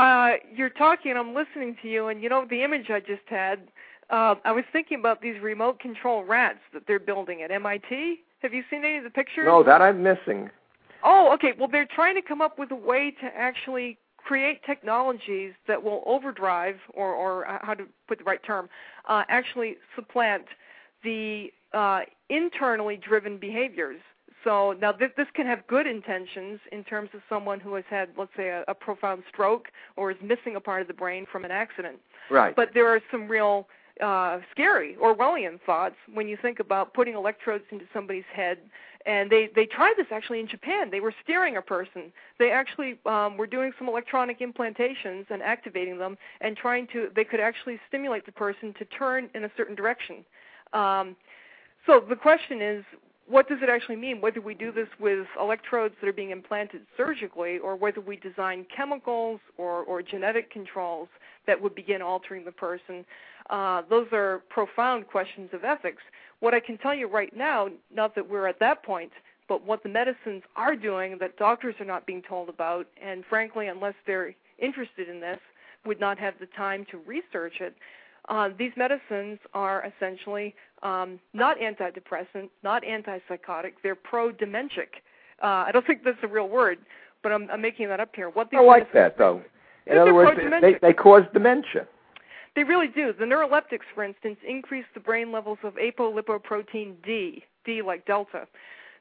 Uh, 0.00 0.36
you're 0.54 0.70
talking, 0.70 1.14
I'm 1.14 1.34
listening 1.34 1.76
to 1.82 1.88
you, 1.88 2.08
and 2.08 2.22
you 2.22 2.30
know 2.30 2.46
the 2.48 2.62
image 2.62 2.86
I 2.88 3.00
just 3.00 3.26
had. 3.26 3.68
Uh, 4.08 4.34
I 4.46 4.52
was 4.52 4.64
thinking 4.72 4.98
about 4.98 5.20
these 5.20 5.40
remote 5.42 5.78
control 5.78 6.24
rats 6.24 6.60
that 6.72 6.84
they're 6.86 6.98
building 6.98 7.42
at 7.42 7.50
MIT. 7.50 8.20
Have 8.40 8.54
you 8.54 8.62
seen 8.70 8.82
any 8.82 8.96
of 8.96 9.04
the 9.04 9.10
pictures? 9.10 9.44
No, 9.44 9.62
that 9.62 9.82
I'm 9.82 10.02
missing. 10.02 10.48
Oh, 11.04 11.32
okay. 11.34 11.52
Well, 11.58 11.68
they're 11.70 11.88
trying 11.94 12.14
to 12.14 12.22
come 12.22 12.40
up 12.40 12.58
with 12.58 12.70
a 12.70 12.76
way 12.76 13.14
to 13.20 13.26
actually 13.36 13.98
create 14.16 14.64
technologies 14.64 15.52
that 15.68 15.82
will 15.82 16.02
overdrive, 16.06 16.76
or, 16.94 17.12
or 17.12 17.46
uh, 17.46 17.58
how 17.60 17.74
to 17.74 17.84
put 18.08 18.18
the 18.18 18.24
right 18.24 18.42
term, 18.42 18.70
uh, 19.06 19.24
actually 19.28 19.76
supplant 19.94 20.44
the 21.04 21.52
uh, 21.74 22.00
internally 22.30 22.96
driven 22.96 23.36
behaviors. 23.36 24.00
So 24.44 24.74
now 24.80 24.92
this, 24.92 25.10
this 25.16 25.26
can 25.34 25.46
have 25.46 25.66
good 25.66 25.86
intentions 25.86 26.60
in 26.72 26.82
terms 26.84 27.10
of 27.14 27.20
someone 27.28 27.60
who 27.60 27.74
has 27.74 27.84
had, 27.88 28.08
let's 28.16 28.30
say, 28.36 28.48
a, 28.48 28.64
a 28.68 28.74
profound 28.74 29.22
stroke 29.28 29.68
or 29.96 30.10
is 30.10 30.16
missing 30.22 30.56
a 30.56 30.60
part 30.60 30.80
of 30.82 30.88
the 30.88 30.94
brain 30.94 31.26
from 31.30 31.44
an 31.44 31.50
accident. 31.50 31.98
Right. 32.30 32.56
But 32.56 32.70
there 32.72 32.88
are 32.88 33.00
some 33.10 33.28
real 33.28 33.68
uh, 34.00 34.38
scary 34.50 34.96
Orwellian 35.00 35.60
thoughts 35.66 35.96
when 36.12 36.26
you 36.26 36.38
think 36.40 36.58
about 36.58 36.94
putting 36.94 37.14
electrodes 37.14 37.64
into 37.70 37.84
somebody's 37.92 38.24
head. 38.32 38.58
And 39.06 39.30
they 39.30 39.48
they 39.54 39.64
tried 39.64 39.94
this 39.96 40.08
actually 40.10 40.40
in 40.40 40.46
Japan. 40.46 40.90
They 40.90 41.00
were 41.00 41.14
steering 41.24 41.56
a 41.56 41.62
person. 41.62 42.12
They 42.38 42.50
actually 42.50 42.98
um, 43.06 43.38
were 43.38 43.46
doing 43.46 43.72
some 43.78 43.88
electronic 43.88 44.40
implantations 44.40 45.24
and 45.30 45.42
activating 45.42 45.96
them, 45.96 46.18
and 46.42 46.54
trying 46.54 46.86
to 46.88 47.08
they 47.16 47.24
could 47.24 47.40
actually 47.40 47.80
stimulate 47.88 48.26
the 48.26 48.32
person 48.32 48.74
to 48.78 48.84
turn 48.84 49.30
in 49.34 49.44
a 49.44 49.50
certain 49.56 49.74
direction. 49.74 50.16
Um, 50.74 51.16
so 51.86 52.04
the 52.06 52.14
question 52.14 52.60
is, 52.60 52.84
what 53.30 53.48
does 53.48 53.58
it 53.62 53.68
actually 53.68 53.96
mean? 53.96 54.20
Whether 54.20 54.40
we 54.40 54.54
do 54.54 54.72
this 54.72 54.88
with 54.98 55.26
electrodes 55.38 55.94
that 56.00 56.08
are 56.08 56.12
being 56.12 56.30
implanted 56.30 56.82
surgically, 56.96 57.58
or 57.58 57.76
whether 57.76 58.00
we 58.00 58.16
design 58.16 58.66
chemicals 58.74 59.40
or, 59.56 59.84
or 59.84 60.02
genetic 60.02 60.50
controls 60.50 61.08
that 61.46 61.60
would 61.60 61.74
begin 61.74 62.02
altering 62.02 62.44
the 62.44 62.52
person, 62.52 63.04
uh, 63.48 63.82
those 63.88 64.08
are 64.12 64.42
profound 64.48 65.06
questions 65.06 65.48
of 65.52 65.64
ethics. 65.64 66.02
What 66.40 66.54
I 66.54 66.60
can 66.60 66.76
tell 66.78 66.94
you 66.94 67.06
right 67.06 67.34
now, 67.36 67.68
not 67.94 68.14
that 68.16 68.28
we're 68.28 68.48
at 68.48 68.58
that 68.58 68.82
point, 68.82 69.12
but 69.48 69.64
what 69.64 69.82
the 69.82 69.88
medicines 69.88 70.42
are 70.56 70.74
doing 70.74 71.16
that 71.20 71.36
doctors 71.36 71.74
are 71.80 71.86
not 71.86 72.06
being 72.06 72.22
told 72.22 72.48
about, 72.48 72.86
and 73.02 73.24
frankly, 73.28 73.68
unless 73.68 73.94
they're 74.06 74.34
interested 74.58 75.08
in 75.08 75.20
this, 75.20 75.38
would 75.86 76.00
not 76.00 76.18
have 76.18 76.34
the 76.40 76.46
time 76.56 76.84
to 76.90 76.98
research 76.98 77.54
it. 77.60 77.74
Uh, 78.30 78.48
these 78.56 78.70
medicines 78.76 79.38
are 79.54 79.92
essentially 79.92 80.54
um, 80.84 81.18
not 81.34 81.58
antidepressant, 81.58 82.48
not 82.62 82.82
antipsychotic. 82.84 83.72
They're 83.82 83.96
pro-dementic. 83.96 85.02
Uh, 85.42 85.64
I 85.66 85.70
don't 85.72 85.84
think 85.84 86.04
that's 86.04 86.16
a 86.22 86.28
real 86.28 86.48
word, 86.48 86.78
but 87.22 87.32
I'm, 87.32 87.50
I'm 87.50 87.60
making 87.60 87.88
that 87.88 87.98
up 87.98 88.14
here. 88.14 88.30
What 88.30 88.50
these 88.50 88.60
I 88.60 88.64
like 88.64 88.92
that, 88.92 89.18
though. 89.18 89.42
In 89.86 89.98
other 89.98 90.14
words, 90.14 90.40
they, 90.60 90.76
they 90.80 90.92
cause 90.92 91.22
dementia. 91.32 91.88
They 92.54 92.62
really 92.62 92.88
do. 92.88 93.12
The 93.18 93.24
neuroleptics, 93.24 93.86
for 93.94 94.04
instance, 94.04 94.36
increase 94.46 94.84
the 94.94 95.00
brain 95.00 95.32
levels 95.32 95.58
of 95.64 95.74
apolipoprotein 95.74 96.94
D, 97.04 97.42
D 97.64 97.82
like 97.82 98.06
delta. 98.06 98.46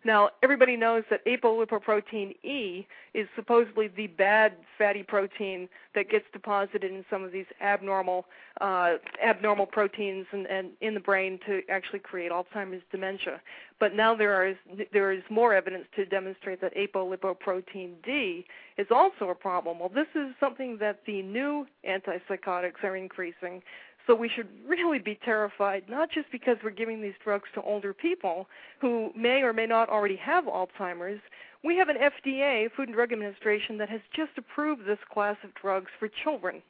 Now, 0.06 0.30
everybody 0.42 0.78
knows 0.78 1.04
that 1.10 1.26
apolipoprotein 1.26 2.36
E 2.44 2.88
is 3.14 3.28
supposedly 3.36 3.90
the 3.90 4.08
bad 4.08 4.54
fatty 4.78 5.04
protein 5.04 5.68
that 5.94 6.10
gets 6.10 6.24
deposited 6.32 6.86
in 6.86 7.04
some 7.10 7.24
of 7.24 7.34
these 7.34 7.46
abnormal 7.62 8.26
uh, 8.62 8.94
abnormal 9.24 9.66
proteins 9.66 10.26
and, 10.32 10.46
and 10.48 10.70
in 10.80 10.94
the 10.94 11.00
brain 11.02 11.38
to 11.48 11.62
actually 11.70 12.00
create 12.00 12.32
Alzheimer's 12.32 12.84
dementia. 12.92 13.42
But 13.80 13.94
now 13.94 14.16
there 14.16 14.48
is 14.48 14.56
there 14.94 15.12
is 15.12 15.24
more 15.30 15.54
evidence 15.54 15.86
to 15.98 16.06
demonstrate 16.06 16.62
that 16.62 16.74
apolipoprotein 16.76 17.94
D 18.04 18.46
is 18.78 18.88
also 18.92 19.30
a 19.30 19.36
problem. 19.36 19.80
Well, 19.80 19.90
this 19.90 20.08
is 20.16 20.34
something 20.40 20.78
that 20.80 21.02
the 21.06 21.22
new 21.22 21.68
antipsychotics 21.88 22.84
are 22.84 22.96
increasing. 22.96 23.62
So 24.10 24.15
we 24.15 24.28
should 24.28 24.48
really 24.67 24.98
be 24.98 25.19
terrified, 25.24 25.84
not 25.88 26.10
just 26.10 26.32
because 26.32 26.58
we're 26.63 26.72
giving 26.72 27.00
these 27.00 27.13
drugs 27.24 27.48
to 27.54 27.62
older 27.62 27.93
people 27.93 28.48
who 28.82 29.12
may 29.15 29.43
or 29.43 29.54
may 29.54 29.67
not 29.67 29.88
already 29.88 30.15
have 30.15 30.45
Alzheimer's. 30.45 31.22
We 31.63 31.78
have 31.78 31.89
an 31.89 31.98
FDA, 31.98 32.72
Food 32.76 32.88
and 32.88 32.95
Drug 32.95 33.13
Administration, 33.13 33.78
that 33.78 33.88
has 33.88 34.02
just 34.15 34.32
approved 34.36 34.88
this 34.88 34.98
class 35.13 35.38
of 35.43 35.54
drugs 35.54 35.91
for 36.00 36.10
children. 36.24 36.63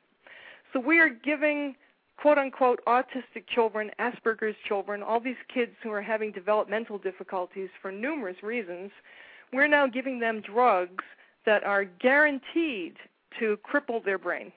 So 0.73 0.81
we 0.81 0.99
are 0.99 1.07
giving 1.07 1.75
quote 2.17 2.37
unquote 2.37 2.81
autistic 2.85 3.47
children, 3.47 3.89
Asperger's 4.01 4.57
children, 4.67 5.01
all 5.01 5.21
these 5.21 5.37
kids 5.53 5.71
who 5.81 5.91
are 5.91 6.01
having 6.01 6.33
developmental 6.33 6.97
difficulties 6.97 7.69
for 7.81 7.89
numerous 7.89 8.43
reasons, 8.43 8.91
we're 9.53 9.69
now 9.69 9.87
giving 9.87 10.19
them 10.19 10.41
drugs 10.41 11.05
that 11.45 11.63
are 11.63 11.85
guaranteed 11.85 12.95
to 13.39 13.57
cripple 13.65 14.03
their 14.03 14.17
brain. 14.17 14.51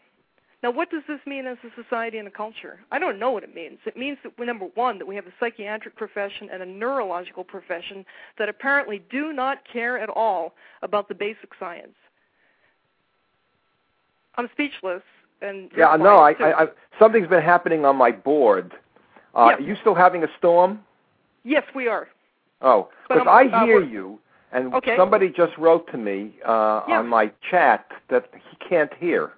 Now, 0.63 0.71
what 0.71 0.91
does 0.91 1.03
this 1.09 1.19
mean 1.27 1.47
as 1.47 1.59
a 1.65 1.83
society 1.83 2.19
and 2.19 2.29
a 2.29 2.31
culture? 2.31 2.79
I 2.93 3.01
don't 3.01 3.19
know 3.19 3.33
what 3.33 3.43
it 3.43 3.53
means. 3.55 3.79
It 3.85 3.97
means 3.97 4.17
that, 4.23 4.39
number 4.39 4.67
one, 4.75 4.99
that 4.99 5.07
we 5.07 5.17
have 5.17 5.27
a 5.27 5.33
psychiatric 5.41 5.97
profession 5.97 6.49
and 6.53 6.63
a 6.63 6.67
neurological 6.67 7.43
profession 7.43 8.05
that 8.39 8.49
apparently 8.49 9.03
do 9.11 9.33
not 9.33 9.59
care 9.71 9.99
at 9.99 10.09
all 10.09 10.55
about 10.83 11.09
the 11.09 11.15
basic 11.17 11.51
science. 11.59 11.95
I'm 14.37 14.49
speechless. 14.53 15.03
And 15.41 15.71
Yeah, 15.77 15.97
no, 15.97 16.19
I. 16.19 16.33
I, 16.39 16.63
I, 16.63 16.67
something's 17.01 17.27
been 17.27 17.43
happening 17.43 17.85
on 17.85 17.97
my 17.97 18.13
board. 18.13 18.73
Uh, 19.35 19.49
Yeah. 19.51 19.57
Are 19.57 19.61
you 19.61 19.77
still 19.81 19.95
having 19.95 20.23
a 20.23 20.29
storm? 20.39 20.81
yes, 21.43 21.65
we 21.75 21.89
are. 21.89 22.09
Oh, 22.61 22.89
because 23.09 23.27
I'm- 23.27 23.53
uh, 23.53 23.65
hear 23.67 23.83
you, 23.83 24.21
and 24.53 24.73
Okay. 24.73 24.97
somebody 24.97 25.29
just 25.29 25.59
wrote 25.59 25.91
to 25.91 25.99
me 25.99 26.35
uh, 26.45 26.85
Yeah. 26.87 27.01
on 27.01 27.09
my 27.09 27.33
chat 27.51 27.87
that 28.09 28.29
he 28.33 28.57
can't 28.69 28.95
hear. 28.95 29.33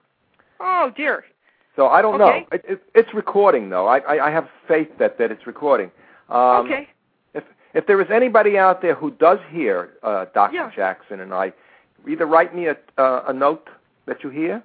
Oh 0.60 0.90
dear. 0.96 1.24
So 1.76 1.88
I 1.88 2.02
don't 2.02 2.20
Okay. 2.20 2.40
know. 2.40 2.46
It, 2.52 2.64
it, 2.68 2.82
it's 2.94 3.14
recording 3.14 3.68
though. 3.70 3.86
I, 3.86 3.98
I, 3.98 4.28
I 4.28 4.30
have 4.30 4.48
faith 4.68 4.88
that, 4.98 5.18
that 5.18 5.30
it's 5.32 5.46
recording. 5.46 5.90
Um, 6.28 6.66
okay. 6.66 6.88
If 7.34 7.44
if 7.74 7.86
there 7.86 8.00
is 8.00 8.08
anybody 8.12 8.56
out 8.58 8.80
there 8.80 8.94
who 8.94 9.10
does 9.12 9.38
hear 9.50 9.90
uh, 10.02 10.26
Dr. 10.34 10.54
Yeah. 10.54 10.70
Jackson 10.74 11.20
and 11.20 11.34
I, 11.34 11.52
either 12.08 12.26
write 12.26 12.54
me 12.54 12.66
a 12.68 12.76
uh, 12.98 13.24
a 13.28 13.32
note 13.32 13.68
that 14.06 14.22
you 14.22 14.30
hear, 14.30 14.62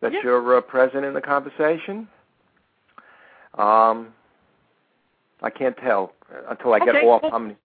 that 0.00 0.12
Yeah. 0.12 0.20
you're 0.24 0.56
uh, 0.58 0.60
present 0.60 1.04
in 1.04 1.14
the 1.14 1.20
conversation. 1.20 2.08
Um, 3.58 4.08
I 5.42 5.50
can't 5.50 5.76
tell 5.76 6.12
until 6.48 6.72
I 6.74 6.78
get 6.80 6.96
off. 6.96 7.22
well- 7.22 7.30
how 7.30 7.38
many? 7.38 7.56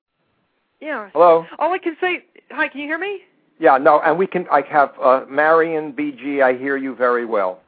Yeah. 0.80 1.10
Hello. 1.14 1.46
All 1.58 1.74
I 1.74 1.80
can 1.80 1.96
say. 2.00 2.24
Hi, 2.52 2.68
can 2.68 2.80
you 2.82 2.88
hear 2.88 3.00
me? 3.00 3.22
Yeah, 3.60 3.78
no, 3.78 4.00
and 4.02 4.18
we 4.18 4.28
can. 4.28 4.46
I 4.52 4.62
have 4.70 4.92
uh, 5.02 5.26
Marion 5.30 5.94
BG. 5.94 6.44
I 6.44 6.54
hear 6.58 6.78
you 6.78 6.96
very 6.96 7.26
well. 7.26 7.60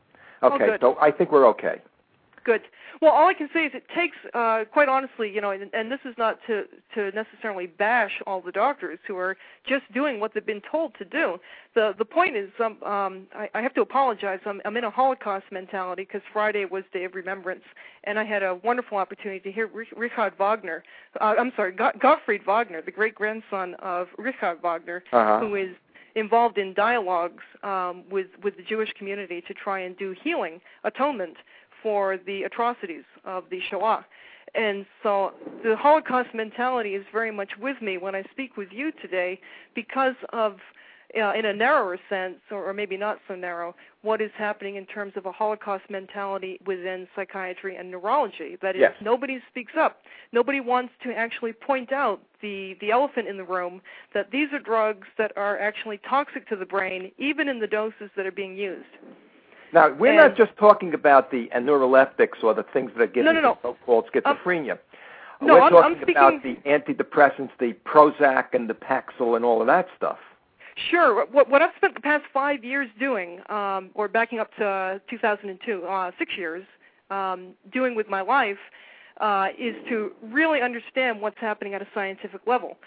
Oh, 0.41 0.53
Okay, 0.53 0.67
good. 0.67 0.81
so 0.81 0.97
I 1.01 1.11
think 1.11 1.31
we're 1.31 1.47
okay. 1.47 1.81
Good. 2.43 2.61
Well, 3.01 3.11
all 3.11 3.27
I 3.27 3.33
can 3.33 3.49
say 3.53 3.65
is 3.65 3.71
it 3.73 3.83
takes, 3.95 4.17
uh, 4.33 4.65
quite 4.71 4.89
honestly, 4.89 5.31
you 5.33 5.41
know, 5.41 5.51
and, 5.51 5.69
and 5.73 5.91
this 5.91 5.99
is 6.05 6.15
not 6.17 6.39
to 6.47 6.63
to 6.95 7.11
necessarily 7.11 7.67
bash 7.67 8.21
all 8.27 8.41
the 8.41 8.51
doctors 8.51 8.99
who 9.07 9.15
are 9.17 9.37
just 9.67 9.83
doing 9.93 10.19
what 10.19 10.33
they've 10.33 10.45
been 10.45 10.61
told 10.69 10.93
to 10.97 11.05
do. 11.05 11.37
The 11.75 11.93
the 11.97 12.05
point 12.05 12.35
is, 12.35 12.49
um, 12.59 12.81
um, 12.83 13.27
I, 13.35 13.49
I 13.53 13.61
have 13.61 13.73
to 13.75 13.81
apologize. 13.81 14.39
I'm, 14.45 14.61
I'm 14.65 14.75
in 14.77 14.83
a 14.83 14.89
Holocaust 14.89 15.45
mentality 15.51 16.03
because 16.03 16.21
Friday 16.33 16.65
was 16.65 16.83
Day 16.91 17.05
of 17.05 17.15
Remembrance, 17.15 17.63
and 18.03 18.19
I 18.19 18.23
had 18.25 18.43
a 18.43 18.55
wonderful 18.63 18.97
opportunity 18.97 19.39
to 19.41 19.51
hear 19.51 19.67
Richard 19.95 20.33
Wagner. 20.37 20.83
Uh, 21.19 21.35
I'm 21.39 21.51
sorry, 21.55 21.71
Got- 21.73 21.99
Gottfried 21.99 22.45
Wagner, 22.45 22.81
the 22.81 22.91
great 22.91 23.15
grandson 23.15 23.75
of 23.75 24.07
Richard 24.17 24.61
Wagner, 24.61 25.03
Uh-huh. 25.11 25.39
who 25.39 25.55
is 25.55 25.75
involved 26.15 26.57
in 26.57 26.73
dialogues 26.73 27.43
um, 27.63 28.03
with 28.09 28.27
with 28.43 28.57
the 28.57 28.63
Jewish 28.63 28.91
community 28.97 29.41
to 29.47 29.53
try 29.53 29.79
and 29.79 29.95
do 29.97 30.15
healing, 30.23 30.59
atonement 30.83 31.37
for 31.81 32.17
the 32.25 32.43
atrocities 32.43 33.03
of 33.25 33.43
the 33.49 33.59
Shoah. 33.69 34.05
And 34.55 34.85
so 35.03 35.33
the 35.63 35.75
Holocaust 35.75 36.29
mentality 36.33 36.95
is 36.95 37.05
very 37.11 37.31
much 37.31 37.51
with 37.61 37.81
me 37.81 37.97
when 37.97 38.15
I 38.15 38.23
speak 38.31 38.57
with 38.57 38.69
you 38.71 38.91
today 39.01 39.39
because 39.75 40.15
of 40.33 40.57
uh, 41.17 41.33
in 41.33 41.45
a 41.45 41.53
narrower 41.53 41.97
sense, 42.07 42.37
or, 42.51 42.69
or 42.69 42.73
maybe 42.73 42.95
not 42.95 43.17
so 43.27 43.33
narrow, 43.33 43.75
what 44.03 44.21
is 44.21 44.29
happening 44.37 44.75
in 44.75 44.85
terms 44.85 45.13
of 45.15 45.25
a 45.25 45.31
Holocaust 45.31 45.83
mentality 45.89 46.59
within 46.67 47.07
psychiatry 47.15 47.75
and 47.77 47.89
neurology. 47.89 48.57
That 48.61 48.75
is, 48.75 48.81
Yes. 48.81 48.93
nobody 49.01 49.41
speaks 49.49 49.73
up. 49.77 50.03
Nobody 50.31 50.59
wants 50.61 50.93
to 51.03 51.11
actually 51.11 51.53
point 51.53 51.91
out 51.91 52.21
the, 52.41 52.77
the 52.79 52.91
elephant 52.91 53.27
in 53.27 53.37
the 53.37 53.43
room 53.43 53.81
that 54.13 54.29
these 54.31 54.53
are 54.53 54.59
drugs 54.59 55.07
that 55.17 55.31
are 55.35 55.57
actually 55.57 55.99
toxic 56.07 56.47
to 56.49 56.55
the 56.55 56.65
brain, 56.65 57.11
even 57.17 57.49
in 57.49 57.59
the 57.59 57.67
doses 57.67 58.11
that 58.15 58.27
are 58.27 58.31
being 58.31 58.55
used. 58.55 58.85
Now, 59.71 59.89
we're 59.89 60.07
And- 60.09 60.17
not 60.17 60.35
just 60.35 60.55
talking 60.57 60.93
about 60.93 61.31
the 61.31 61.47
neuroleptics 61.55 62.43
or 62.43 62.53
the 62.53 62.63
things 62.63 62.91
that 62.93 63.01
are 63.03 63.07
giving 63.07 63.25
No, 63.25 63.31
no, 63.33 63.41
no. 63.41 63.57
so-called 63.61 64.09
schizophrenia. 64.11 64.79
no, 65.41 65.53
we're 65.53 65.61
I'm- 65.61 65.71
talking 65.71 66.03
I'm 66.03 66.09
about 66.09 66.43
the 66.43 66.55
antidepressants, 66.65 67.51
the 67.59 67.73
Prozac 67.85 68.53
and 68.53 68.69
the 68.69 68.73
Paxil 68.73 69.35
and 69.35 69.45
all 69.45 69.61
of 69.61 69.67
that 69.67 69.87
stuff. 69.95 70.19
Sure. 70.75 71.25
What, 71.25 71.49
what 71.49 71.61
I've 71.61 71.75
spent 71.75 71.93
the 71.93 71.99
past 72.01 72.25
five 72.33 72.63
years 72.63 72.89
doing, 72.99 73.41
um, 73.49 73.89
or 73.95 74.07
backing 74.07 74.39
up 74.39 74.53
to 74.55 74.65
uh, 74.65 74.99
2002, 75.09 75.85
uh, 75.85 76.11
six 76.17 76.37
years, 76.37 76.65
um, 77.09 77.53
doing 77.71 77.95
with 77.95 78.07
my 78.09 78.21
life, 78.21 78.57
uh, 79.19 79.49
is 79.57 79.75
to 79.89 80.13
really 80.23 80.61
understand 80.61 81.21
what's 81.21 81.37
happening 81.39 81.73
at 81.73 81.81
a 81.81 81.87
scientific 81.93 82.41
level. 82.47 82.77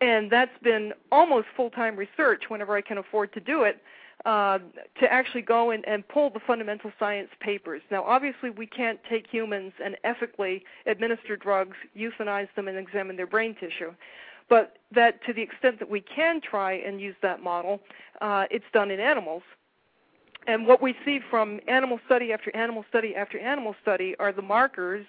And 0.00 0.30
that's 0.30 0.56
been 0.62 0.92
almost 1.12 1.46
full 1.56 1.70
time 1.70 1.96
research 1.96 2.44
whenever 2.50 2.76
I 2.76 2.80
can 2.80 2.98
afford 2.98 3.32
to 3.34 3.40
do 3.40 3.62
it. 3.62 3.80
Uh, 4.24 4.58
to 4.98 5.12
actually 5.12 5.42
go 5.42 5.70
in 5.70 5.84
and 5.84 6.06
pull 6.08 6.30
the 6.30 6.40
fundamental 6.44 6.90
science 6.98 7.28
papers. 7.38 7.80
Now, 7.92 8.02
obviously, 8.02 8.50
we 8.50 8.66
can't 8.66 8.98
take 9.08 9.26
humans 9.30 9.72
and 9.84 9.96
ethically 10.02 10.64
administer 10.86 11.36
drugs, 11.36 11.76
euthanize 11.96 12.48
them, 12.56 12.66
and 12.66 12.76
examine 12.76 13.16
their 13.16 13.28
brain 13.28 13.54
tissue 13.54 13.92
but 14.48 14.76
that 14.94 15.24
to 15.24 15.32
the 15.32 15.42
extent 15.42 15.78
that 15.78 15.90
we 15.90 16.00
can 16.00 16.40
try 16.40 16.74
and 16.74 17.00
use 17.00 17.16
that 17.22 17.42
model, 17.42 17.80
uh, 18.20 18.44
it's 18.50 18.64
done 18.72 18.90
in 18.90 19.00
animals. 19.00 19.42
And 20.46 20.66
what 20.66 20.80
we 20.80 20.94
see 21.04 21.18
from 21.30 21.60
animal 21.66 21.98
study 22.06 22.32
after 22.32 22.54
animal 22.54 22.84
study 22.88 23.16
after 23.16 23.38
animal 23.38 23.74
study 23.82 24.14
are 24.20 24.32
the 24.32 24.42
markers 24.42 25.04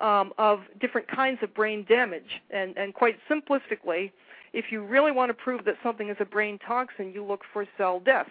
um, 0.00 0.32
of 0.38 0.60
different 0.80 1.06
kinds 1.08 1.42
of 1.42 1.52
brain 1.52 1.84
damage. 1.86 2.40
And, 2.50 2.76
and 2.78 2.94
quite 2.94 3.18
simplistically, 3.30 4.10
if 4.52 4.66
you 4.70 4.84
really 4.84 5.12
want 5.12 5.30
to 5.30 5.34
prove 5.34 5.64
that 5.64 5.76
something 5.82 6.08
is 6.08 6.16
a 6.20 6.24
brain 6.24 6.58
toxin, 6.66 7.12
you 7.12 7.24
look 7.24 7.42
for 7.52 7.66
cell 7.76 8.00
death. 8.00 8.28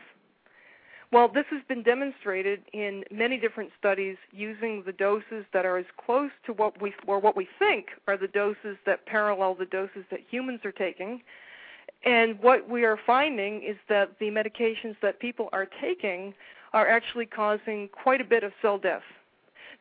Well, 1.12 1.28
this 1.28 1.46
has 1.50 1.62
been 1.68 1.82
demonstrated 1.82 2.62
in 2.72 3.04
many 3.10 3.40
different 3.40 3.72
studies 3.80 4.16
using 4.32 4.84
the 4.86 4.92
doses 4.92 5.44
that 5.54 5.66
are 5.66 5.78
as 5.78 5.86
close 6.06 6.30
to 6.46 6.54
what 6.54 6.80
we 6.80 6.94
or 7.08 7.20
what 7.20 7.36
we 7.36 7.48
think 7.58 7.88
are 8.08 8.16
the 8.16 8.28
doses 8.28 8.78
that 8.86 9.06
parallel 9.08 9.56
the 9.56 9.66
doses 9.66 10.06
that 10.12 10.20
humans 10.30 10.60
are 10.66 10.72
taking. 10.72 11.22
And 12.06 12.40
what 12.42 12.70
we 12.70 12.86
are 12.86 13.00
finding 13.08 13.64
is 13.64 13.76
that 13.90 14.20
the 14.20 14.28
medications 14.28 14.96
that 15.02 15.20
people 15.20 15.50
are 15.52 15.68
taking 15.82 16.36
are 16.74 16.88
actually 16.88 17.26
causing 17.26 17.90
quite 17.92 18.22
a 18.22 18.26
bit 18.26 18.44
of 18.44 18.52
cell 18.62 18.78
death. 18.78 19.02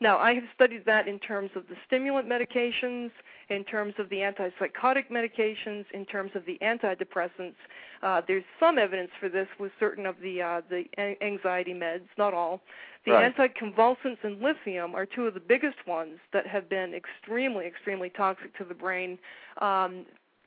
Now, 0.01 0.18
I 0.18 0.34
have 0.34 0.44
studied 0.55 0.84
that 0.86 1.09
in 1.09 1.18
terms 1.18 1.51
of 1.57 1.64
the 1.68 1.74
stimulant 1.86 2.28
medications, 2.28 3.11
in 3.49 3.64
terms 3.64 3.94
of 3.99 4.09
the 4.11 4.18
antipsychotic 4.18 5.11
medications, 5.11 5.86
in 5.92 6.05
terms 6.05 6.30
of 6.34 6.44
the 6.46 6.57
antidepressants. 6.62 7.57
Uh, 8.03 8.22
there's 8.28 8.44
some 8.61 8.78
evidence 8.78 9.11
for 9.18 9.28
this 9.28 9.49
with 9.59 9.72
certain 9.80 10.07
of 10.07 10.14
the 10.22 10.40
uh, 10.40 10.61
the 10.70 10.84
anxiety 11.20 11.74
meds, 11.74 12.07
not 12.16 12.32
all. 12.32 12.61
The 13.05 13.12
Right. 13.12 13.34
anticonvulsants 13.34 14.22
and 14.22 14.40
lithium 14.40 14.94
are 14.94 15.07
two 15.07 15.26
of 15.26 15.34
the 15.34 15.40
biggest 15.40 15.84
ones 15.86 16.18
that 16.32 16.46
have 16.46 16.68
been 16.68 16.94
extremely, 16.94 17.66
extremely 17.66 18.11
toxic 18.11 18.57
to 18.59 18.64
the 18.64 18.74
brain. 18.74 19.18
Um, 19.61 20.05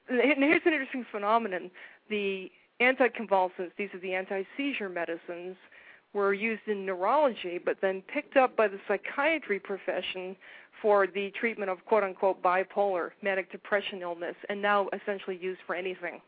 and 0.08 0.44
here's 0.44 0.62
an 0.66 0.74
interesting 0.74 1.06
phenomenon: 1.12 1.72
the 2.10 2.52
anticonvulsants, 2.80 3.72
these 3.78 3.90
are 3.94 4.00
the 4.00 4.14
anti-seizure 4.14 4.90
medicines, 4.90 5.56
were 6.14 6.34
used 6.34 6.64
in 6.68 6.86
neurology, 6.86 7.60
but 7.64 7.78
then 7.82 8.02
picked 8.14 8.38
up 8.38 8.56
by 8.56 8.68
the 8.68 8.80
psychiatry 8.88 9.60
profession 9.60 10.36
for 10.82 11.08
the 11.08 11.32
treatment 11.40 11.70
of 11.70 11.84
quote 11.86 12.04
unquote 12.04 12.42
bipolar 12.42 13.12
manic 13.22 13.52
depression 13.52 14.02
illness, 14.02 14.36
and 14.50 14.62
now 14.62 14.90
essentially 14.94 15.38
used 15.38 15.62
for 15.66 15.76
anything. 15.76 16.20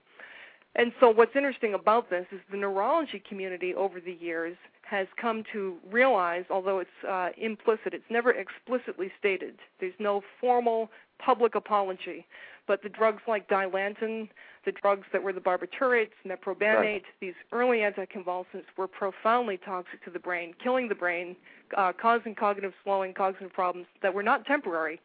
And 0.76 0.92
so, 1.00 1.10
what's 1.10 1.36
interesting 1.36 1.76
about 1.76 2.10
this 2.10 2.26
is 2.32 2.40
the 2.50 2.58
neurology 2.58 3.22
community 3.28 3.76
over 3.76 4.00
the 4.00 4.18
years 4.20 4.58
has 4.82 5.08
come 5.20 5.44
to 5.54 5.78
realize, 5.92 6.46
although 6.50 6.80
it's 6.80 6.90
uh, 7.08 7.30
implicit, 7.38 7.94
it's 7.94 8.04
never 8.10 8.32
explicitly 8.32 9.12
stated, 9.20 9.56
there's 9.80 9.94
no 10.00 10.22
formal 10.42 10.90
public 11.20 11.56
apology, 11.56 12.26
but 12.68 12.82
the 12.82 12.90
drugs 12.90 13.22
like 13.28 13.48
Dilantin, 13.50 14.30
the 14.66 14.72
drugs 14.72 15.06
that 15.12 15.22
were 15.22 15.34
the 15.34 15.42
barbiturates, 15.42 16.12
meprobamate, 16.26 16.62
Right. 16.84 17.04
these 17.20 17.34
early 17.52 17.80
anticonvulsants 17.80 18.66
were 18.78 18.88
profoundly 18.88 19.58
toxic 19.58 20.04
to 20.06 20.10
the 20.10 20.20
brain, 20.20 20.54
killing 20.64 20.88
the 20.88 20.96
brain, 20.96 21.36
uh, 21.76 21.92
causing 21.94 22.34
cognitive 22.36 22.74
slowing, 22.84 23.14
cognitive 23.14 23.52
problems 23.54 23.88
that 24.02 24.14
were 24.14 24.24
not 24.24 24.46
temporary. 24.46 25.00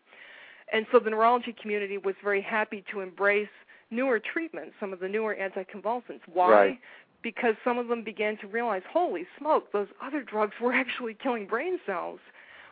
And 0.73 0.87
so 0.93 0.99
the 0.99 1.11
neurology 1.11 1.53
community 1.61 1.99
was 1.99 2.15
very 2.23 2.41
happy 2.43 2.85
to 2.93 3.01
embrace 3.01 3.49
newer 3.91 4.19
treatments, 4.21 4.75
some 4.79 4.93
of 4.93 5.01
the 5.01 5.09
newer 5.09 5.35
anticonvulsants. 5.35 6.21
Why? 6.27 6.51
Right. 6.51 6.79
Because 7.23 7.57
some 7.65 7.79
of 7.79 7.89
them 7.89 8.05
began 8.05 8.37
to 8.39 8.47
realize, 8.47 8.83
holy 8.93 9.27
smoke, 9.39 9.73
those 9.73 9.89
other 10.01 10.23
drugs 10.23 10.53
were 10.61 10.73
actually 10.83 11.15
killing 11.15 11.47
brain 11.47 11.81
cells. 11.87 12.21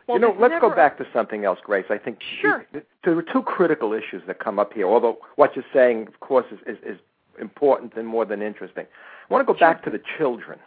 Well, 0.07 0.17
you 0.17 0.21
know, 0.21 0.35
let's 0.39 0.55
go 0.61 0.69
back 0.73 0.97
to 0.99 1.07
something 1.11 1.43
else, 1.43 1.59
Grace. 1.63 1.85
I 1.89 1.97
think 1.97 2.19
Sure. 2.41 2.65
th- 2.71 2.85
there 3.03 3.17
are 3.17 3.21
two 3.21 3.41
critical 3.43 3.93
issues 3.93 4.23
that 4.27 4.39
come 4.39 4.57
up 4.57 4.73
here. 4.73 4.87
Although 4.87 5.17
what 5.35 5.55
you're 5.55 5.65
saying, 5.73 6.07
of 6.07 6.19
course, 6.21 6.45
is, 6.51 6.59
is, 6.65 6.77
is 6.83 6.97
important 7.39 7.93
and 7.95 8.07
more 8.07 8.23
than 8.25 8.41
interesting. 8.41 8.85
I 9.29 9.33
want 9.33 9.45
to 9.45 9.53
go 9.53 9.57
Sure. 9.57 9.67
back 9.67 9.83
to 9.83 9.89
the 9.89 9.99
children. 10.17 10.59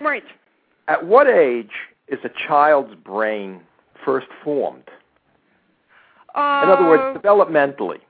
Right. 0.00 0.24
At 0.88 1.06
what 1.06 1.28
age 1.28 1.72
is 2.08 2.18
a 2.24 2.28
child's 2.28 2.94
brain 2.96 3.60
first 4.04 4.26
formed? 4.42 4.90
Uh, 6.34 6.60
In 6.64 6.70
other 6.70 6.84
words, 6.88 7.18
developmentally. 7.18 8.00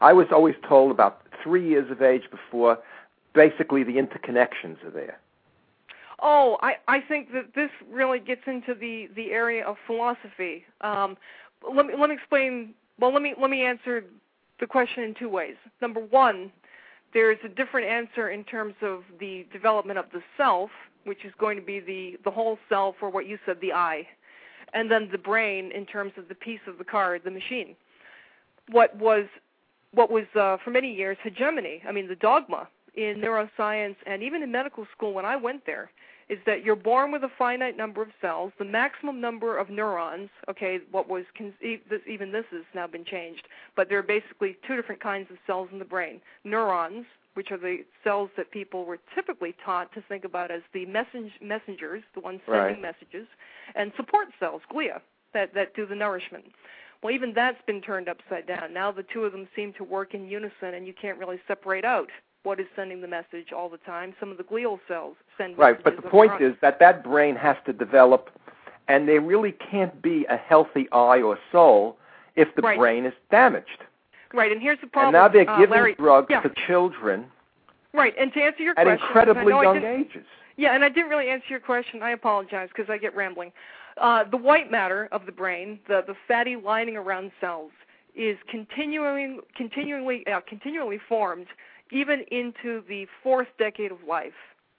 I 0.00 0.12
was 0.12 0.26
always 0.32 0.54
told 0.68 0.90
about 0.90 1.22
three 1.42 1.66
years 1.66 1.90
of 1.90 2.02
age 2.02 2.30
before 2.30 2.78
basically 3.32 3.84
the 3.84 3.92
interconnections 3.96 4.82
are 4.84 4.90
there. 4.90 5.18
Oh, 6.22 6.58
I, 6.62 6.74
I 6.86 7.00
think 7.00 7.32
that 7.32 7.54
this 7.54 7.70
really 7.90 8.18
gets 8.18 8.42
into 8.46 8.74
the, 8.74 9.08
the 9.16 9.30
area 9.30 9.64
of 9.64 9.76
philosophy. 9.86 10.64
Um, 10.80 11.16
let 11.74 11.86
me 11.86 11.94
let 11.98 12.08
me 12.10 12.16
explain. 12.16 12.74
Well, 12.98 13.12
let 13.12 13.22
me 13.22 13.34
let 13.40 13.50
me 13.50 13.62
answer 13.62 14.04
the 14.60 14.66
question 14.66 15.04
in 15.04 15.14
two 15.14 15.28
ways. 15.28 15.56
Number 15.80 16.00
one, 16.00 16.52
there's 17.12 17.38
a 17.44 17.48
different 17.48 17.86
answer 17.86 18.30
in 18.30 18.44
terms 18.44 18.74
of 18.82 19.02
the 19.18 19.46
development 19.52 19.98
of 19.98 20.06
the 20.12 20.22
self, 20.36 20.70
which 21.04 21.24
is 21.24 21.32
going 21.38 21.58
to 21.58 21.64
be 21.64 21.80
the 21.80 22.18
the 22.24 22.30
whole 22.30 22.58
self, 22.68 22.96
or 23.00 23.10
what 23.10 23.26
you 23.26 23.38
said, 23.46 23.56
the 23.60 23.72
I, 23.72 24.06
and 24.74 24.90
then 24.90 25.08
the 25.10 25.18
brain 25.18 25.72
in 25.72 25.86
terms 25.86 26.12
of 26.16 26.28
the 26.28 26.34
piece 26.34 26.60
of 26.66 26.78
the 26.78 26.84
car, 26.84 27.18
the 27.18 27.30
machine. 27.30 27.74
What 28.70 28.94
was 28.96 29.26
what 29.92 30.10
was 30.10 30.24
uh, 30.38 30.58
for 30.64 30.70
many 30.70 30.94
years 30.94 31.16
hegemony? 31.22 31.82
I 31.88 31.92
mean, 31.92 32.08
the 32.08 32.16
dogma 32.16 32.68
in 32.94 33.16
neuroscience 33.20 33.96
and 34.06 34.22
even 34.22 34.42
in 34.42 34.50
medical 34.50 34.86
school 34.96 35.12
when 35.12 35.24
I 35.24 35.36
went 35.36 35.66
there 35.66 35.90
is 36.28 36.38
that 36.46 36.64
you're 36.64 36.76
born 36.76 37.10
with 37.10 37.24
a 37.24 37.30
finite 37.36 37.76
number 37.76 38.00
of 38.00 38.08
cells, 38.20 38.52
the 38.56 38.64
maximum 38.64 39.20
number 39.20 39.58
of 39.58 39.68
neurons. 39.68 40.30
Okay, 40.48 40.78
what 40.92 41.08
was 41.08 41.24
con- 41.36 41.52
this, 41.60 42.00
even 42.08 42.30
this 42.30 42.44
has 42.52 42.62
now 42.72 42.86
been 42.86 43.04
changed, 43.04 43.48
but 43.74 43.88
there 43.88 43.98
are 43.98 44.02
basically 44.02 44.56
two 44.66 44.76
different 44.76 45.02
kinds 45.02 45.28
of 45.30 45.38
cells 45.44 45.68
in 45.72 45.80
the 45.80 45.84
brain: 45.84 46.20
neurons, 46.44 47.04
which 47.34 47.50
are 47.50 47.58
the 47.58 47.84
cells 48.04 48.30
that 48.36 48.50
people 48.52 48.84
were 48.84 48.98
typically 49.12 49.56
taught 49.64 49.92
to 49.92 50.00
think 50.02 50.24
about 50.24 50.52
as 50.52 50.62
the 50.72 50.86
messen- 50.86 51.32
messengers, 51.42 52.04
the 52.14 52.20
ones 52.20 52.40
sending 52.46 52.62
Right. 52.62 52.80
messages, 52.80 53.26
and 53.74 53.92
support 53.96 54.28
cells, 54.38 54.62
glia, 54.72 55.00
that 55.32 55.52
that 55.54 55.74
do 55.74 55.84
the 55.84 55.96
nourishment. 55.96 56.44
Well, 57.02 57.12
even 57.12 57.32
that's 57.32 57.60
been 57.66 57.80
turned 57.80 58.08
upside 58.08 58.46
down. 58.46 58.72
Now 58.72 58.92
the 58.92 59.02
two 59.02 59.24
of 59.24 59.32
them 59.32 59.48
seem 59.56 59.72
to 59.74 59.84
work 59.84 60.14
in 60.14 60.28
unison, 60.28 60.74
and 60.74 60.86
you 60.86 60.92
can't 60.92 61.18
really 61.18 61.40
separate 61.48 61.84
out 61.84 62.10
what 62.42 62.60
is 62.60 62.66
sending 62.74 63.00
the 63.00 63.08
message 63.08 63.52
all 63.54 63.68
the 63.68 63.78
time. 63.78 64.14
Some 64.18 64.30
of 64.30 64.38
the 64.38 64.44
glial 64.44 64.78
cells 64.88 65.16
send 65.36 65.58
Right, 65.58 65.82
but 65.82 65.96
the 65.96 66.02
point 66.02 66.40
is 66.40 66.54
that 66.62 66.78
that 66.80 67.04
brain 67.04 67.36
has 67.36 67.56
to 67.66 67.72
develop, 67.72 68.30
and 68.88 69.08
there 69.08 69.20
really 69.20 69.52
can't 69.52 70.00
be 70.00 70.24
a 70.28 70.36
healthy 70.36 70.88
eye 70.92 71.20
or 71.20 71.38
soul 71.52 71.96
if 72.36 72.54
the 72.54 72.62
Right. 72.62 72.78
brain 72.78 73.04
is 73.04 73.14
damaged. 73.30 73.84
right. 74.32 74.52
And 74.52 74.62
here's 74.62 74.80
the 74.80 74.86
problem. 74.86 75.14
and 75.14 75.22
now 75.22 75.28
they're 75.28 75.50
uh, 75.50 75.58
giving 75.58 75.74
Larry, 75.74 75.94
drugs 75.94 76.28
yeah, 76.30 76.40
to 76.40 76.50
children 76.66 77.26
right. 77.92 78.14
And 78.16 78.32
to 78.32 78.40
answer 78.40 78.62
your 78.62 78.74
question 78.74 78.92
at 78.92 79.00
incredibly 79.00 79.52
young 79.52 79.84
ages. 79.84 80.24
Yeah, 80.56 80.74
and 80.74 80.84
I 80.84 80.88
didn't 80.88 81.10
really 81.10 81.28
answer 81.28 81.46
your 81.48 81.60
question. 81.60 82.02
I 82.02 82.10
apologize 82.10 82.68
because 82.68 82.88
I 82.88 82.96
get 82.98 83.14
rambling. 83.16 83.52
Uh, 83.96 84.24
the 84.30 84.36
white 84.36 84.70
matter 84.70 85.08
of 85.10 85.26
the 85.26 85.32
brain, 85.32 85.80
the 85.88 86.02
the 86.06 86.14
fatty 86.28 86.56
lining 86.56 86.96
around 86.96 87.32
cells, 87.40 87.72
is 88.14 88.36
continuing 88.48 89.40
continually 89.56 90.24
uh, 90.26 90.40
continually 90.48 91.00
formed 91.08 91.46
even 91.92 92.24
into 92.30 92.82
the 92.88 93.06
fourth 93.22 93.48
decade 93.58 93.92
of 93.92 93.98
life. 94.06 94.32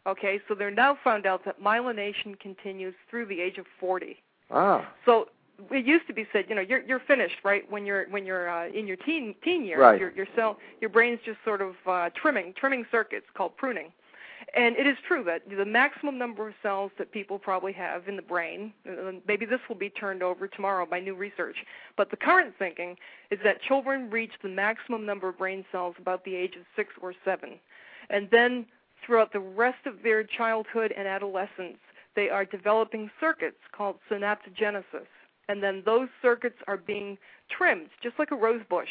Okay, 0.07 0.39
so 0.47 0.55
they're 0.55 0.71
now 0.71 0.97
found 1.03 1.25
out 1.25 1.45
that 1.45 1.61
myelination 1.61 2.39
continues 2.39 2.95
through 3.09 3.27
the 3.27 3.39
age 3.39 3.57
of 3.59 3.65
40. 3.79 4.17
Ah, 4.49 4.91
So 5.05 5.27
it 5.69 5.85
used 5.85 6.07
to 6.07 6.13
be 6.13 6.25
said, 6.33 6.45
you 6.49 6.55
know, 6.55 6.61
you're 6.61 6.81
you're 6.81 6.99
finished, 7.01 7.35
right? 7.43 7.69
When 7.71 7.85
you're 7.85 8.05
when 8.09 8.25
you're 8.25 8.49
uh, 8.49 8.67
in 8.69 8.87
your 8.87 8.97
teen 8.97 9.35
teen 9.43 9.63
years, 9.63 9.79
Right. 9.79 9.99
your 9.99 10.11
your 10.11 10.25
cell 10.35 10.57
your 10.79 10.89
brain's 10.89 11.19
just 11.23 11.37
sort 11.45 11.61
of 11.61 11.75
uh, 11.85 12.09
trimming 12.15 12.53
trimming 12.53 12.85
circuits 12.91 13.27
called 13.35 13.55
pruning. 13.57 13.91
And 14.55 14.75
it 14.75 14.87
is 14.87 14.97
true 15.07 15.23
that 15.25 15.43
the 15.49 15.65
maximum 15.65 16.17
number 16.17 16.47
of 16.47 16.53
cells 16.61 16.91
that 16.97 17.11
people 17.11 17.39
probably 17.39 17.73
have 17.73 18.07
in 18.07 18.15
the 18.15 18.21
brain, 18.21 18.73
uh, 18.89 19.11
maybe 19.27 19.45
this 19.45 19.59
will 19.69 19.75
be 19.75 19.89
turned 19.89 20.23
over 20.23 20.47
tomorrow 20.47 20.85
by 20.85 20.99
new 20.99 21.15
research, 21.15 21.57
but 21.95 22.09
the 22.09 22.17
current 22.17 22.53
thinking 22.57 22.97
is 23.29 23.39
that 23.43 23.61
children 23.61 24.09
reach 24.09 24.31
the 24.41 24.49
maximum 24.49 25.05
number 25.05 25.29
of 25.29 25.37
brain 25.37 25.63
cells 25.71 25.95
about 25.99 26.25
the 26.25 26.35
age 26.35 26.55
of 26.55 26.63
six 26.75 26.89
or 27.01 27.13
seven. 27.23 27.59
And 28.09 28.29
then 28.31 28.65
throughout 29.05 29.31
the 29.31 29.39
rest 29.39 29.85
of 29.85 30.03
their 30.03 30.23
childhood 30.23 30.93
and 30.95 31.07
adolescence, 31.07 31.77
they 32.15 32.29
are 32.29 32.43
developing 32.43 33.09
circuits 33.19 33.59
called 33.71 33.97
synaptogenesis. 34.09 35.07
And 35.47 35.61
then 35.63 35.81
those 35.85 36.09
circuits 36.21 36.57
are 36.67 36.77
being 36.77 37.17
trimmed, 37.49 37.89
just 38.03 38.19
like 38.19 38.31
a 38.31 38.35
rose 38.35 38.61
bush. 38.69 38.89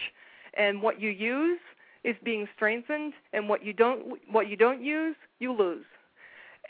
And 0.55 0.83
what 0.83 1.01
you 1.01 1.11
use 1.11 1.61
is 2.05 2.17
being 2.25 2.49
strengthened, 2.57 3.13
and 3.33 3.49
what 3.49 3.65
you 3.65 3.73
don't 3.73 4.19
what 4.31 4.49
you 4.49 4.57
don't 4.57 4.83
use, 4.83 5.17
you 5.39 5.53
lose. 5.53 5.85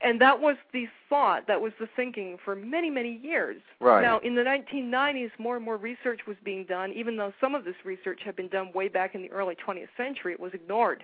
And 0.02 0.20
that 0.20 0.40
was 0.40 0.56
the 0.72 0.86
thought, 1.10 1.46
that 1.46 1.60
was 1.60 1.72
the 1.78 1.86
thinking 1.94 2.38
for 2.42 2.56
many, 2.56 2.88
many 2.88 3.20
years. 3.22 3.60
Right. 3.80 4.00
Now, 4.00 4.18
in 4.20 4.34
the 4.34 4.42
1990s, 4.42 5.30
more 5.38 5.56
and 5.56 5.64
more 5.64 5.76
research 5.76 6.20
was 6.26 6.36
being 6.42 6.64
done. 6.64 6.92
Even 6.92 7.16
though 7.18 7.34
some 7.38 7.54
of 7.54 7.64
this 7.64 7.74
research 7.84 8.20
had 8.24 8.34
been 8.34 8.48
done 8.48 8.72
way 8.72 8.88
back 8.88 9.14
in 9.14 9.20
the 9.20 9.30
early 9.30 9.56
20th 9.66 9.88
century, 9.98 10.32
it 10.32 10.40
was 10.40 10.54
ignored. 10.54 11.02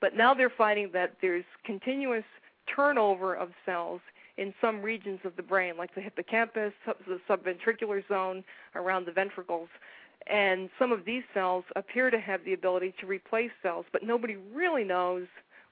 But 0.00 0.16
now 0.16 0.34
they're 0.34 0.50
finding 0.50 0.90
that 0.92 1.14
there's 1.22 1.44
continuous 1.64 2.24
turnover 2.74 3.34
of 3.34 3.50
cells 3.64 4.00
in 4.38 4.52
some 4.60 4.82
regions 4.82 5.20
of 5.24 5.36
the 5.36 5.42
brain, 5.42 5.76
like 5.78 5.94
the 5.94 6.00
hippocampus, 6.00 6.72
the 7.06 7.20
subventricular 7.28 8.06
zone, 8.08 8.44
around 8.74 9.06
the 9.06 9.12
ventricles. 9.12 9.68
And 10.26 10.68
some 10.78 10.92
of 10.92 11.04
these 11.04 11.22
cells 11.32 11.64
appear 11.76 12.10
to 12.10 12.18
have 12.18 12.44
the 12.44 12.52
ability 12.52 12.94
to 13.00 13.06
replace 13.06 13.50
cells, 13.62 13.86
but 13.92 14.02
nobody 14.02 14.36
really 14.52 14.84
knows 14.84 15.26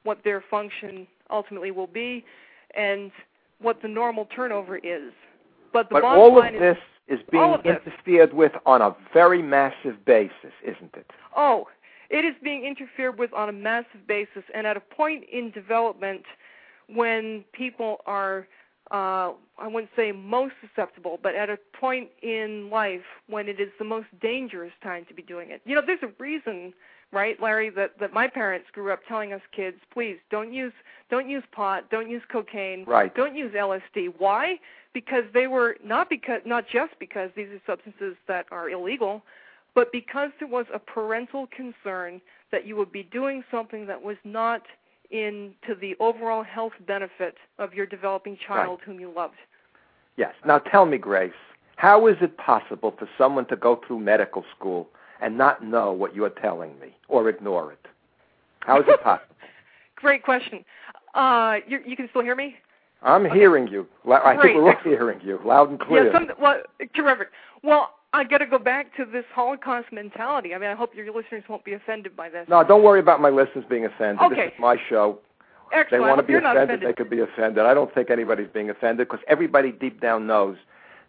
what 0.05 0.18
their 0.22 0.45
function 0.51 1.07
ultimately 1.30 1.70
will 1.70 1.86
be 1.88 2.24
and 2.76 3.11
what 3.61 3.80
the 3.82 3.88
normal 3.88 4.26
turnover 4.26 4.76
is. 4.76 5.12
But 5.72 5.88
the 5.88 5.95
But 5.95 6.05
all 6.05 6.38
of 6.38 6.45
line 6.45 6.55
is 6.55 6.61
this 6.61 6.78
is 7.09 7.20
being 7.30 7.42
of 7.55 7.62
this. 7.62 7.78
interfered 7.84 8.32
with 8.32 8.53
on 8.64 8.80
a 8.80 8.95
very 9.12 9.42
massive 9.42 10.05
basis, 10.05 10.53
isn't 10.62 10.95
it? 10.95 11.11
Oh, 11.36 11.66
it 12.11 12.24
is 12.24 12.34
being 12.42 12.64
interfered 12.64 13.18
with 13.18 13.32
on 13.32 13.49
a 13.49 13.53
massive 13.53 14.07
basis 14.07 14.45
and 14.55 14.66
at 14.66 14.76
a 14.76 14.80
point 14.80 15.24
in 15.32 15.51
development 15.51 16.22
when 16.88 17.45
people 17.53 17.99
are, 18.07 18.47
uh, 18.95 19.32
I 19.59 19.66
wouldn't 19.66 19.90
say 19.97 20.12
most 20.12 20.55
susceptible, 20.61 21.18
but 21.20 21.34
at 21.34 21.51
a 21.51 21.59
point 21.80 22.11
in 22.22 22.70
life 22.70 23.03
when 23.26 23.49
it 23.49 23.59
is 23.59 23.70
the 23.80 23.84
most 23.84 24.07
dangerous 24.22 24.72
time 24.84 25.05
to 25.09 25.14
be 25.14 25.22
doing 25.22 25.51
it. 25.51 25.62
You 25.64 25.74
know, 25.74 25.82
there's 25.84 26.03
a 26.05 26.12
reason, 26.22 26.72
right, 27.12 27.40
Larry, 27.42 27.70
that, 27.70 27.99
that 27.99 28.12
my 28.12 28.28
parents 28.28 28.68
grew 28.72 28.92
up 28.92 29.01
telling 29.09 29.32
us 29.32 29.40
kids, 29.51 29.78
please 29.92 30.18
don't 30.30 30.53
use 30.53 30.72
don't 31.11 31.28
use 31.28 31.42
pot, 31.51 31.90
don't 31.90 32.09
use 32.09 32.22
cocaine, 32.30 32.84
Right. 32.84 33.12
don't 33.14 33.34
use 33.34 33.53
LSD. 33.53 34.14
Why? 34.18 34.61
Because 34.92 35.24
they 35.34 35.49
were 35.49 35.76
not 35.84 36.09
because 36.09 36.42
not 36.47 36.64
just 36.72 36.92
because 37.01 37.30
these 37.34 37.49
are 37.49 37.61
substances 37.66 38.16
that 38.28 38.47
are 38.53 38.70
illegal, 38.70 39.22
but 39.74 39.90
because 39.90 40.30
there 40.38 40.49
was 40.49 40.66
a 40.72 40.78
parental 40.78 41.49
concern 41.49 42.20
that 42.53 42.64
you 42.64 42.76
would 42.76 42.92
be 42.92 43.03
doing 43.03 43.42
something 43.51 43.86
that 43.86 44.01
was 44.01 44.16
not 44.22 44.62
in 45.14 45.52
to 45.66 45.76
the 45.76 45.94
overall 46.00 46.42
health 46.42 46.72
benefit 46.86 47.36
of 47.58 47.72
your 47.72 47.86
developing 47.86 48.36
child 48.44 48.80
whom 48.84 48.98
you 48.98 49.10
loved. 49.14 49.36
Yes. 50.16 50.34
Now 50.44 50.58
tell 50.58 50.86
me, 50.86 50.98
Grace, 50.98 51.32
how 51.76 52.08
is 52.08 52.16
it 52.20 52.36
possible 52.36 52.92
for 52.98 53.08
someone 53.16 53.46
to 53.46 53.56
go 53.56 53.80
through 53.86 54.00
medical 54.00 54.44
school 54.56 54.88
and 55.22 55.38
not 55.38 55.64
know 55.64 55.92
what 55.92 56.16
you're 56.16 56.30
telling 56.30 56.78
me 56.80 56.96
or 57.08 57.28
ignore 57.28 57.72
it? 57.72 57.86
How 58.60 58.80
is 58.80 58.84
it 58.88 59.00
possible? 59.04 59.36
Great 59.94 60.24
question. 60.24 60.64
Uh, 61.14 61.56
you, 61.68 61.78
you 61.86 61.96
can 61.96 62.08
still 62.10 62.22
hear 62.22 62.34
me? 62.34 62.56
I'm 63.02 63.30
hearing 63.30 63.68
you. 63.68 63.86
I 64.10 64.34
Great. 64.34 64.54
think 64.54 64.56
we're 64.56 64.70
all 64.70 64.80
hearing 64.84 65.20
you 65.22 65.38
loud 65.44 65.70
and 65.70 65.78
clear. 65.78 66.06
Yeah. 66.06 66.12
Some, 66.12 66.28
well, 66.40 66.60
terrific. 66.96 67.28
Well, 67.62 67.90
I 68.14 68.24
got 68.24 68.38
to 68.38 68.46
go 68.46 68.58
back 68.58 68.96
to 68.96 69.04
this 69.04 69.24
Holocaust 69.34 69.92
mentality. 69.92 70.54
I 70.54 70.58
mean, 70.58 70.70
I 70.70 70.74
hope 70.74 70.94
your 70.94 71.06
listeners 71.12 71.42
won't 71.48 71.64
be 71.64 71.72
offended 71.72 72.16
by 72.16 72.28
this. 72.28 72.46
no, 72.48 72.62
don't 72.62 72.84
worry 72.84 73.00
about 73.00 73.20
my 73.20 73.30
listeners 73.30 73.64
being 73.68 73.84
offended. 73.86 74.22
Okay. 74.22 74.36
This 74.46 74.52
is 74.54 74.60
my 74.60 74.76
show. 74.88 75.18
They 75.72 75.78
Excellent. 75.78 76.04
I 76.04 76.08
want 76.08 76.20
to 76.20 76.26
be 76.26 76.34
offended, 76.34 76.62
offended. 76.62 76.88
they 76.88 76.92
could 76.92 77.10
be 77.10 77.20
offended. 77.20 77.64
I 77.64 77.74
don't 77.74 77.92
think 77.92 78.10
anybody's 78.10 78.48
being 78.54 78.70
offended 78.70 79.08
because 79.08 79.24
everybody 79.26 79.72
deep 79.72 80.00
down 80.00 80.26
knows 80.28 80.56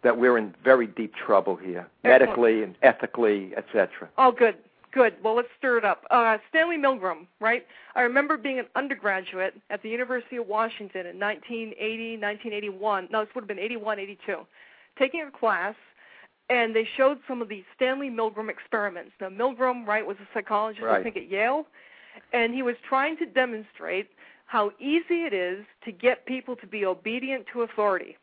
that 0.02 0.18
we're 0.18 0.36
in 0.36 0.54
very 0.64 0.88
deep 0.88 1.14
trouble 1.14 1.54
here, 1.54 1.86
Excellent. 2.04 2.20
medically 2.20 2.62
and 2.64 2.74
ethically, 2.82 3.52
etc. 3.56 4.08
Oh, 4.18 4.32
good, 4.32 4.56
good. 4.92 5.14
Well, 5.22 5.36
let's 5.36 5.48
stir 5.58 5.78
it 5.78 5.84
up. 5.84 6.04
Uh, 6.10 6.38
Stanley 6.48 6.76
Milgram, 6.76 7.26
right? 7.40 7.64
I 7.94 8.00
remember 8.02 8.36
being 8.36 8.58
an 8.58 8.66
undergraduate 8.74 9.54
at 9.70 9.82
the 9.82 9.88
University 9.88 10.36
of 10.36 10.48
Washington 10.48 11.06
in 11.06 11.20
1980, 11.20 12.18
1981. 12.18 13.08
No, 13.12 13.24
this 13.24 13.34
would 13.36 13.42
have 13.42 13.48
been 13.48 13.58
81, 13.60 14.00
82. 14.00 14.38
Taking 14.98 15.22
a 15.22 15.38
class, 15.38 15.74
and 16.48 16.74
they 16.74 16.86
showed 16.96 17.18
some 17.26 17.42
of 17.42 17.48
the 17.48 17.64
Stanley 17.74 18.10
Milgram 18.10 18.48
experiments. 18.48 19.12
Now, 19.20 19.28
Milgram, 19.28 19.86
right, 19.86 20.06
was 20.06 20.16
a 20.18 20.28
psychologist, 20.32 20.84
I 20.84 21.02
think, 21.02 21.16
at 21.16 21.28
Yale, 21.28 21.66
and 22.32 22.54
he 22.54 22.62
was 22.62 22.76
trying 22.88 23.16
to 23.18 23.26
demonstrate 23.26 24.08
how 24.46 24.70
easy 24.78 25.24
it 25.24 25.32
is 25.34 25.64
to 25.84 25.90
get 25.92 26.24
people 26.24 26.54
to 26.56 26.66
be 26.66 26.84
obedient 26.86 27.46
to 27.52 27.62
authority. 27.62 28.16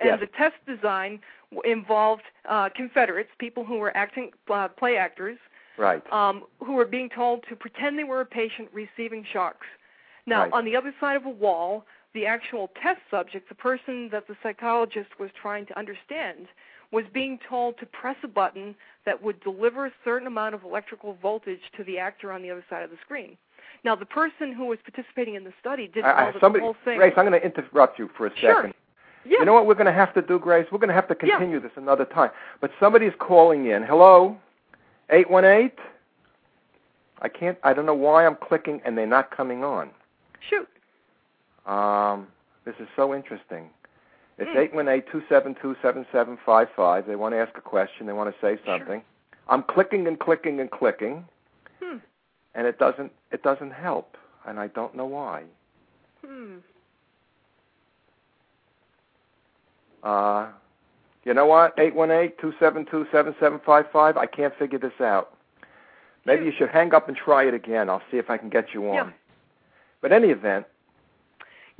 And 0.00 0.08
Yes. 0.08 0.20
the 0.20 0.26
test 0.26 0.56
design 0.66 1.20
involved 1.64 2.22
uh, 2.48 2.70
Confederates, 2.70 3.30
people 3.38 3.64
who 3.64 3.76
were 3.76 3.96
acting 3.96 4.32
uh, 4.48 4.68
play 4.68 4.96
actors, 4.96 5.38
Right. 5.76 6.02
um, 6.12 6.44
who 6.58 6.72
were 6.72 6.84
being 6.84 7.08
told 7.08 7.44
to 7.48 7.56
pretend 7.56 7.98
they 7.98 8.04
were 8.04 8.20
a 8.20 8.26
patient 8.26 8.68
receiving 8.72 9.24
shocks. 9.24 9.66
Now, 10.26 10.42
Right. 10.42 10.52
on 10.52 10.64
the 10.64 10.74
other 10.76 10.92
side 11.00 11.16
of 11.16 11.26
a 11.26 11.30
wall, 11.30 11.86
the 12.14 12.26
actual 12.26 12.68
test 12.82 13.00
subject, 13.10 13.48
the 13.48 13.54
person 13.54 14.08
that 14.10 14.26
the 14.26 14.36
psychologist 14.42 15.18
was 15.18 15.30
trying 15.40 15.66
to 15.66 15.78
understand, 15.78 16.48
was 16.92 17.04
being 17.12 17.38
told 17.48 17.78
to 17.78 17.86
press 17.86 18.16
a 18.22 18.28
button 18.28 18.74
that 19.06 19.22
would 19.22 19.40
deliver 19.42 19.86
a 19.86 19.92
certain 20.04 20.26
amount 20.26 20.54
of 20.54 20.64
electrical 20.64 21.16
voltage 21.22 21.60
to 21.76 21.84
the 21.84 21.98
actor 21.98 22.32
on 22.32 22.42
the 22.42 22.50
other 22.50 22.64
side 22.68 22.82
of 22.82 22.90
the 22.90 22.96
screen. 23.04 23.36
Now, 23.84 23.94
the 23.96 24.06
person 24.06 24.52
who 24.52 24.66
was 24.66 24.78
participating 24.84 25.36
in 25.36 25.44
the 25.44 25.52
study 25.60 25.86
didn't 25.86 26.06
I, 26.06 26.30
know 26.30 26.36
I, 26.36 26.40
somebody, 26.40 26.60
the 26.60 26.64
whole 26.64 26.76
thing. 26.84 26.98
Grace, 26.98 27.14
I'm 27.16 27.26
going 27.26 27.40
to 27.40 27.46
interrupt 27.46 27.98
you 27.98 28.10
for 28.16 28.26
a 28.26 28.30
second. 28.30 28.40
Sure. 28.42 28.70
yeah. 29.24 29.38
You 29.38 29.44
know 29.44 29.54
what 29.54 29.66
we're 29.66 29.74
going 29.74 29.86
to 29.86 29.92
have 29.92 30.12
to 30.14 30.22
do, 30.22 30.38
Grace? 30.38 30.66
We're 30.70 30.78
going 30.78 30.88
to 30.88 30.94
have 30.94 31.08
to 31.08 31.16
Yeah. 31.24 31.38
continue 31.38 31.60
this 31.60 31.72
another 31.76 32.04
time. 32.04 32.30
But 32.60 32.72
somebody's 32.78 33.12
calling 33.18 33.66
in. 33.66 33.82
Hello? 33.82 34.36
818? 35.08 35.70
I 37.22 37.28
can't, 37.28 37.58
I 37.62 37.72
don't 37.72 37.86
know 37.86 37.94
why 37.94 38.26
I'm 38.26 38.36
clicking 38.36 38.80
and 38.84 38.96
they're 38.96 39.06
not 39.06 39.34
coming 39.34 39.62
on. 39.62 39.90
Shoot. 40.48 40.68
Um, 41.70 42.26
this 42.64 42.74
is 42.80 42.88
so 42.96 43.14
interesting. 43.14 43.70
It's 44.40 44.50
eight 44.56 44.74
one 44.74 44.88
eight 44.88 45.04
two 45.12 45.22
seven 45.28 45.54
two 45.60 45.76
seven 45.82 46.06
seven 46.10 46.38
five 46.44 46.68
five. 46.74 47.06
They 47.06 47.16
want 47.16 47.34
to 47.34 47.38
ask 47.38 47.56
a 47.58 47.60
question. 47.60 48.06
They 48.06 48.14
want 48.14 48.34
to 48.34 48.40
say 48.40 48.56
Sure. 48.64 48.78
something. 48.78 49.02
I'm 49.48 49.62
clicking 49.62 50.06
and 50.06 50.18
clicking 50.18 50.60
and 50.60 50.70
clicking, 50.70 51.26
Hmm. 51.82 51.98
and 52.54 52.66
it 52.66 52.78
doesn't 52.78 53.12
it 53.30 53.42
doesn't 53.42 53.72
help, 53.72 54.16
and 54.46 54.58
I 54.58 54.68
don't 54.68 54.94
know 54.94 55.04
why. 55.06 55.42
Hmm. 56.26 56.56
Uh, 60.02 60.46
you 61.24 61.34
know 61.34 61.44
what? 61.44 61.76
818-272-7755. 61.76 64.16
I 64.16 64.24
can't 64.26 64.54
figure 64.56 64.78
this 64.78 64.98
out. 65.00 65.36
Maybe 66.24 66.46
you 66.46 66.52
should 66.56 66.70
hang 66.70 66.94
up 66.94 67.08
and 67.08 67.16
try 67.16 67.44
it 67.46 67.52
again. 67.52 67.90
I'll 67.90 68.00
see 68.10 68.16
if 68.16 68.30
I 68.30 68.38
can 68.38 68.48
get 68.48 68.72
you 68.72 68.88
on. 68.88 68.94
Yeah. 68.94 69.10
But 70.00 70.12
any 70.12 70.28
event, 70.28 70.64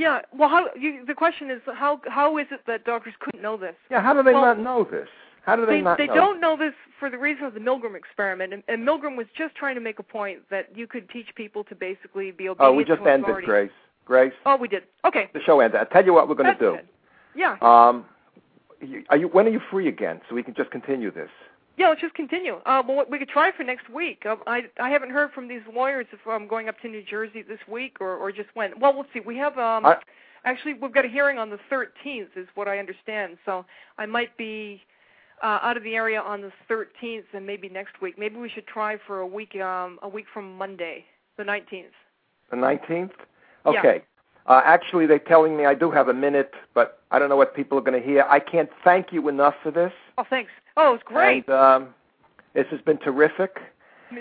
Yeah. 0.01 0.23
Well, 0.33 0.49
how 0.49 0.69
you, 0.75 1.05
the 1.07 1.15
question 1.15 1.51
is 1.51 1.61
how 1.67 2.01
how 2.09 2.39
is 2.39 2.47
it 2.51 2.61
that 2.67 2.85
doctors 2.85 3.13
couldn't 3.21 3.43
know 3.43 3.57
this? 3.59 3.75
yeah, 3.91 4.01
how 4.01 4.15
do 4.15 4.23
they 4.23 4.33
Well, 4.33 4.43
not 4.55 4.59
know 4.59 4.89
this? 4.91 5.09
How 5.45 5.57
do 5.57 5.67
they, 5.67 5.77
they 5.77 5.81
not 5.83 5.99
they 5.99 6.07
know? 6.07 6.15
don't 6.15 6.41
know 6.41 6.57
this 6.57 6.73
for 6.99 7.11
the 7.11 7.19
reason 7.19 7.45
of 7.45 7.53
the 7.53 7.61
Milgram 7.61 7.95
experiment, 7.97 8.55
and, 8.55 8.63
and 8.67 8.87
Milgram 8.87 9.15
was 9.17 9.27
just 9.37 9.55
trying 9.57 9.75
to 9.75 9.81
make 9.81 9.99
a 9.99 10.03
point 10.03 10.41
that 10.51 10.75
you 10.75 10.87
could 10.87 11.09
teach 11.11 11.27
people 11.35 11.65
to 11.65 11.75
basically 11.75 12.31
be 12.31 12.49
obedient 12.49 12.57
Oh, 12.61 12.73
we 12.73 12.85
just 12.85 13.01
ended, 13.03 13.25
authority. 13.29 13.47
Grace. 13.47 13.71
Grace, 14.07 14.33
Oh, 14.47 14.57
we 14.57 14.69
did. 14.69 14.85
Okay, 15.05 15.29
the 15.35 15.41
show 15.43 15.61
ended. 15.61 15.79
I'll 15.81 15.87
tell 15.87 16.05
you 16.05 16.15
what 16.15 16.29
we're 16.29 16.35
going 16.35 16.53
to 16.53 16.59
do. 16.59 16.77
good. 16.77 16.89
Yeah, 17.37 17.53
Um, 17.61 18.07
are 19.11 19.17
you? 19.19 19.29
When 19.29 19.47
are 19.47 19.51
you 19.51 19.61
free 19.71 19.87
again, 19.89 20.21
so 20.29 20.35
we 20.35 20.43
can 20.43 20.55
just 20.55 20.71
continue 20.71 21.11
this? 21.13 21.29
Yeah. 21.81 21.89
Let's 21.89 22.01
just 22.01 22.15
continue. 22.15 22.61
Uh, 22.67 22.83
well, 22.87 23.05
we 23.11 23.19
could 23.19 23.29
try 23.29 23.51
for 23.57 23.65
next 23.65 23.89
week. 23.91 24.25
Uh, 24.27 24.37
I 24.47 24.65
I 24.81 24.91
haven't 24.91 25.11
heard 25.11 25.33
from 25.33 25.49
these 25.49 25.63
lawyers 25.75 26.07
if 26.13 26.21
I'm 26.27 26.47
going 26.47 26.69
up 26.69 26.79
to 26.81 26.89
New 26.89 27.03
Jersey 27.03 27.43
this 27.43 27.59
week 27.67 27.97
or 28.01 28.17
or 28.17 28.31
just 28.31 28.51
when. 28.55 28.79
Well, 28.79 28.95
we'll 28.95 29.07
see. 29.13 29.21
We 29.21 29.37
have 29.39 29.59
um. 29.59 29.87
I- 29.87 29.97
Actually, 30.45 30.73
we've 30.73 30.95
got 30.95 31.05
a 31.05 31.09
hearing 31.09 31.37
on 31.37 31.51
the 31.51 31.59
13th, 31.71 32.29
is 32.35 32.49
what 32.55 32.67
I 32.67 32.79
understand. 32.79 33.37
So 33.45 33.67
I 33.99 34.07
might 34.07 34.35
be 34.39 34.81
uh, 35.43 35.59
out 35.63 35.77
of 35.77 35.83
the 35.83 35.95
area 35.95 36.19
on 36.19 36.41
the 36.41 36.51
13th, 36.71 37.25
and 37.35 37.47
maybe 37.47 37.69
next 37.69 38.01
week. 38.01 38.19
Maybe 38.19 38.37
we 38.37 38.49
should 38.49 38.67
try 38.67 38.97
for 39.07 39.21
a 39.21 39.27
week, 39.27 39.55
um, 39.57 39.99
a 40.03 40.09
week 40.09 40.25
from 40.33 40.57
Monday, 40.57 41.05
the 41.37 41.45
19th. 41.45 41.93
The 42.51 42.57
nineteenth. 42.57 43.13
Yeah. 43.67 43.79
Okay. 43.79 44.03
Uh, 44.47 44.63
actually, 44.65 45.07
they're 45.07 45.19
telling 45.19 45.57
me 45.57 45.67
I 45.67 45.75
do 45.75 45.91
have 45.91 46.09
a 46.09 46.15
minute, 46.15 46.53
but 46.75 47.03
I 47.11 47.19
don't 47.19 47.29
know 47.29 47.37
what 47.37 47.55
people 47.55 47.79
are 47.79 47.83
going 47.83 48.01
to 48.01 48.05
hear. 48.05 48.25
I 48.29 48.41
can't 48.41 48.71
thank 48.83 49.13
you 49.13 49.29
enough 49.29 49.55
for 49.63 49.71
this. 49.71 49.93
Oh, 50.19 50.25
thanks. 50.29 50.51
Oh, 50.83 50.95
it's 50.95 51.03
great. 51.05 51.47
And 51.49 51.55
um, 51.57 51.89
this 52.55 52.67
has 52.71 52.81
been 52.81 52.99
terrific. 52.99 53.59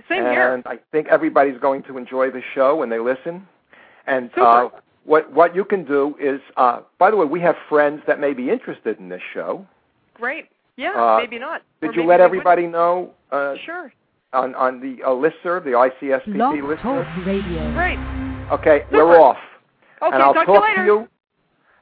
Same 0.07 0.23
here. 0.23 0.53
and. 0.53 0.63
I 0.67 0.77
think 0.91 1.07
everybody's 1.07 1.59
going 1.59 1.83
to 1.83 1.97
enjoy 1.97 2.29
the 2.31 2.41
show 2.53 2.75
when 2.75 2.89
they 2.89 2.99
listen. 2.99 3.47
And 4.07 4.29
Super. 4.35 4.45
uh, 4.45 4.69
what 5.05 5.31
what 5.33 5.55
you 5.55 5.63
can 5.65 5.83
do 5.85 6.15
is, 6.19 6.39
uh, 6.57 6.81
by 6.99 7.09
the 7.11 7.17
way, 7.17 7.25
we 7.25 7.39
have 7.41 7.55
friends 7.67 8.01
that 8.07 8.19
may 8.19 8.33
be 8.33 8.49
interested 8.49 8.99
in 8.99 9.09
this 9.09 9.21
show. 9.33 9.65
Great. 10.13 10.49
Yeah, 10.77 10.93
Uh, 10.95 11.17
maybe 11.19 11.39
not. 11.39 11.61
Did 11.81 11.89
Or 11.89 11.93
you 11.93 11.97
maybe 12.01 12.07
let 12.09 12.17
they 12.17 12.23
everybody 12.23 12.67
know 12.67 13.11
uh. 13.31 13.55
Sure. 13.65 13.91
on 14.33 14.53
on 14.55 14.79
the 14.79 15.01
uh, 15.03 15.09
listserv, 15.09 15.63
the 15.63 15.71
ICSPP 15.71 16.33
Blog 16.35 16.55
listserv? 16.55 16.81
Talk 16.81 17.25
Radio. 17.25 17.71
Great. 17.73 17.99
Okay, 18.51 18.85
Super. 18.91 19.05
we're 19.07 19.19
off. 19.19 19.37
Okay, 20.01 20.13
and 20.13 20.21
I'll 20.23 20.33
talk, 20.33 20.45
talk 20.45 20.63
to 20.65 20.71
you 20.71 20.77
later. 20.81 20.85
you. 20.85 20.97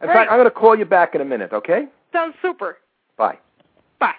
In 0.02 0.08
Great. 0.08 0.16
fact, 0.16 0.32
I'm 0.32 0.38
going 0.38 0.46
to 0.46 0.52
call 0.52 0.76
you 0.78 0.86
back 0.86 1.14
in 1.16 1.22
a 1.22 1.26
minute. 1.26 1.52
Okay? 1.54 1.88
Sounds 2.14 2.36
super. 2.42 2.78
Bye. 3.18 3.38
Bye. 4.00 4.14